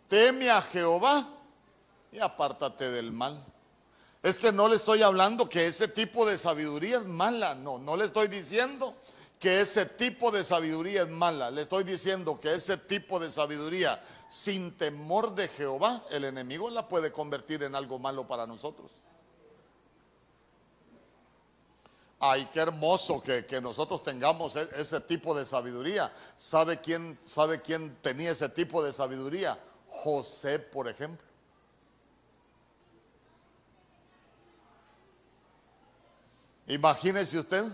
Teme 0.09 0.51
a 0.51 0.63
Jehová 0.63 1.29
y 2.11 2.19
apártate 2.19 2.91
del 2.91 3.13
mal. 3.13 3.45
Es 4.23 4.39
que 4.39 4.53
no 4.53 4.69
le 4.69 4.77
estoy 4.77 5.03
hablando 5.03 5.47
que 5.47 5.67
ese 5.67 5.89
tipo 5.89 6.25
de 6.25 6.39
sabiduría 6.39 6.97
es 6.97 7.05
mala, 7.05 7.55
no, 7.55 7.79
no 7.79 7.95
le 7.95 8.07
estoy 8.07 8.29
diciendo 8.29 8.97
que 9.41 9.63
ese 9.63 9.87
tipo 9.87 10.31
de 10.31 10.45
sabiduría 10.45 11.03
es 11.03 11.09
mala, 11.09 11.51
le 11.51 11.63
estoy 11.63 11.83
diciendo 11.83 12.39
que 12.39 12.53
ese 12.53 12.77
tipo 12.77 13.19
de 13.19 13.31
sabiduría 13.31 13.99
sin 14.29 14.77
temor 14.77 15.35
de 15.35 15.49
Jehová, 15.49 16.03
el 16.11 16.25
enemigo 16.25 16.69
la 16.69 16.87
puede 16.87 17.11
convertir 17.11 17.63
en 17.63 17.75
algo 17.75 17.99
malo 17.99 18.27
para 18.27 18.47
nosotros. 18.47 18.93
Ay, 22.19 22.51
qué 22.53 22.61
hermoso 22.61 23.23
que, 23.23 23.47
que, 23.47 23.63
nosotros 23.63 24.05
tengamos 24.05 24.57
e, 24.57 24.69
ese 24.77 25.01
tipo 25.01 25.35
de 25.35 25.47
sabiduría. 25.47 26.13
¿Sabe 26.37 26.83
quién, 26.83 27.19
¿Sabe 27.25 27.63
quién 27.63 27.97
tenía 28.03 28.33
ese 28.33 28.51
tipo 28.51 28.85
de 28.85 28.93
sabiduría? 28.93 29.59
José, 29.89 30.59
por 30.59 30.87
ejemplo. 30.87 31.27
Imagínese 36.67 37.39
usted, 37.39 37.65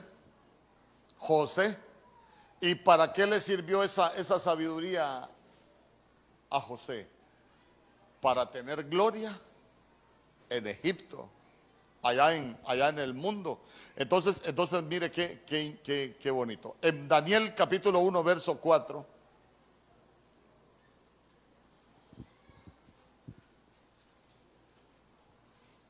José, 1.19 1.77
¿y 2.61 2.75
para 2.75 3.13
qué 3.13 3.27
le 3.27 3.41
sirvió 3.41 3.83
esa, 3.83 4.15
esa 4.17 4.39
sabiduría 4.39 5.29
a 6.51 6.61
José? 6.61 7.09
Para 8.21 8.51
tener 8.51 8.85
gloria 8.85 9.39
en 10.49 10.67
Egipto, 10.67 11.29
allá 12.03 12.35
en, 12.35 12.59
allá 12.67 12.89
en 12.89 12.99
el 12.99 13.15
mundo. 13.15 13.61
Entonces, 13.97 14.43
entonces 14.45 14.83
mire 14.85 15.11
qué, 15.11 15.43
qué, 15.47 16.17
qué 16.19 16.31
bonito. 16.31 16.77
En 16.83 17.09
Daniel 17.09 17.55
capítulo 17.55 18.01
1, 18.01 18.23
verso 18.23 18.59
4. 18.59 19.17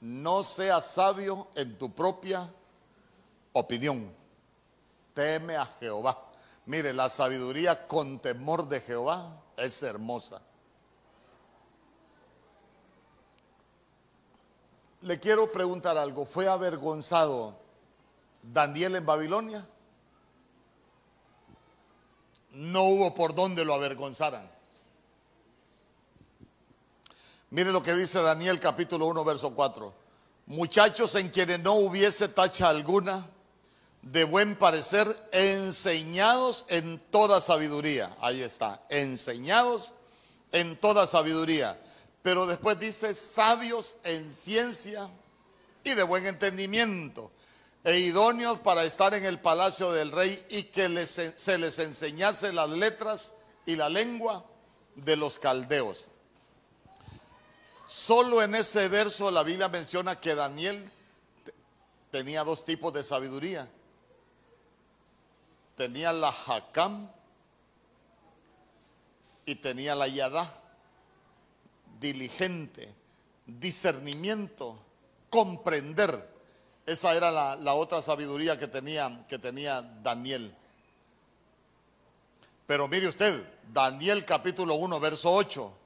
no 0.06 0.44
seas 0.44 0.86
sabio 0.92 1.48
en 1.56 1.76
tu 1.76 1.92
propia 1.92 2.48
opinión. 3.52 4.08
Teme 5.16 5.56
a 5.56 5.64
Jehová. 5.80 6.14
Mire, 6.66 6.92
la 6.92 7.08
sabiduría 7.08 7.86
con 7.86 8.18
temor 8.18 8.68
de 8.68 8.82
Jehová 8.82 9.42
es 9.56 9.82
hermosa. 9.82 10.42
Le 15.00 15.18
quiero 15.18 15.50
preguntar 15.50 15.96
algo. 15.96 16.26
¿Fue 16.26 16.46
avergonzado 16.46 17.58
Daniel 18.42 18.96
en 18.96 19.06
Babilonia? 19.06 19.66
No 22.50 22.82
hubo 22.82 23.14
por 23.14 23.34
donde 23.34 23.64
lo 23.64 23.72
avergonzaran. 23.72 24.50
Mire 27.48 27.72
lo 27.72 27.82
que 27.82 27.94
dice 27.94 28.20
Daniel 28.20 28.60
capítulo 28.60 29.06
1, 29.06 29.24
verso 29.24 29.54
4. 29.54 29.94
Muchachos 30.44 31.14
en 31.14 31.30
quienes 31.30 31.58
no 31.60 31.72
hubiese 31.72 32.28
tacha 32.28 32.68
alguna, 32.68 33.26
de 34.12 34.22
buen 34.22 34.56
parecer, 34.56 35.08
enseñados 35.32 36.64
en 36.68 37.00
toda 37.10 37.40
sabiduría. 37.40 38.14
Ahí 38.20 38.40
está, 38.40 38.80
enseñados 38.88 39.94
en 40.52 40.76
toda 40.76 41.08
sabiduría. 41.08 41.76
Pero 42.22 42.46
después 42.46 42.78
dice 42.78 43.14
sabios 43.14 43.96
en 44.04 44.32
ciencia 44.32 45.10
y 45.82 45.94
de 45.94 46.02
buen 46.04 46.26
entendimiento, 46.26 47.32
e 47.82 47.98
idóneos 47.98 48.58
para 48.60 48.84
estar 48.84 49.14
en 49.14 49.24
el 49.24 49.40
palacio 49.40 49.92
del 49.92 50.12
rey 50.12 50.44
y 50.50 50.64
que 50.64 51.06
se 51.06 51.58
les 51.58 51.78
enseñase 51.78 52.52
las 52.52 52.68
letras 52.68 53.34
y 53.64 53.76
la 53.76 53.88
lengua 53.88 54.44
de 54.94 55.16
los 55.16 55.38
caldeos. 55.38 56.08
Solo 57.86 58.42
en 58.42 58.54
ese 58.54 58.88
verso 58.88 59.30
la 59.30 59.42
Biblia 59.42 59.68
menciona 59.68 60.20
que 60.20 60.34
Daniel 60.34 60.90
tenía 62.10 62.42
dos 62.44 62.64
tipos 62.64 62.92
de 62.92 63.04
sabiduría. 63.04 63.68
Tenía 65.76 66.12
la 66.12 66.28
Hakam 66.28 67.10
y 69.44 69.54
tenía 69.56 69.94
la 69.94 70.08
Yadá. 70.08 70.50
Diligente, 72.00 72.94
discernimiento, 73.46 74.78
comprender. 75.30 76.34
Esa 76.84 77.14
era 77.14 77.30
la, 77.30 77.56
la, 77.56 77.74
otra 77.74 78.02
sabiduría 78.02 78.58
que 78.58 78.66
tenía, 78.66 79.24
que 79.28 79.38
tenía 79.38 79.82
Daniel. 80.02 80.54
Pero 82.66 82.88
mire 82.88 83.08
usted, 83.08 83.46
Daniel 83.72 84.24
capítulo 84.24 84.74
1, 84.74 85.00
verso 85.00 85.32
8 85.32 85.85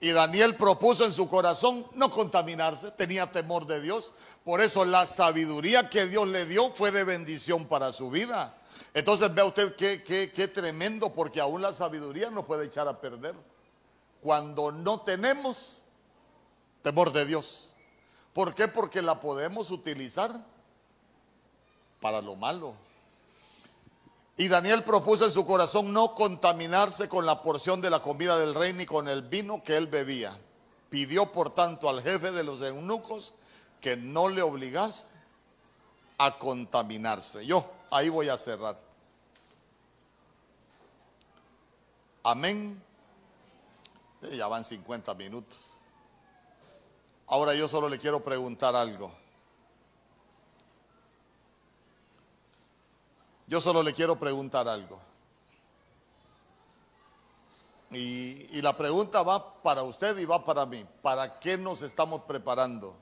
y 0.00 0.10
Daniel 0.10 0.56
propuso 0.56 1.04
en 1.04 1.12
su 1.12 1.28
corazón 1.28 1.86
no 1.94 2.10
contaminarse, 2.10 2.90
tenía 2.90 3.30
temor 3.30 3.66
de 3.66 3.80
Dios. 3.80 4.12
Por 4.44 4.60
eso 4.60 4.84
la 4.84 5.06
sabiduría 5.06 5.88
que 5.88 6.06
Dios 6.06 6.28
le 6.28 6.44
dio 6.44 6.70
fue 6.70 6.90
de 6.90 7.04
bendición 7.04 7.66
para 7.66 7.92
su 7.92 8.10
vida. 8.10 8.56
Entonces 8.92 9.32
vea 9.34 9.46
usted 9.46 9.74
qué, 9.76 10.02
qué, 10.02 10.30
qué 10.32 10.48
tremendo, 10.48 11.14
porque 11.14 11.40
aún 11.40 11.62
la 11.62 11.72
sabiduría 11.72 12.30
nos 12.30 12.44
puede 12.44 12.66
echar 12.66 12.88
a 12.88 13.00
perder. 13.00 13.34
Cuando 14.22 14.70
no 14.70 15.00
tenemos 15.00 15.78
temor 16.82 17.12
de 17.12 17.24
Dios. 17.24 17.74
¿Por 18.32 18.54
qué? 18.54 18.68
Porque 18.68 19.02
la 19.02 19.18
podemos 19.18 19.70
utilizar 19.70 20.30
para 22.00 22.20
lo 22.20 22.36
malo. 22.36 22.74
Y 24.36 24.48
Daniel 24.48 24.84
propuso 24.84 25.24
en 25.24 25.32
su 25.32 25.46
corazón 25.46 25.92
no 25.92 26.14
contaminarse 26.14 27.08
con 27.08 27.24
la 27.24 27.42
porción 27.42 27.80
de 27.80 27.88
la 27.88 28.02
comida 28.02 28.38
del 28.38 28.54
rey 28.54 28.74
ni 28.74 28.84
con 28.84 29.08
el 29.08 29.22
vino 29.22 29.62
que 29.62 29.76
él 29.76 29.86
bebía. 29.86 30.36
Pidió 30.90 31.32
por 31.32 31.54
tanto 31.54 31.88
al 31.88 32.02
jefe 32.02 32.32
de 32.32 32.44
los 32.44 32.60
eunucos 32.60 33.34
que 33.80 33.96
no 33.96 34.28
le 34.28 34.42
obligase 34.42 35.06
a 36.18 36.36
contaminarse. 36.38 37.46
Yo 37.46 37.70
ahí 37.90 38.10
voy 38.10 38.28
a 38.28 38.36
cerrar. 38.36 38.78
Amén. 42.22 42.82
Ya 44.32 44.48
van 44.48 44.64
50 44.64 45.14
minutos. 45.14 45.72
Ahora 47.28 47.54
yo 47.54 47.68
solo 47.68 47.88
le 47.88 47.98
quiero 47.98 48.22
preguntar 48.22 48.76
algo. 48.76 49.12
Yo 53.46 53.60
solo 53.60 53.82
le 53.82 53.94
quiero 53.94 54.18
preguntar 54.18 54.68
algo. 54.68 55.00
Y, 57.92 58.60
la 58.62 58.76
pregunta 58.76 59.22
va 59.22 59.62
para 59.62 59.82
usted 59.82 60.18
y 60.18 60.24
va 60.24 60.44
para 60.44 60.66
mí. 60.66 60.84
¿Para 61.02 61.38
qué 61.38 61.56
nos 61.56 61.82
estamos 61.82 62.22
preparando? 62.22 62.96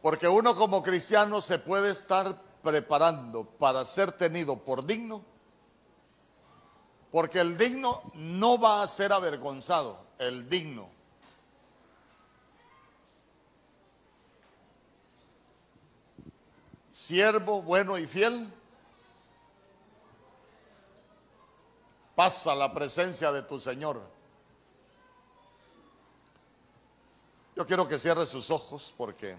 Porque 0.00 0.26
uno 0.26 0.56
como 0.56 0.82
cristiano 0.82 1.40
se 1.40 1.58
puede 1.58 1.90
estar 1.90 2.40
preparando 2.62 3.44
para 3.44 3.84
ser 3.84 4.12
tenido 4.12 4.56
por 4.56 4.86
digno. 4.86 5.22
Porque 7.12 7.40
el 7.40 7.58
digno 7.58 8.02
no 8.14 8.58
va 8.58 8.82
a 8.82 8.88
ser 8.88 9.12
avergonzado. 9.12 9.98
El 10.18 10.48
digno 10.48 10.97
siervo 16.98 17.62
bueno 17.62 17.96
y 17.96 18.08
fiel, 18.08 18.52
pasa 22.16 22.56
la 22.56 22.74
presencia 22.74 23.30
de 23.30 23.42
tu 23.42 23.60
Señor. 23.60 24.02
Yo 27.54 27.64
quiero 27.64 27.86
que 27.86 28.00
cierre 28.00 28.26
sus 28.26 28.50
ojos 28.50 28.92
porque 28.96 29.36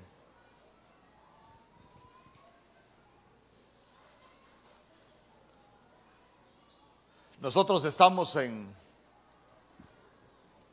nosotros 7.42 7.84
estamos 7.84 8.38
en, 8.38 8.74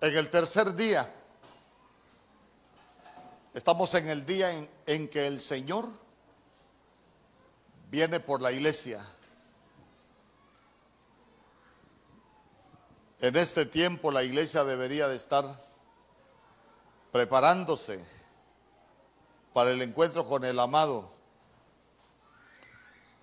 en 0.02 0.16
el 0.16 0.30
tercer 0.30 0.72
día. 0.76 1.12
Estamos 3.54 3.92
en 3.94 4.08
el 4.08 4.24
día 4.24 4.52
en, 4.52 4.70
en 4.86 5.08
que 5.08 5.26
el 5.26 5.40
Señor 5.40 6.05
viene 7.90 8.20
por 8.20 8.42
la 8.42 8.52
iglesia. 8.52 9.06
En 13.20 13.36
este 13.36 13.64
tiempo 13.66 14.10
la 14.10 14.22
iglesia 14.22 14.64
debería 14.64 15.08
de 15.08 15.16
estar 15.16 15.44
preparándose 17.12 18.04
para 19.52 19.70
el 19.70 19.80
encuentro 19.80 20.26
con 20.26 20.44
el 20.44 20.58
amado. 20.58 21.10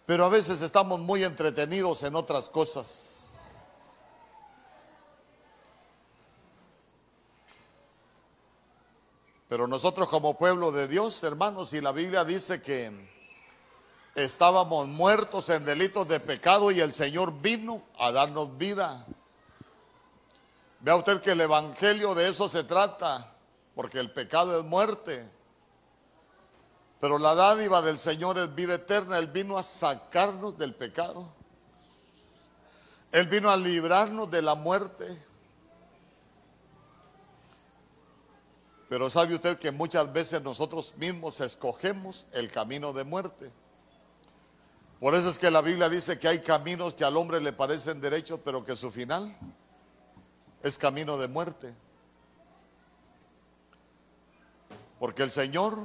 Pero 0.05 0.25
a 0.25 0.29
veces 0.29 0.61
estamos 0.61 0.99
muy 0.99 1.23
entretenidos 1.23 2.03
en 2.03 2.15
otras 2.15 2.49
cosas. 2.49 3.37
Pero 9.47 9.67
nosotros 9.67 10.09
como 10.09 10.35
pueblo 10.35 10.71
de 10.71 10.87
Dios, 10.87 11.21
hermanos, 11.23 11.73
y 11.73 11.81
la 11.81 11.91
Biblia 11.91 12.25
dice 12.25 12.61
que 12.63 13.12
estábamos 14.15 14.87
muertos 14.87 15.49
en 15.49 15.65
delitos 15.65 16.07
de 16.07 16.19
pecado 16.19 16.71
y 16.71 16.79
el 16.79 16.93
Señor 16.93 17.41
vino 17.41 17.83
a 17.97 18.11
darnos 18.11 18.57
vida. 18.57 19.05
Vea 20.81 20.95
usted 20.95 21.21
que 21.21 21.31
el 21.31 21.41
Evangelio 21.41 22.13
de 22.13 22.29
eso 22.29 22.47
se 22.49 22.63
trata, 22.63 23.33
porque 23.75 23.99
el 23.99 24.11
pecado 24.11 24.59
es 24.59 24.65
muerte. 24.65 25.29
Pero 26.99 27.17
la 27.17 27.35
dádiva 27.35 27.81
del 27.81 27.99
Señor 27.99 28.37
es 28.37 28.53
vida 28.53 28.75
eterna. 28.75 29.17
Él 29.17 29.27
vino 29.27 29.57
a 29.57 29.63
sacarnos 29.63 30.57
del 30.57 30.73
pecado. 30.73 31.27
Él 33.11 33.27
vino 33.27 33.49
a 33.49 33.57
librarnos 33.57 34.29
de 34.31 34.41
la 34.41 34.55
muerte. 34.55 35.05
Pero 38.89 39.09
sabe 39.09 39.35
usted 39.35 39.57
que 39.57 39.71
muchas 39.71 40.11
veces 40.13 40.41
nosotros 40.41 40.93
mismos 40.97 41.41
escogemos 41.41 42.27
el 42.31 42.51
camino 42.51 42.93
de 42.93 43.03
muerte. 43.03 43.51
Por 45.03 45.15
eso 45.15 45.29
es 45.29 45.37
que 45.37 45.51
la 45.51 45.61
Biblia 45.61 45.89
dice 45.89 46.17
que 46.17 46.29
hay 46.29 46.39
caminos 46.39 46.95
que 46.95 47.03
al 47.03 47.17
hombre 47.17 47.41
le 47.41 47.51
parecen 47.51 47.99
derechos, 47.99 48.39
pero 48.41 48.63
que 48.63 48.73
su 48.77 48.89
final 48.89 49.35
es 50.61 50.77
camino 50.77 51.17
de 51.17 51.27
muerte. 51.27 51.73
Porque 54.99 55.23
el 55.23 55.31
Señor 55.33 55.77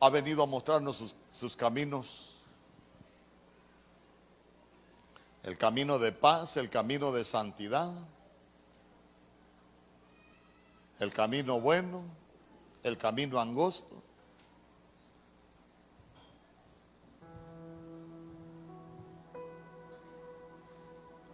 ha 0.00 0.10
venido 0.10 0.42
a 0.42 0.46
mostrarnos 0.46 1.14
sus, 1.30 1.54
caminos. 1.54 2.40
El 5.44 5.56
camino 5.56 6.00
de 6.00 6.10
paz, 6.10 6.56
el 6.56 6.68
camino 6.68 7.12
de 7.12 7.24
santidad, 7.24 7.92
el 10.98 11.12
camino 11.12 11.60
bueno, 11.60 12.02
el 12.82 12.98
camino 12.98 13.38
angosto. 13.38 14.02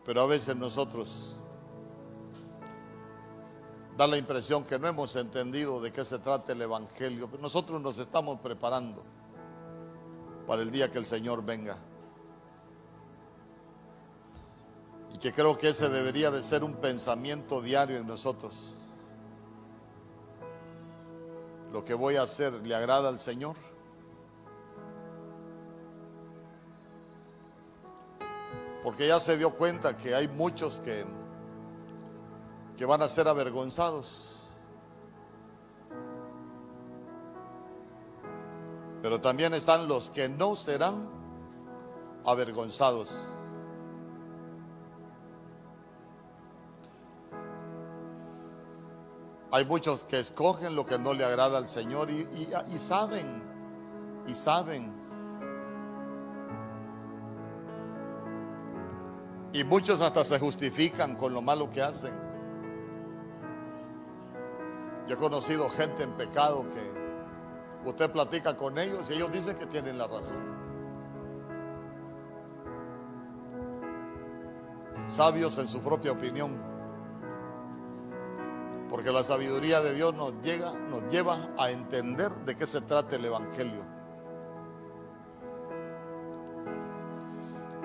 Pero 0.05 0.23
a 0.23 0.27
veces 0.27 0.57
nosotros 0.57 1.37
da 3.97 4.07
la 4.07 4.17
impresión 4.17 4.65
que 4.65 4.79
no 4.79 4.89
hemos 4.89 5.15
entendido 5.17 5.81
de 5.81 5.93
qué 5.93 6.05
se 6.05 6.19
trata 6.19 6.53
el 6.53 6.63
Evangelio. 6.63 7.29
Pero 7.29 7.43
nosotros 7.43 7.81
nos 7.81 7.99
estamos 7.99 8.41
preparando 8.41 9.03
para 10.47 10.63
el 10.63 10.71
día 10.71 10.91
que 10.91 10.99
el 10.99 11.07
Señor 11.07 11.45
venga. 11.45 11.77
Y 15.15 15.19
que 15.19 15.33
creo 15.33 15.57
que 15.57 15.69
ese 15.69 15.89
debería 15.89 16.31
de 16.31 16.43
ser 16.43 16.65
un 16.65 16.75
pensamiento 16.75 17.61
diario 17.61 17.99
en 17.99 18.07
nosotros. 18.07 18.79
Lo 21.71 21.85
que 21.85 21.95
voy 21.95 22.17
a 22.17 22.23
hacer 22.23 22.53
le 22.55 22.75
agrada 22.75 23.09
al 23.09 23.21
Señor. 23.21 23.57
Porque 28.83 29.07
ya 29.07 29.21
se 29.21 29.37
dio 29.39 29.51
cuenta 29.51 29.97
que 29.97 30.15
hay 30.15 30.27
muchos 30.29 30.81
que, 30.81 31.05
que 32.77 32.85
van 32.85 33.03
a 33.03 33.09
ser 33.09 33.29
avergonzados. 33.29 34.41
Pero 39.01 39.21
también 39.21 39.55
están 39.55 39.89
los 39.89 40.11
que 40.11 40.29
no 40.29 40.57
serán 40.57 41.09
avergonzados. 42.25 43.17
Hay 49.53 49.65
muchos 49.67 50.05
que 50.05 50.19
escogen 50.19 50.75
lo 50.75 50.87
que 50.87 50.99
no 50.99 51.13
le 51.13 51.25
agrada 51.25 51.59
al 51.59 51.69
Señor 51.69 52.11
y, 52.11 52.27
y 52.73 52.79
saben, 52.79 53.43
y 54.27 54.35
saben 54.35 55.02
Y 59.53 59.65
muchos 59.65 60.01
hasta 60.01 60.25
se 60.25 60.39
justifican 60.39 61.17
con 61.17 61.35
lo 61.35 61.43
malo 61.43 61.71
que 61.71 61.83
hacen. 61.83 62.13
Yo 65.07 65.15
he 65.15 65.19
conocido 65.19 65.69
gente 65.69 66.05
en 66.05 66.13
pecado 66.13 66.65
que 66.71 67.89
usted 67.89 68.11
platica 68.11 68.57
con 68.57 68.79
ellos 68.79 69.11
y 69.11 69.15
ellos 69.15 69.31
dicen 69.31 69.57
que 69.57 69.67
tienen 69.67 69.99
la 69.99 70.07
razón. 70.07 70.63
Sabios 75.07 75.59
en 75.59 75.69
su 75.69 75.83
propia 75.83 76.13
opinión. 76.13 76.59
Porque 78.89 79.11
la 79.11 79.23
sabiduría 79.23 79.81
de 79.81 79.95
Dios 79.95 80.15
nos, 80.15 80.35
llega, 80.43 80.73
nos 80.91 81.11
lleva 81.11 81.39
a 81.59 81.71
entender 81.71 82.31
de 82.45 82.55
qué 82.55 82.67
se 82.67 82.81
trata 82.83 83.17
el 83.17 83.25
Evangelio. 83.25 83.85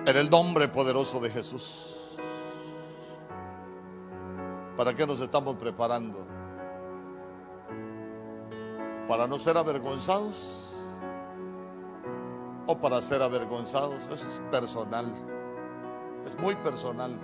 En 0.07 0.15
el 0.15 0.29
nombre 0.29 0.69
poderoso 0.69 1.19
de 1.19 1.29
Jesús. 1.29 1.97
¿Para 4.77 4.93
qué 4.93 5.05
nos 5.05 5.19
estamos 5.19 5.57
preparando? 5.57 6.25
¿Para 9.09 9.27
no 9.27 9.37
ser 9.37 9.57
avergonzados? 9.57 10.71
¿O 12.67 12.77
para 12.77 13.01
ser 13.01 13.21
avergonzados? 13.21 14.07
Eso 14.07 14.27
es 14.29 14.41
personal. 14.49 15.13
Es 16.25 16.39
muy 16.39 16.55
personal. 16.55 17.19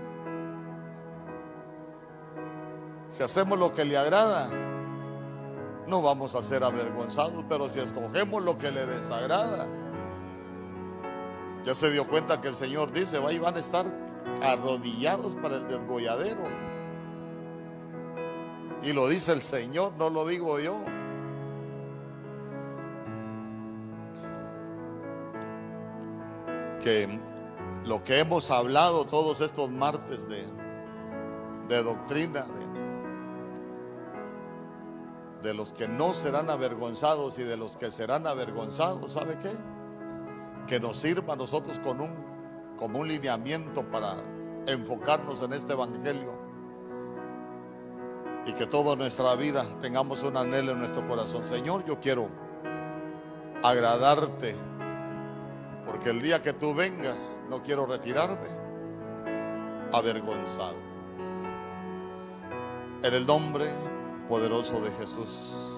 Si 3.08 3.24
hacemos 3.24 3.58
lo 3.58 3.72
que 3.72 3.86
le 3.86 3.96
agrada, 3.96 4.50
no 5.88 6.02
vamos 6.02 6.36
a 6.36 6.44
ser 6.44 6.66
avergonzados, 6.66 7.46
pero 7.48 7.70
si 7.70 7.80
escogemos 7.80 8.44
lo 8.44 8.58
que 8.58 8.72
le 8.72 8.86
desagrada, 8.86 9.68
ya 11.64 11.74
se 11.74 11.92
dio 11.92 12.08
cuenta 12.08 12.42
que 12.42 12.50
el 12.50 12.56
Señor 12.56 12.92
dice, 12.92 13.20
y 13.32 13.40
van 13.40 13.56
a 13.56 13.60
estar 13.60 13.86
arrodillados 14.42 15.36
para 15.36 15.58
el 15.58 15.68
desgolladero. 15.68 16.44
Y 18.84 18.92
lo 18.92 19.08
dice 19.08 19.32
el 19.32 19.42
Señor, 19.42 19.94
no 19.98 20.10
lo 20.10 20.26
digo 20.28 20.60
yo. 20.60 20.78
Que 26.82 27.08
lo 27.86 28.04
que 28.04 28.20
hemos 28.20 28.52
hablado 28.52 29.06
todos 29.06 29.40
estos 29.40 29.72
martes 29.72 30.28
de, 30.28 30.44
de 31.70 31.82
doctrina, 31.82 32.44
de 35.42 35.54
los 35.54 35.72
que 35.72 35.88
no 35.88 36.14
serán 36.14 36.50
avergonzados 36.50 37.40
y 37.40 37.44
de 37.44 37.56
los 37.56 37.78
que 37.78 37.90
serán 37.90 38.28
avergonzados, 38.28 39.14
¿sabe 39.14 39.38
qué? 39.42 39.52
Que 40.68 40.80
nos 40.80 40.98
sirva 40.98 41.34
a 41.34 41.36
nosotros 41.36 41.80
con 41.80 42.02
un, 42.02 42.14
como 42.78 43.00
un 43.00 43.08
lineamiento 43.08 43.84
para 43.90 44.16
enfocarnos 44.68 45.42
en 45.42 45.54
este 45.54 45.74
Evangelio 45.74 46.44
y 48.46 48.54
que 48.54 48.66
toda 48.66 48.96
nuestra 48.96 49.36
vida 49.36 49.66
tengamos 49.82 50.24
un 50.24 50.38
anhelo 50.38 50.74
en 50.74 50.80
nuestro 50.80 51.08
corazón. 51.08 51.46
Señor, 51.46 51.86
yo 51.86 52.00
quiero 52.00 52.30
agradarte 53.64 54.56
porque 55.86 56.10
el 56.10 56.22
día 56.22 56.42
que 56.42 56.54
tú 56.54 56.74
vengas 56.74 57.40
no 57.50 57.62
quiero 57.62 57.86
retirarme 57.86 58.48
avergonzado. 59.94 60.76
En 63.04 63.14
el 63.14 63.26
nombre 63.26 63.68
poderoso 64.28 64.82
de 64.82 64.92
Jesús. 64.92 65.73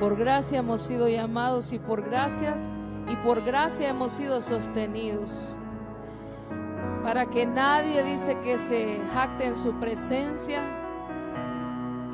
Por 0.00 0.16
gracia 0.16 0.60
hemos 0.60 0.80
sido 0.80 1.10
llamados 1.10 1.74
y 1.74 1.78
por 1.78 2.00
gracias 2.02 2.70
y 3.06 3.16
por 3.16 3.44
gracia 3.44 3.90
hemos 3.90 4.12
sido 4.12 4.40
sostenidos. 4.40 5.58
Para 7.02 7.26
que 7.26 7.44
nadie 7.44 8.02
dice 8.02 8.38
que 8.40 8.56
se 8.56 8.98
jacte 9.12 9.44
en 9.44 9.56
su 9.56 9.74
presencia. 9.74 10.62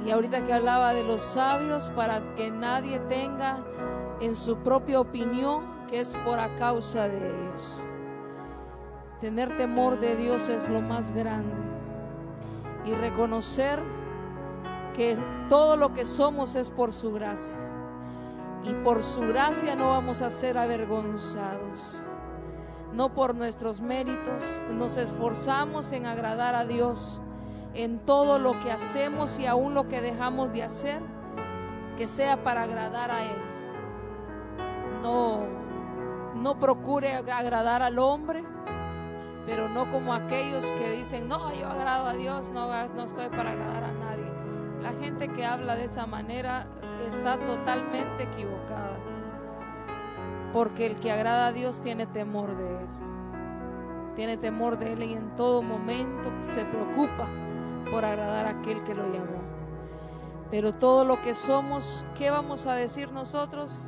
Y 0.05 0.11
ahorita 0.11 0.43
que 0.43 0.53
hablaba 0.53 0.95
de 0.95 1.05
los 1.05 1.22
sabios, 1.22 1.89
para 1.91 2.34
que 2.34 2.51
nadie 2.51 2.99
tenga 2.99 3.64
en 4.20 4.34
su 4.34 4.57
propia 4.59 5.01
opinión 5.01 5.62
que 5.87 6.01
es 6.01 6.16
por 6.24 6.41
a 6.41 6.57
causa 6.57 7.09
de 7.09 7.18
ellos. 7.18 7.84
Tener 9.20 9.57
temor 9.57 10.01
de 10.01 10.16
Dios 10.16 10.49
es 10.49 10.68
lo 10.68 10.80
más 10.80 11.12
grande. 11.12 11.55
Y 12.84 12.95
reconocer 12.95 13.80
que 14.93 15.16
todo 15.49 15.76
lo 15.76 15.93
que 15.93 16.05
somos 16.05 16.57
es 16.57 16.70
por 16.70 16.93
su 16.93 17.12
gracia. 17.12 17.66
Y 18.65 18.75
por 18.75 19.03
su 19.03 19.21
gracia 19.21 19.75
no 19.75 19.91
vamos 19.91 20.23
a 20.23 20.31
ser 20.31 20.59
avergonzados. 20.59 22.05
No 22.93 23.15
por 23.15 23.35
nuestros 23.35 23.81
méritos. 23.81 24.61
Nos 24.71 24.97
esforzamos 24.97 25.93
en 25.93 26.07
agradar 26.07 26.55
a 26.55 26.65
Dios 26.65 27.21
en 27.75 27.99
todo 27.99 28.39
lo 28.39 28.59
que 28.59 28.73
hacemos 28.73 29.39
y 29.39 29.47
aún 29.47 29.75
lo 29.75 29.87
que 29.89 30.01
dejamos 30.01 30.53
de 30.53 30.63
hacer. 30.63 31.03
Que 31.97 32.07
sea 32.07 32.43
para 32.43 32.63
agradar 32.63 33.11
a 33.11 33.23
Él. 33.23 33.43
No, 35.03 35.41
no 36.35 36.59
procure 36.59 37.15
agradar 37.15 37.83
al 37.83 37.99
hombre. 37.99 38.45
Pero 39.47 39.69
no 39.69 39.91
como 39.93 40.13
aquellos 40.13 40.73
que 40.73 40.91
dicen, 40.91 41.29
no, 41.29 41.55
yo 41.55 41.69
agrado 41.69 42.07
a 42.07 42.15
Dios, 42.15 42.51
no, 42.51 42.69
no 42.89 43.03
estoy 43.05 43.29
para 43.29 43.53
agradar 43.53 43.85
a 43.85 43.93
nadie. 43.93 44.26
La 44.87 44.93
gente 44.93 45.26
que 45.26 45.45
habla 45.45 45.74
de 45.74 45.87
esa 45.87 46.07
manera 46.07 46.68
está 47.05 47.45
totalmente 47.45 48.22
equivocada. 48.22 48.97
Porque 50.53 50.87
el 50.87 51.01
que 51.01 51.11
agrada 51.11 51.49
a 51.49 51.53
Dios 51.53 51.80
tiene 51.80 52.07
temor 52.07 52.57
de 52.57 52.78
Él. 52.78 52.87
Tiene 54.14 54.37
temor 54.37 54.78
de 54.78 54.93
Él 54.93 55.03
y 55.03 55.14
en 55.14 55.34
todo 55.34 55.61
momento 55.61 56.32
se 56.41 56.64
preocupa 56.64 57.28
por 57.91 58.05
agradar 58.05 58.47
a 58.47 58.51
aquel 58.51 58.84
que 58.84 58.95
lo 58.95 59.12
llamó. 59.12 59.43
Pero 60.53 60.72
todo 60.72 61.05
lo 61.05 61.20
que 61.20 61.34
somos, 61.34 62.07
¿qué 62.14 62.30
vamos 62.30 62.68
a 62.68 62.74
decir 62.74 63.11
nosotros? 63.11 63.82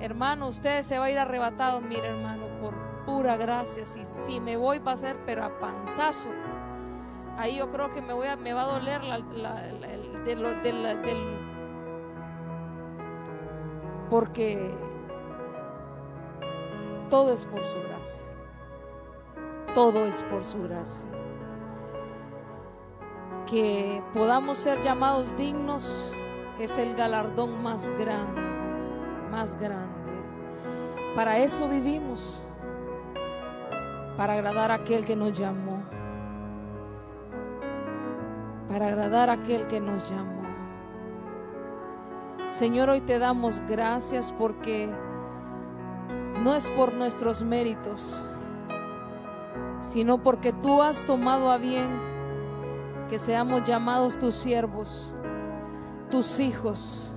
Hermano, 0.00 0.48
usted 0.48 0.82
se 0.82 0.98
va 0.98 1.04
a 1.04 1.10
ir 1.12 1.20
arrebatado, 1.20 1.80
mire 1.80 2.08
hermano, 2.08 2.46
por 2.60 2.74
pura 3.06 3.36
gracia. 3.36 3.86
Si, 3.86 4.04
si 4.04 4.40
me 4.40 4.56
voy 4.56 4.80
va 4.80 4.90
a 4.90 4.96
ser, 4.96 5.24
pero 5.24 5.44
a 5.44 5.60
panzazo. 5.60 6.30
Ahí 7.38 7.56
yo 7.56 7.70
creo 7.70 7.92
que 7.92 8.02
me, 8.02 8.12
voy 8.12 8.26
a, 8.26 8.36
me 8.36 8.52
va 8.52 8.62
a 8.62 8.66
doler 8.66 9.02
la, 9.04 9.18
la, 9.18 9.68
el, 9.68 10.24
del, 10.24 10.42
porque 14.10 14.74
todo 17.08 17.32
es 17.32 17.44
por 17.46 17.64
su 17.64 17.80
gracia. 17.80 18.26
Todo 19.74 20.04
es 20.04 20.22
por 20.24 20.44
su 20.44 20.62
gracia. 20.62 21.10
Que 23.46 24.02
podamos 24.12 24.58
ser 24.58 24.80
llamados 24.82 25.34
dignos 25.36 26.14
es 26.58 26.78
el 26.78 26.94
galardón 26.94 27.62
más 27.62 27.88
grande, 27.98 28.40
más 29.30 29.58
grande. 29.58 30.12
Para 31.16 31.38
eso 31.38 31.68
vivimos, 31.68 32.42
para 34.16 34.34
agradar 34.34 34.70
a 34.70 34.74
aquel 34.74 35.04
que 35.04 35.16
nos 35.16 35.36
llamó, 35.36 35.71
para 38.72 38.86
agradar 38.86 39.28
a 39.28 39.34
aquel 39.34 39.66
que 39.66 39.80
nos 39.80 40.10
llamó. 40.10 40.40
Señor, 42.46 42.88
hoy 42.88 43.02
te 43.02 43.18
damos 43.18 43.60
gracias 43.68 44.32
porque 44.32 44.90
no 46.42 46.54
es 46.54 46.70
por 46.70 46.94
nuestros 46.94 47.42
méritos, 47.42 48.30
sino 49.80 50.22
porque 50.22 50.54
tú 50.54 50.82
has 50.82 51.04
tomado 51.04 51.50
a 51.50 51.58
bien 51.58 52.00
que 53.10 53.18
seamos 53.18 53.62
llamados 53.64 54.18
tus 54.18 54.34
siervos, 54.34 55.14
tus 56.10 56.40
hijos. 56.40 57.12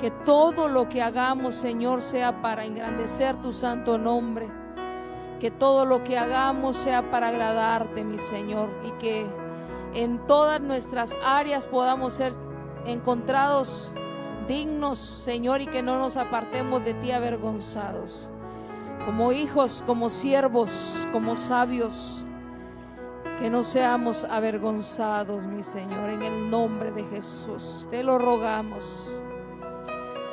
Que 0.00 0.10
todo 0.10 0.68
lo 0.68 0.88
que 0.88 1.02
hagamos, 1.02 1.56
Señor, 1.56 2.00
sea 2.00 2.40
para 2.40 2.64
engrandecer 2.64 3.36
tu 3.42 3.52
santo 3.52 3.98
nombre. 3.98 4.48
Que 5.40 5.50
todo 5.50 5.84
lo 5.84 6.04
que 6.04 6.16
hagamos 6.16 6.76
sea 6.76 7.10
para 7.10 7.28
agradarte, 7.28 8.02
mi 8.04 8.16
Señor. 8.16 8.70
Y 8.84 8.92
que 8.92 9.26
en 9.94 10.24
todas 10.26 10.60
nuestras 10.60 11.16
áreas 11.24 11.66
podamos 11.66 12.14
ser 12.14 12.32
encontrados 12.86 13.92
dignos, 14.46 14.98
Señor, 14.98 15.60
y 15.60 15.66
que 15.66 15.82
no 15.82 15.98
nos 15.98 16.16
apartemos 16.16 16.84
de 16.84 16.94
ti 16.94 17.12
avergonzados. 17.12 18.32
Como 19.04 19.32
hijos, 19.32 19.82
como 19.86 20.10
siervos, 20.10 21.06
como 21.12 21.36
sabios, 21.36 22.26
que 23.38 23.50
no 23.50 23.62
seamos 23.62 24.24
avergonzados, 24.24 25.46
mi 25.46 25.62
Señor, 25.62 26.10
en 26.10 26.22
el 26.22 26.50
nombre 26.50 26.90
de 26.90 27.04
Jesús. 27.04 27.86
Te 27.90 28.02
lo 28.02 28.18
rogamos. 28.18 29.22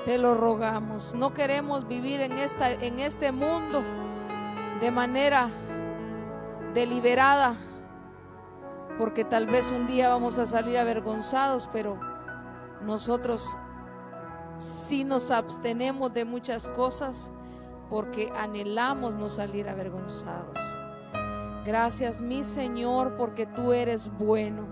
Te 0.06 0.18
lo 0.18 0.34
rogamos. 0.34 1.14
No 1.16 1.34
queremos 1.34 1.88
vivir 1.88 2.22
en 2.22 2.34
esta 2.34 2.72
en 2.72 3.00
este 3.00 3.32
mundo 3.32 3.84
de 4.80 4.92
manera 4.92 5.50
deliberada, 6.74 7.56
porque 8.98 9.26
tal 9.26 9.48
vez 9.48 9.72
un 9.72 9.88
día 9.88 10.10
vamos 10.10 10.38
a 10.38 10.48
salir 10.48 10.78
avergonzados, 10.78 11.70
pero 11.72 12.00
nosotros 12.82 13.58
si 14.58 15.04
nos 15.04 15.32
abstenemos 15.32 16.14
de 16.14 16.26
muchas 16.26 16.70
cosas 16.70 17.32
porque 17.90 18.32
anhelamos 18.36 19.16
no 19.16 19.30
salir 19.30 19.68
avergonzados. 19.68 20.58
Gracias 21.66 22.22
mi 22.22 22.44
Señor 22.44 23.16
porque 23.18 23.46
tú 23.46 23.74
eres 23.74 24.10
bueno. 24.18 24.68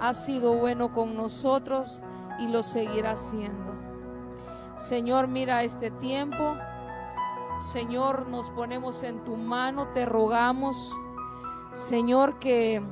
Has 0.00 0.26
sido 0.26 0.54
bueno 0.54 0.92
con 0.92 1.14
nosotros 1.16 2.02
y 2.38 2.48
lo 2.48 2.62
seguirás 2.62 3.18
siendo. 3.18 3.74
Señor, 4.76 5.28
mira 5.28 5.62
este 5.62 5.90
tiempo. 5.90 6.56
Señor, 7.58 8.28
nos 8.28 8.50
ponemos 8.50 9.02
en 9.02 9.22
tu 9.22 9.36
mano, 9.36 9.88
te 9.88 10.04
rogamos, 10.04 10.94
Señor, 11.72 12.38
que 12.38 12.82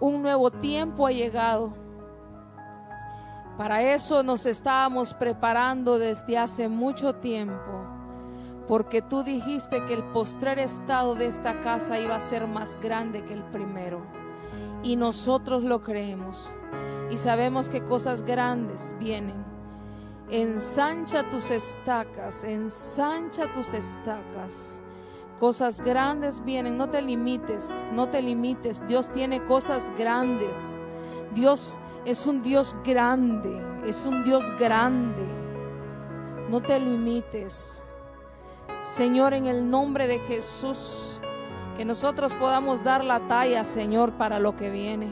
un 0.00 0.22
nuevo 0.22 0.50
tiempo 0.50 1.06
ha 1.06 1.12
llegado 1.12 1.74
para 3.60 3.82
eso 3.82 4.22
nos 4.22 4.46
estábamos 4.46 5.12
preparando 5.12 5.98
desde 5.98 6.38
hace 6.38 6.70
mucho 6.70 7.16
tiempo, 7.16 7.84
porque 8.66 9.02
tú 9.02 9.22
dijiste 9.22 9.84
que 9.84 9.92
el 9.92 10.02
postrer 10.02 10.58
estado 10.58 11.14
de 11.14 11.26
esta 11.26 11.60
casa 11.60 12.00
iba 12.00 12.16
a 12.16 12.20
ser 12.20 12.46
más 12.46 12.78
grande 12.80 13.22
que 13.22 13.34
el 13.34 13.42
primero. 13.42 14.00
Y 14.82 14.96
nosotros 14.96 15.62
lo 15.62 15.82
creemos. 15.82 16.56
Y 17.10 17.18
sabemos 17.18 17.68
que 17.68 17.84
cosas 17.84 18.22
grandes 18.22 18.96
vienen. 18.98 19.44
Ensancha 20.30 21.28
tus 21.28 21.50
estacas, 21.50 22.44
ensancha 22.44 23.52
tus 23.52 23.74
estacas. 23.74 24.82
Cosas 25.40 25.80
grandes 25.80 26.44
vienen, 26.44 26.76
no 26.76 26.90
te 26.90 27.00
limites, 27.00 27.90
no 27.94 28.10
te 28.10 28.20
limites. 28.20 28.86
Dios 28.86 29.10
tiene 29.10 29.42
cosas 29.42 29.90
grandes. 29.96 30.78
Dios 31.32 31.80
es 32.04 32.26
un 32.26 32.42
Dios 32.42 32.76
grande, 32.84 33.58
es 33.86 34.04
un 34.04 34.22
Dios 34.22 34.44
grande. 34.58 35.22
No 36.50 36.60
te 36.60 36.78
limites. 36.78 37.86
Señor, 38.82 39.32
en 39.32 39.46
el 39.46 39.70
nombre 39.70 40.06
de 40.06 40.18
Jesús, 40.18 41.22
que 41.74 41.86
nosotros 41.86 42.34
podamos 42.34 42.84
dar 42.84 43.02
la 43.02 43.20
talla, 43.26 43.64
Señor, 43.64 44.12
para 44.18 44.40
lo 44.40 44.56
que 44.56 44.68
viene. 44.68 45.10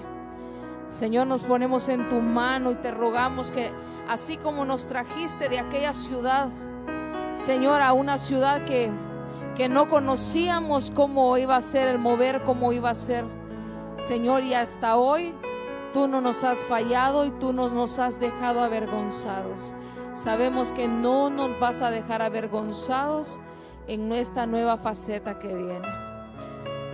Señor, 0.88 1.26
nos 1.26 1.42
ponemos 1.42 1.88
en 1.88 2.06
tu 2.06 2.20
mano 2.20 2.70
y 2.70 2.74
te 2.74 2.90
rogamos 2.90 3.50
que 3.50 3.72
así 4.06 4.36
como 4.36 4.66
nos 4.66 4.88
trajiste 4.88 5.48
de 5.48 5.58
aquella 5.58 5.94
ciudad, 5.94 6.50
Señor, 7.34 7.80
a 7.80 7.94
una 7.94 8.18
ciudad 8.18 8.66
que, 8.66 8.92
que 9.58 9.68
no 9.68 9.88
conocíamos 9.88 10.90
cómo 10.90 11.36
iba 11.36 11.56
a 11.56 11.60
ser 11.60 11.88
el 11.88 11.98
mover, 11.98 12.42
cómo 12.44 12.72
iba 12.72 12.88
a 12.88 12.94
ser. 12.94 13.26
Señor, 13.96 14.42
y 14.42 14.54
hasta 14.54 14.96
hoy 14.96 15.34
Tú 15.92 16.06
no 16.06 16.20
nos 16.20 16.44
has 16.44 16.64
fallado 16.64 17.24
y 17.24 17.30
tú 17.30 17.54
no 17.54 17.68
nos 17.70 17.98
has 17.98 18.20
dejado 18.20 18.60
avergonzados. 18.60 19.74
Sabemos 20.12 20.72
que 20.72 20.86
no 20.86 21.30
nos 21.30 21.58
vas 21.58 21.80
a 21.80 21.90
dejar 21.90 22.20
avergonzados 22.20 23.40
en 23.86 24.08
nuestra 24.08 24.44
nueva 24.44 24.76
faceta 24.76 25.38
que 25.38 25.48
viene. 25.48 25.88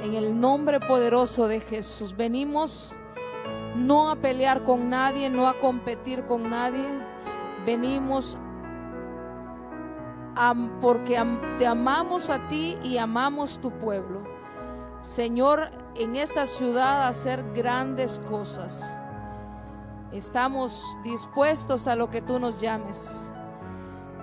En 0.02 0.14
el 0.14 0.38
nombre 0.38 0.78
poderoso 0.78 1.48
de 1.48 1.60
Jesús, 1.60 2.16
venimos 2.16 2.94
no 3.74 4.10
a 4.10 4.16
pelear 4.16 4.62
con 4.62 4.88
nadie, 4.90 5.28
no 5.28 5.48
a 5.48 5.58
competir 5.58 6.24
con 6.26 6.48
nadie, 6.48 6.86
venimos 7.66 8.38
porque 10.80 11.22
te 11.58 11.66
amamos 11.66 12.30
a 12.30 12.46
ti 12.46 12.76
y 12.82 12.98
amamos 12.98 13.60
tu 13.60 13.70
pueblo. 13.70 14.22
Señor, 15.00 15.70
en 15.96 16.16
esta 16.16 16.46
ciudad 16.46 17.06
hacer 17.06 17.44
grandes 17.52 18.20
cosas. 18.28 18.98
Estamos 20.12 20.98
dispuestos 21.02 21.88
a 21.88 21.96
lo 21.96 22.08
que 22.08 22.22
tú 22.22 22.38
nos 22.38 22.60
llames. 22.60 23.32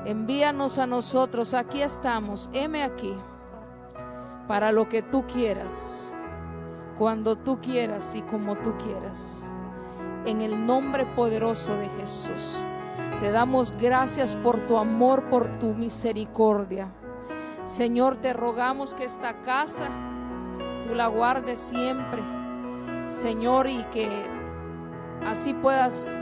Envíanos 0.06 0.80
a 0.80 0.88
nosotros, 0.88 1.54
aquí 1.54 1.82
estamos, 1.82 2.50
heme 2.54 2.84
aquí, 2.84 3.16
para 4.48 4.72
lo 4.72 4.90
que 4.90 5.04
tú 5.04 5.28
quieras, 5.28 6.16
cuando 6.98 7.36
tú 7.36 7.62
quieras 7.62 8.16
y 8.16 8.22
como 8.24 8.56
tú 8.58 8.76
quieras. 8.78 9.54
En 10.26 10.42
el 10.42 10.66
nombre 10.66 11.06
poderoso 11.06 11.76
de 11.76 11.90
Jesús, 11.90 12.66
te 13.22 13.32
damos 13.32 13.72
gracias 13.78 14.36
por 14.36 14.66
tu 14.66 14.78
amor, 14.78 15.30
por 15.30 15.60
tu 15.60 15.76
misericordia. 15.76 16.92
Señor, 17.64 18.18
te 18.18 18.34
rogamos 18.34 18.96
que 18.96 19.04
esta 19.04 19.42
casa 19.44 19.92
tú 20.84 20.96
la 20.96 21.06
guardes 21.06 21.60
siempre, 21.60 22.24
Señor, 23.06 23.70
y 23.70 23.84
que 23.92 24.10
así 25.24 25.54
puedas 25.54 26.18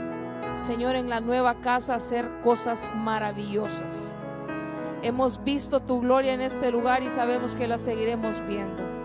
Señor, 0.54 0.96
en 0.96 1.08
la 1.08 1.20
nueva 1.20 1.60
casa 1.62 1.94
hacer 1.94 2.28
cosas 2.42 2.92
maravillosas. 2.94 4.16
Hemos 5.02 5.42
visto 5.42 5.80
tu 5.80 6.00
gloria 6.00 6.34
en 6.34 6.40
este 6.40 6.70
lugar 6.70 7.02
y 7.02 7.08
sabemos 7.08 7.56
que 7.56 7.66
la 7.68 7.78
seguiremos 7.78 8.44
viendo. 8.46 8.99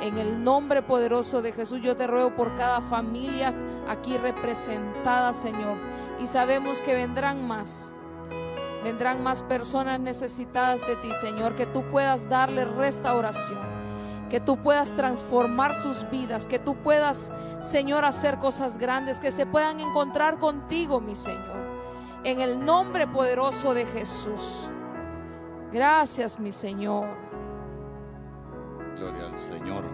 En 0.00 0.18
el 0.18 0.44
nombre 0.44 0.82
poderoso 0.82 1.42
de 1.42 1.52
Jesús, 1.52 1.80
yo 1.80 1.96
te 1.96 2.06
ruego 2.06 2.34
por 2.36 2.54
cada 2.54 2.80
familia 2.80 3.54
aquí 3.88 4.16
representada, 4.16 5.32
Señor. 5.32 5.76
Y 6.20 6.26
sabemos 6.26 6.80
que 6.80 6.94
vendrán 6.94 7.46
más. 7.46 7.94
Vendrán 8.84 9.22
más 9.22 9.42
personas 9.42 9.98
necesitadas 9.98 10.80
de 10.86 10.96
ti, 10.96 11.12
Señor. 11.20 11.56
Que 11.56 11.66
tú 11.66 11.82
puedas 11.88 12.28
darle 12.28 12.64
restauración 12.64 13.78
que 14.28 14.40
tú 14.40 14.58
puedas 14.58 14.94
transformar 14.94 15.74
sus 15.74 16.08
vidas, 16.10 16.46
que 16.46 16.58
tú 16.58 16.76
puedas, 16.76 17.32
Señor, 17.60 18.04
hacer 18.04 18.38
cosas 18.38 18.78
grandes, 18.78 19.20
que 19.20 19.32
se 19.32 19.46
puedan 19.46 19.80
encontrar 19.80 20.38
contigo, 20.38 21.00
mi 21.00 21.16
Señor. 21.16 21.56
En 22.24 22.40
el 22.40 22.64
nombre 22.64 23.06
poderoso 23.06 23.74
de 23.74 23.86
Jesús. 23.86 24.70
Gracias, 25.72 26.38
mi 26.38 26.52
Señor. 26.52 27.27
Señor. 29.38 29.84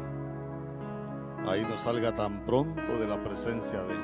Ahí 1.46 1.64
no 1.68 1.76
salga 1.76 2.12
tan 2.12 2.44
pronto 2.46 2.98
de 2.98 3.06
la 3.06 3.22
presencia 3.22 3.82
de, 3.84 3.94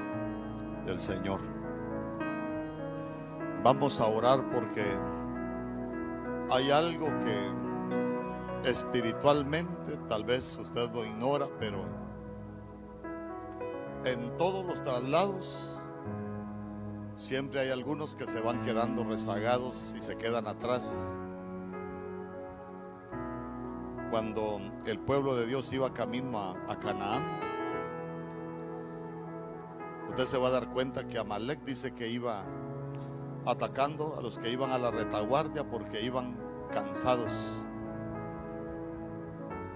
del 0.85 1.01
Señor. 1.01 1.41
Vamos 3.65 4.01
a 4.01 4.07
orar 4.07 4.51
porque 4.51 4.85
hay 6.51 6.71
algo 6.71 7.07
que 7.21 8.69
espiritualmente 8.71 9.97
tal 10.09 10.25
vez 10.25 10.59
usted 10.59 10.91
lo 10.93 11.05
ignora, 11.05 11.47
pero 11.59 11.85
en 14.05 14.37
todos 14.37 14.65
los 14.65 14.83
traslados 14.83 15.79
siempre 17.17 17.61
hay 17.61 17.71
algunos 17.71 18.15
que 18.15 18.27
se 18.27 18.41
van 18.41 18.61
quedando 18.63 19.05
rezagados 19.05 19.95
y 19.97 20.01
se 20.01 20.17
quedan 20.17 20.47
atrás 20.47 21.17
cuando 24.11 24.61
el 24.87 24.99
pueblo 24.99 25.37
de 25.37 25.47
Dios 25.47 25.73
iba 25.73 25.95
camino 25.95 26.57
a, 26.69 26.79
Canaán, 26.79 27.23
usted 30.09 30.27
se 30.27 30.37
va 30.37 30.49
a 30.49 30.51
dar 30.51 30.73
cuenta 30.73 31.07
que 31.07 31.19
Amalek 31.19 31.65
dice 31.65 31.95
que 31.95 32.09
iba 32.09 32.45
atacando 33.47 34.17
a 34.19 34.21
los 34.21 34.39
que 34.39 34.51
iban 34.51 34.73
a 34.73 34.79
la 34.79 34.91
retaguardia 34.91 35.69
porque 35.69 36.03
iban 36.03 36.37
cansados 36.73 37.63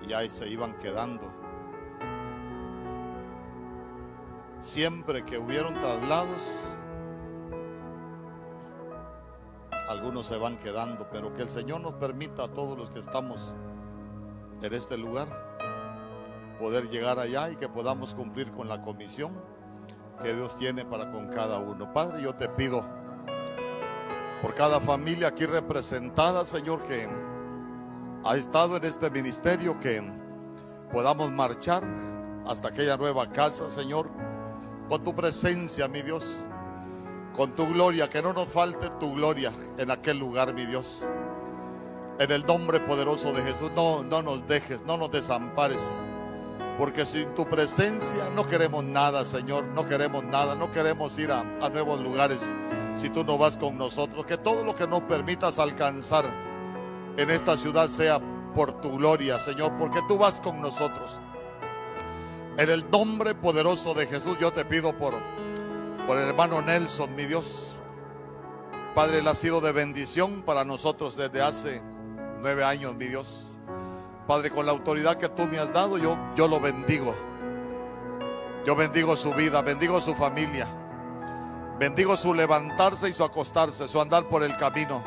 y 0.06 0.12
ahí 0.12 0.28
se 0.28 0.48
iban 0.48 0.76
quedando. 0.76 1.32
Siempre 4.60 5.22
que 5.22 5.38
hubieron 5.38 5.78
traslados, 5.78 6.76
algunos 9.88 10.26
se 10.26 10.38
van 10.38 10.56
quedando, 10.56 11.08
pero 11.12 11.32
que 11.32 11.42
el 11.42 11.50
Señor 11.50 11.80
nos 11.80 11.94
permita 11.94 12.44
a 12.44 12.48
todos 12.48 12.76
los 12.76 12.90
que 12.90 12.98
estamos 12.98 13.54
en 14.64 14.72
este 14.72 14.96
lugar, 14.96 15.28
poder 16.58 16.88
llegar 16.88 17.18
allá 17.18 17.50
y 17.50 17.56
que 17.56 17.68
podamos 17.68 18.14
cumplir 18.14 18.50
con 18.52 18.68
la 18.68 18.80
comisión 18.80 19.32
que 20.22 20.34
Dios 20.34 20.56
tiene 20.56 20.84
para 20.84 21.10
con 21.10 21.28
cada 21.28 21.58
uno. 21.58 21.92
Padre, 21.92 22.22
yo 22.22 22.34
te 22.34 22.48
pido 22.48 22.86
por 24.40 24.54
cada 24.54 24.80
familia 24.80 25.28
aquí 25.28 25.44
representada, 25.44 26.44
Señor, 26.46 26.82
que 26.84 27.08
ha 28.24 28.36
estado 28.36 28.76
en 28.76 28.84
este 28.84 29.10
ministerio, 29.10 29.78
que 29.78 30.02
podamos 30.92 31.30
marchar 31.30 31.82
hasta 32.46 32.68
aquella 32.68 32.96
nueva 32.96 33.30
casa, 33.30 33.68
Señor, 33.68 34.08
con 34.88 35.04
tu 35.04 35.14
presencia, 35.14 35.88
mi 35.88 36.00
Dios, 36.02 36.46
con 37.34 37.54
tu 37.54 37.66
gloria, 37.68 38.08
que 38.08 38.22
no 38.22 38.32
nos 38.32 38.48
falte 38.48 38.88
tu 38.98 39.14
gloria 39.14 39.52
en 39.76 39.90
aquel 39.90 40.18
lugar, 40.18 40.54
mi 40.54 40.64
Dios. 40.64 41.02
En 42.20 42.30
el 42.30 42.46
nombre 42.46 42.78
poderoso 42.78 43.32
de 43.32 43.42
Jesús, 43.42 43.72
no, 43.74 44.04
no 44.04 44.22
nos 44.22 44.46
dejes, 44.46 44.84
no 44.84 44.96
nos 44.96 45.10
desampares. 45.10 46.04
Porque 46.78 47.04
sin 47.04 47.32
tu 47.34 47.44
presencia 47.44 48.30
no 48.34 48.46
queremos 48.46 48.84
nada, 48.84 49.24
Señor. 49.24 49.64
No 49.64 49.88
queremos 49.88 50.22
nada. 50.24 50.54
No 50.54 50.70
queremos 50.70 51.18
ir 51.18 51.32
a, 51.32 51.42
nuevos 51.70 52.00
lugares 52.00 52.54
si 52.96 53.10
tú 53.10 53.24
no 53.24 53.36
vas 53.36 53.56
con 53.56 53.76
nosotros. 53.76 54.24
Que 54.26 54.36
todo 54.36 54.64
lo 54.64 54.74
que 54.74 54.86
nos 54.86 55.02
permitas 55.02 55.58
alcanzar 55.58 56.24
en 57.16 57.30
esta 57.30 57.56
ciudad 57.56 57.88
sea 57.88 58.20
por 58.54 58.80
tu 58.80 58.96
gloria, 58.96 59.38
Señor. 59.40 59.76
Porque 59.76 60.00
tú 60.08 60.16
vas 60.16 60.40
con 60.40 60.60
nosotros. 60.60 61.20
En 62.58 62.70
el 62.70 62.88
nombre 62.90 63.34
poderoso 63.34 63.94
de 63.94 64.06
Jesús 64.06 64.36
yo 64.40 64.52
te 64.52 64.64
pido 64.64 64.96
por, 64.96 65.14
por 66.06 66.16
el 66.16 66.28
hermano 66.28 66.62
Nelson, 66.62 67.14
mi 67.16 67.24
Dios. 67.24 67.76
Padre, 68.94 69.18
él 69.18 69.26
ha 69.26 69.34
sido 69.34 69.60
de 69.60 69.72
bendición 69.72 70.42
para 70.42 70.64
nosotros 70.64 71.16
desde 71.16 71.42
hace 71.42 71.93
nueve 72.44 72.62
años, 72.62 72.94
mi 72.94 73.06
Dios. 73.06 73.46
Padre, 74.28 74.50
con 74.50 74.66
la 74.66 74.72
autoridad 74.72 75.16
que 75.16 75.30
tú 75.30 75.46
me 75.46 75.58
has 75.58 75.72
dado, 75.72 75.96
yo, 75.96 76.18
yo 76.36 76.46
lo 76.46 76.60
bendigo. 76.60 77.14
Yo 78.66 78.76
bendigo 78.76 79.16
su 79.16 79.32
vida, 79.32 79.62
bendigo 79.62 79.98
su 79.98 80.14
familia. 80.14 80.66
Bendigo 81.78 82.16
su 82.18 82.34
levantarse 82.34 83.08
y 83.08 83.14
su 83.14 83.24
acostarse, 83.24 83.88
su 83.88 83.98
andar 83.98 84.28
por 84.28 84.42
el 84.42 84.56
camino. 84.58 85.02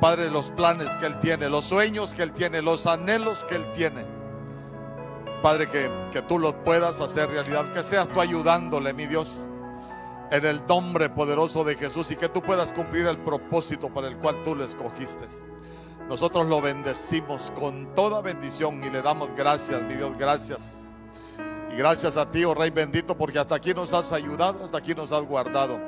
Padre, 0.00 0.28
los 0.28 0.50
planes 0.50 0.96
que 0.96 1.06
Él 1.06 1.20
tiene, 1.20 1.48
los 1.48 1.66
sueños 1.66 2.14
que 2.14 2.24
Él 2.24 2.32
tiene, 2.32 2.62
los 2.62 2.86
anhelos 2.86 3.44
que 3.44 3.54
Él 3.54 3.72
tiene. 3.72 4.04
Padre, 5.40 5.68
que, 5.70 5.88
que 6.10 6.22
tú 6.22 6.40
los 6.40 6.54
puedas 6.54 7.00
hacer 7.00 7.30
realidad, 7.30 7.68
que 7.68 7.84
seas 7.84 8.08
tú 8.08 8.20
ayudándole, 8.20 8.92
mi 8.92 9.06
Dios, 9.06 9.46
en 10.32 10.44
el 10.44 10.66
nombre 10.66 11.10
poderoso 11.10 11.62
de 11.62 11.76
Jesús 11.76 12.10
y 12.10 12.16
que 12.16 12.28
tú 12.28 12.42
puedas 12.42 12.72
cumplir 12.72 13.06
el 13.06 13.18
propósito 13.18 13.88
para 13.94 14.08
el 14.08 14.16
cual 14.16 14.42
tú 14.42 14.56
le 14.56 14.64
escogiste. 14.64 15.26
Nosotros 16.08 16.46
lo 16.46 16.60
bendecimos 16.60 17.50
con 17.58 17.94
toda 17.94 18.20
bendición 18.20 18.82
y 18.84 18.90
le 18.90 19.00
damos 19.00 19.34
gracias, 19.34 19.82
mi 19.82 19.94
Dios, 19.94 20.16
gracias. 20.18 20.86
Y 21.72 21.76
gracias 21.76 22.16
a 22.16 22.30
ti, 22.30 22.44
oh 22.44 22.54
Rey 22.54 22.70
bendito, 22.70 23.16
porque 23.16 23.38
hasta 23.38 23.54
aquí 23.54 23.72
nos 23.72 23.92
has 23.94 24.12
ayudado, 24.12 24.64
hasta 24.64 24.78
aquí 24.78 24.94
nos 24.94 25.12
has 25.12 25.26
guardado, 25.26 25.80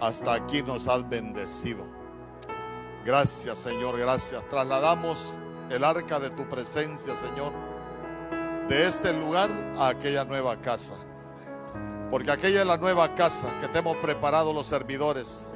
hasta 0.00 0.34
aquí 0.34 0.62
nos 0.62 0.88
has 0.88 1.08
bendecido. 1.08 1.86
Gracias, 3.04 3.60
Señor, 3.60 3.98
gracias. 3.98 4.46
Trasladamos 4.48 5.38
el 5.70 5.84
arca 5.84 6.18
de 6.18 6.30
tu 6.30 6.48
presencia, 6.48 7.14
Señor, 7.14 7.52
de 8.68 8.86
este 8.86 9.12
lugar 9.12 9.50
a 9.78 9.88
aquella 9.88 10.24
nueva 10.24 10.60
casa. 10.60 10.94
Porque 12.10 12.30
aquella 12.30 12.60
es 12.60 12.66
la 12.66 12.76
nueva 12.76 13.14
casa 13.14 13.58
que 13.58 13.68
te 13.68 13.78
hemos 13.78 13.96
preparado 13.96 14.52
los 14.52 14.66
servidores 14.66 15.54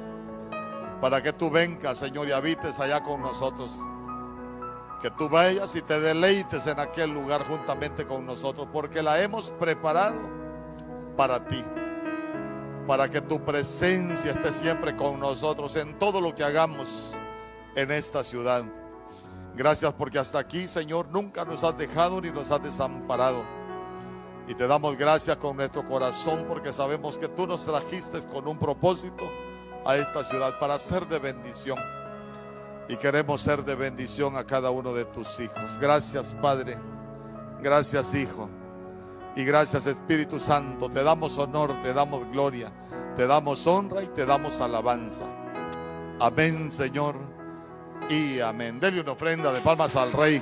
para 0.99 1.21
que 1.21 1.33
tú 1.33 1.51
vengas, 1.51 1.99
Señor, 1.99 2.27
y 2.27 2.31
habites 2.31 2.79
allá 2.79 3.03
con 3.03 3.21
nosotros. 3.21 3.79
Que 5.01 5.11
tú 5.11 5.29
vayas 5.29 5.75
y 5.75 5.81
te 5.81 5.99
deleites 5.99 6.65
en 6.67 6.79
aquel 6.79 7.11
lugar 7.11 7.47
juntamente 7.47 8.05
con 8.05 8.25
nosotros, 8.25 8.67
porque 8.71 9.03
la 9.03 9.21
hemos 9.21 9.51
preparado 9.51 10.17
para 11.15 11.45
ti, 11.47 11.63
para 12.87 13.07
que 13.09 13.21
tu 13.21 13.43
presencia 13.43 14.31
esté 14.31 14.51
siempre 14.51 14.95
con 14.95 15.19
nosotros 15.19 15.75
en 15.75 15.97
todo 15.99 16.19
lo 16.19 16.33
que 16.33 16.43
hagamos 16.43 17.13
en 17.75 17.91
esta 17.91 18.23
ciudad. 18.23 18.63
Gracias 19.55 19.93
porque 19.93 20.19
hasta 20.19 20.39
aquí, 20.39 20.67
Señor, 20.67 21.07
nunca 21.09 21.43
nos 21.43 21.63
has 21.63 21.77
dejado 21.77 22.21
ni 22.21 22.31
nos 22.31 22.51
has 22.51 22.61
desamparado. 22.61 23.43
Y 24.47 24.53
te 24.53 24.65
damos 24.65 24.95
gracias 24.95 25.35
con 25.37 25.57
nuestro 25.57 25.83
corazón 25.83 26.45
porque 26.47 26.71
sabemos 26.71 27.17
que 27.17 27.27
tú 27.27 27.45
nos 27.45 27.65
trajiste 27.65 28.21
con 28.27 28.47
un 28.47 28.57
propósito 28.57 29.29
a 29.85 29.97
esta 29.97 30.23
ciudad 30.23 30.57
para 30.59 30.79
ser 30.79 31.07
de 31.07 31.19
bendición. 31.19 31.77
Y 32.89 32.95
queremos 32.95 33.41
ser 33.41 33.63
de 33.63 33.75
bendición 33.75 34.37
a 34.37 34.45
cada 34.45 34.69
uno 34.71 34.93
de 34.93 35.05
tus 35.05 35.39
hijos. 35.39 35.77
Gracias 35.79 36.35
Padre, 36.41 36.77
gracias 37.61 38.13
Hijo 38.13 38.49
y 39.35 39.43
gracias 39.43 39.87
Espíritu 39.87 40.39
Santo. 40.39 40.89
Te 40.89 41.03
damos 41.03 41.37
honor, 41.37 41.81
te 41.81 41.93
damos 41.93 42.29
gloria, 42.31 42.71
te 43.15 43.27
damos 43.27 43.67
honra 43.67 44.03
y 44.03 44.07
te 44.07 44.25
damos 44.25 44.61
alabanza. 44.61 45.25
Amén 46.19 46.71
Señor 46.71 47.15
y 48.09 48.39
amén. 48.39 48.79
Dele 48.79 49.01
una 49.01 49.11
ofrenda 49.11 49.51
de 49.51 49.61
palmas 49.61 49.95
al 49.95 50.11
Rey. 50.13 50.41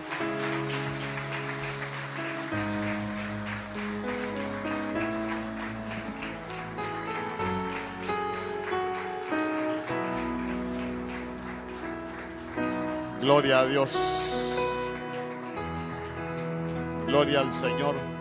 Gloria 13.25 13.61
a 13.61 13.65
Dios. 13.65 13.91
Gloria 17.07 17.39
al 17.39 17.51
Señor. 17.55 18.14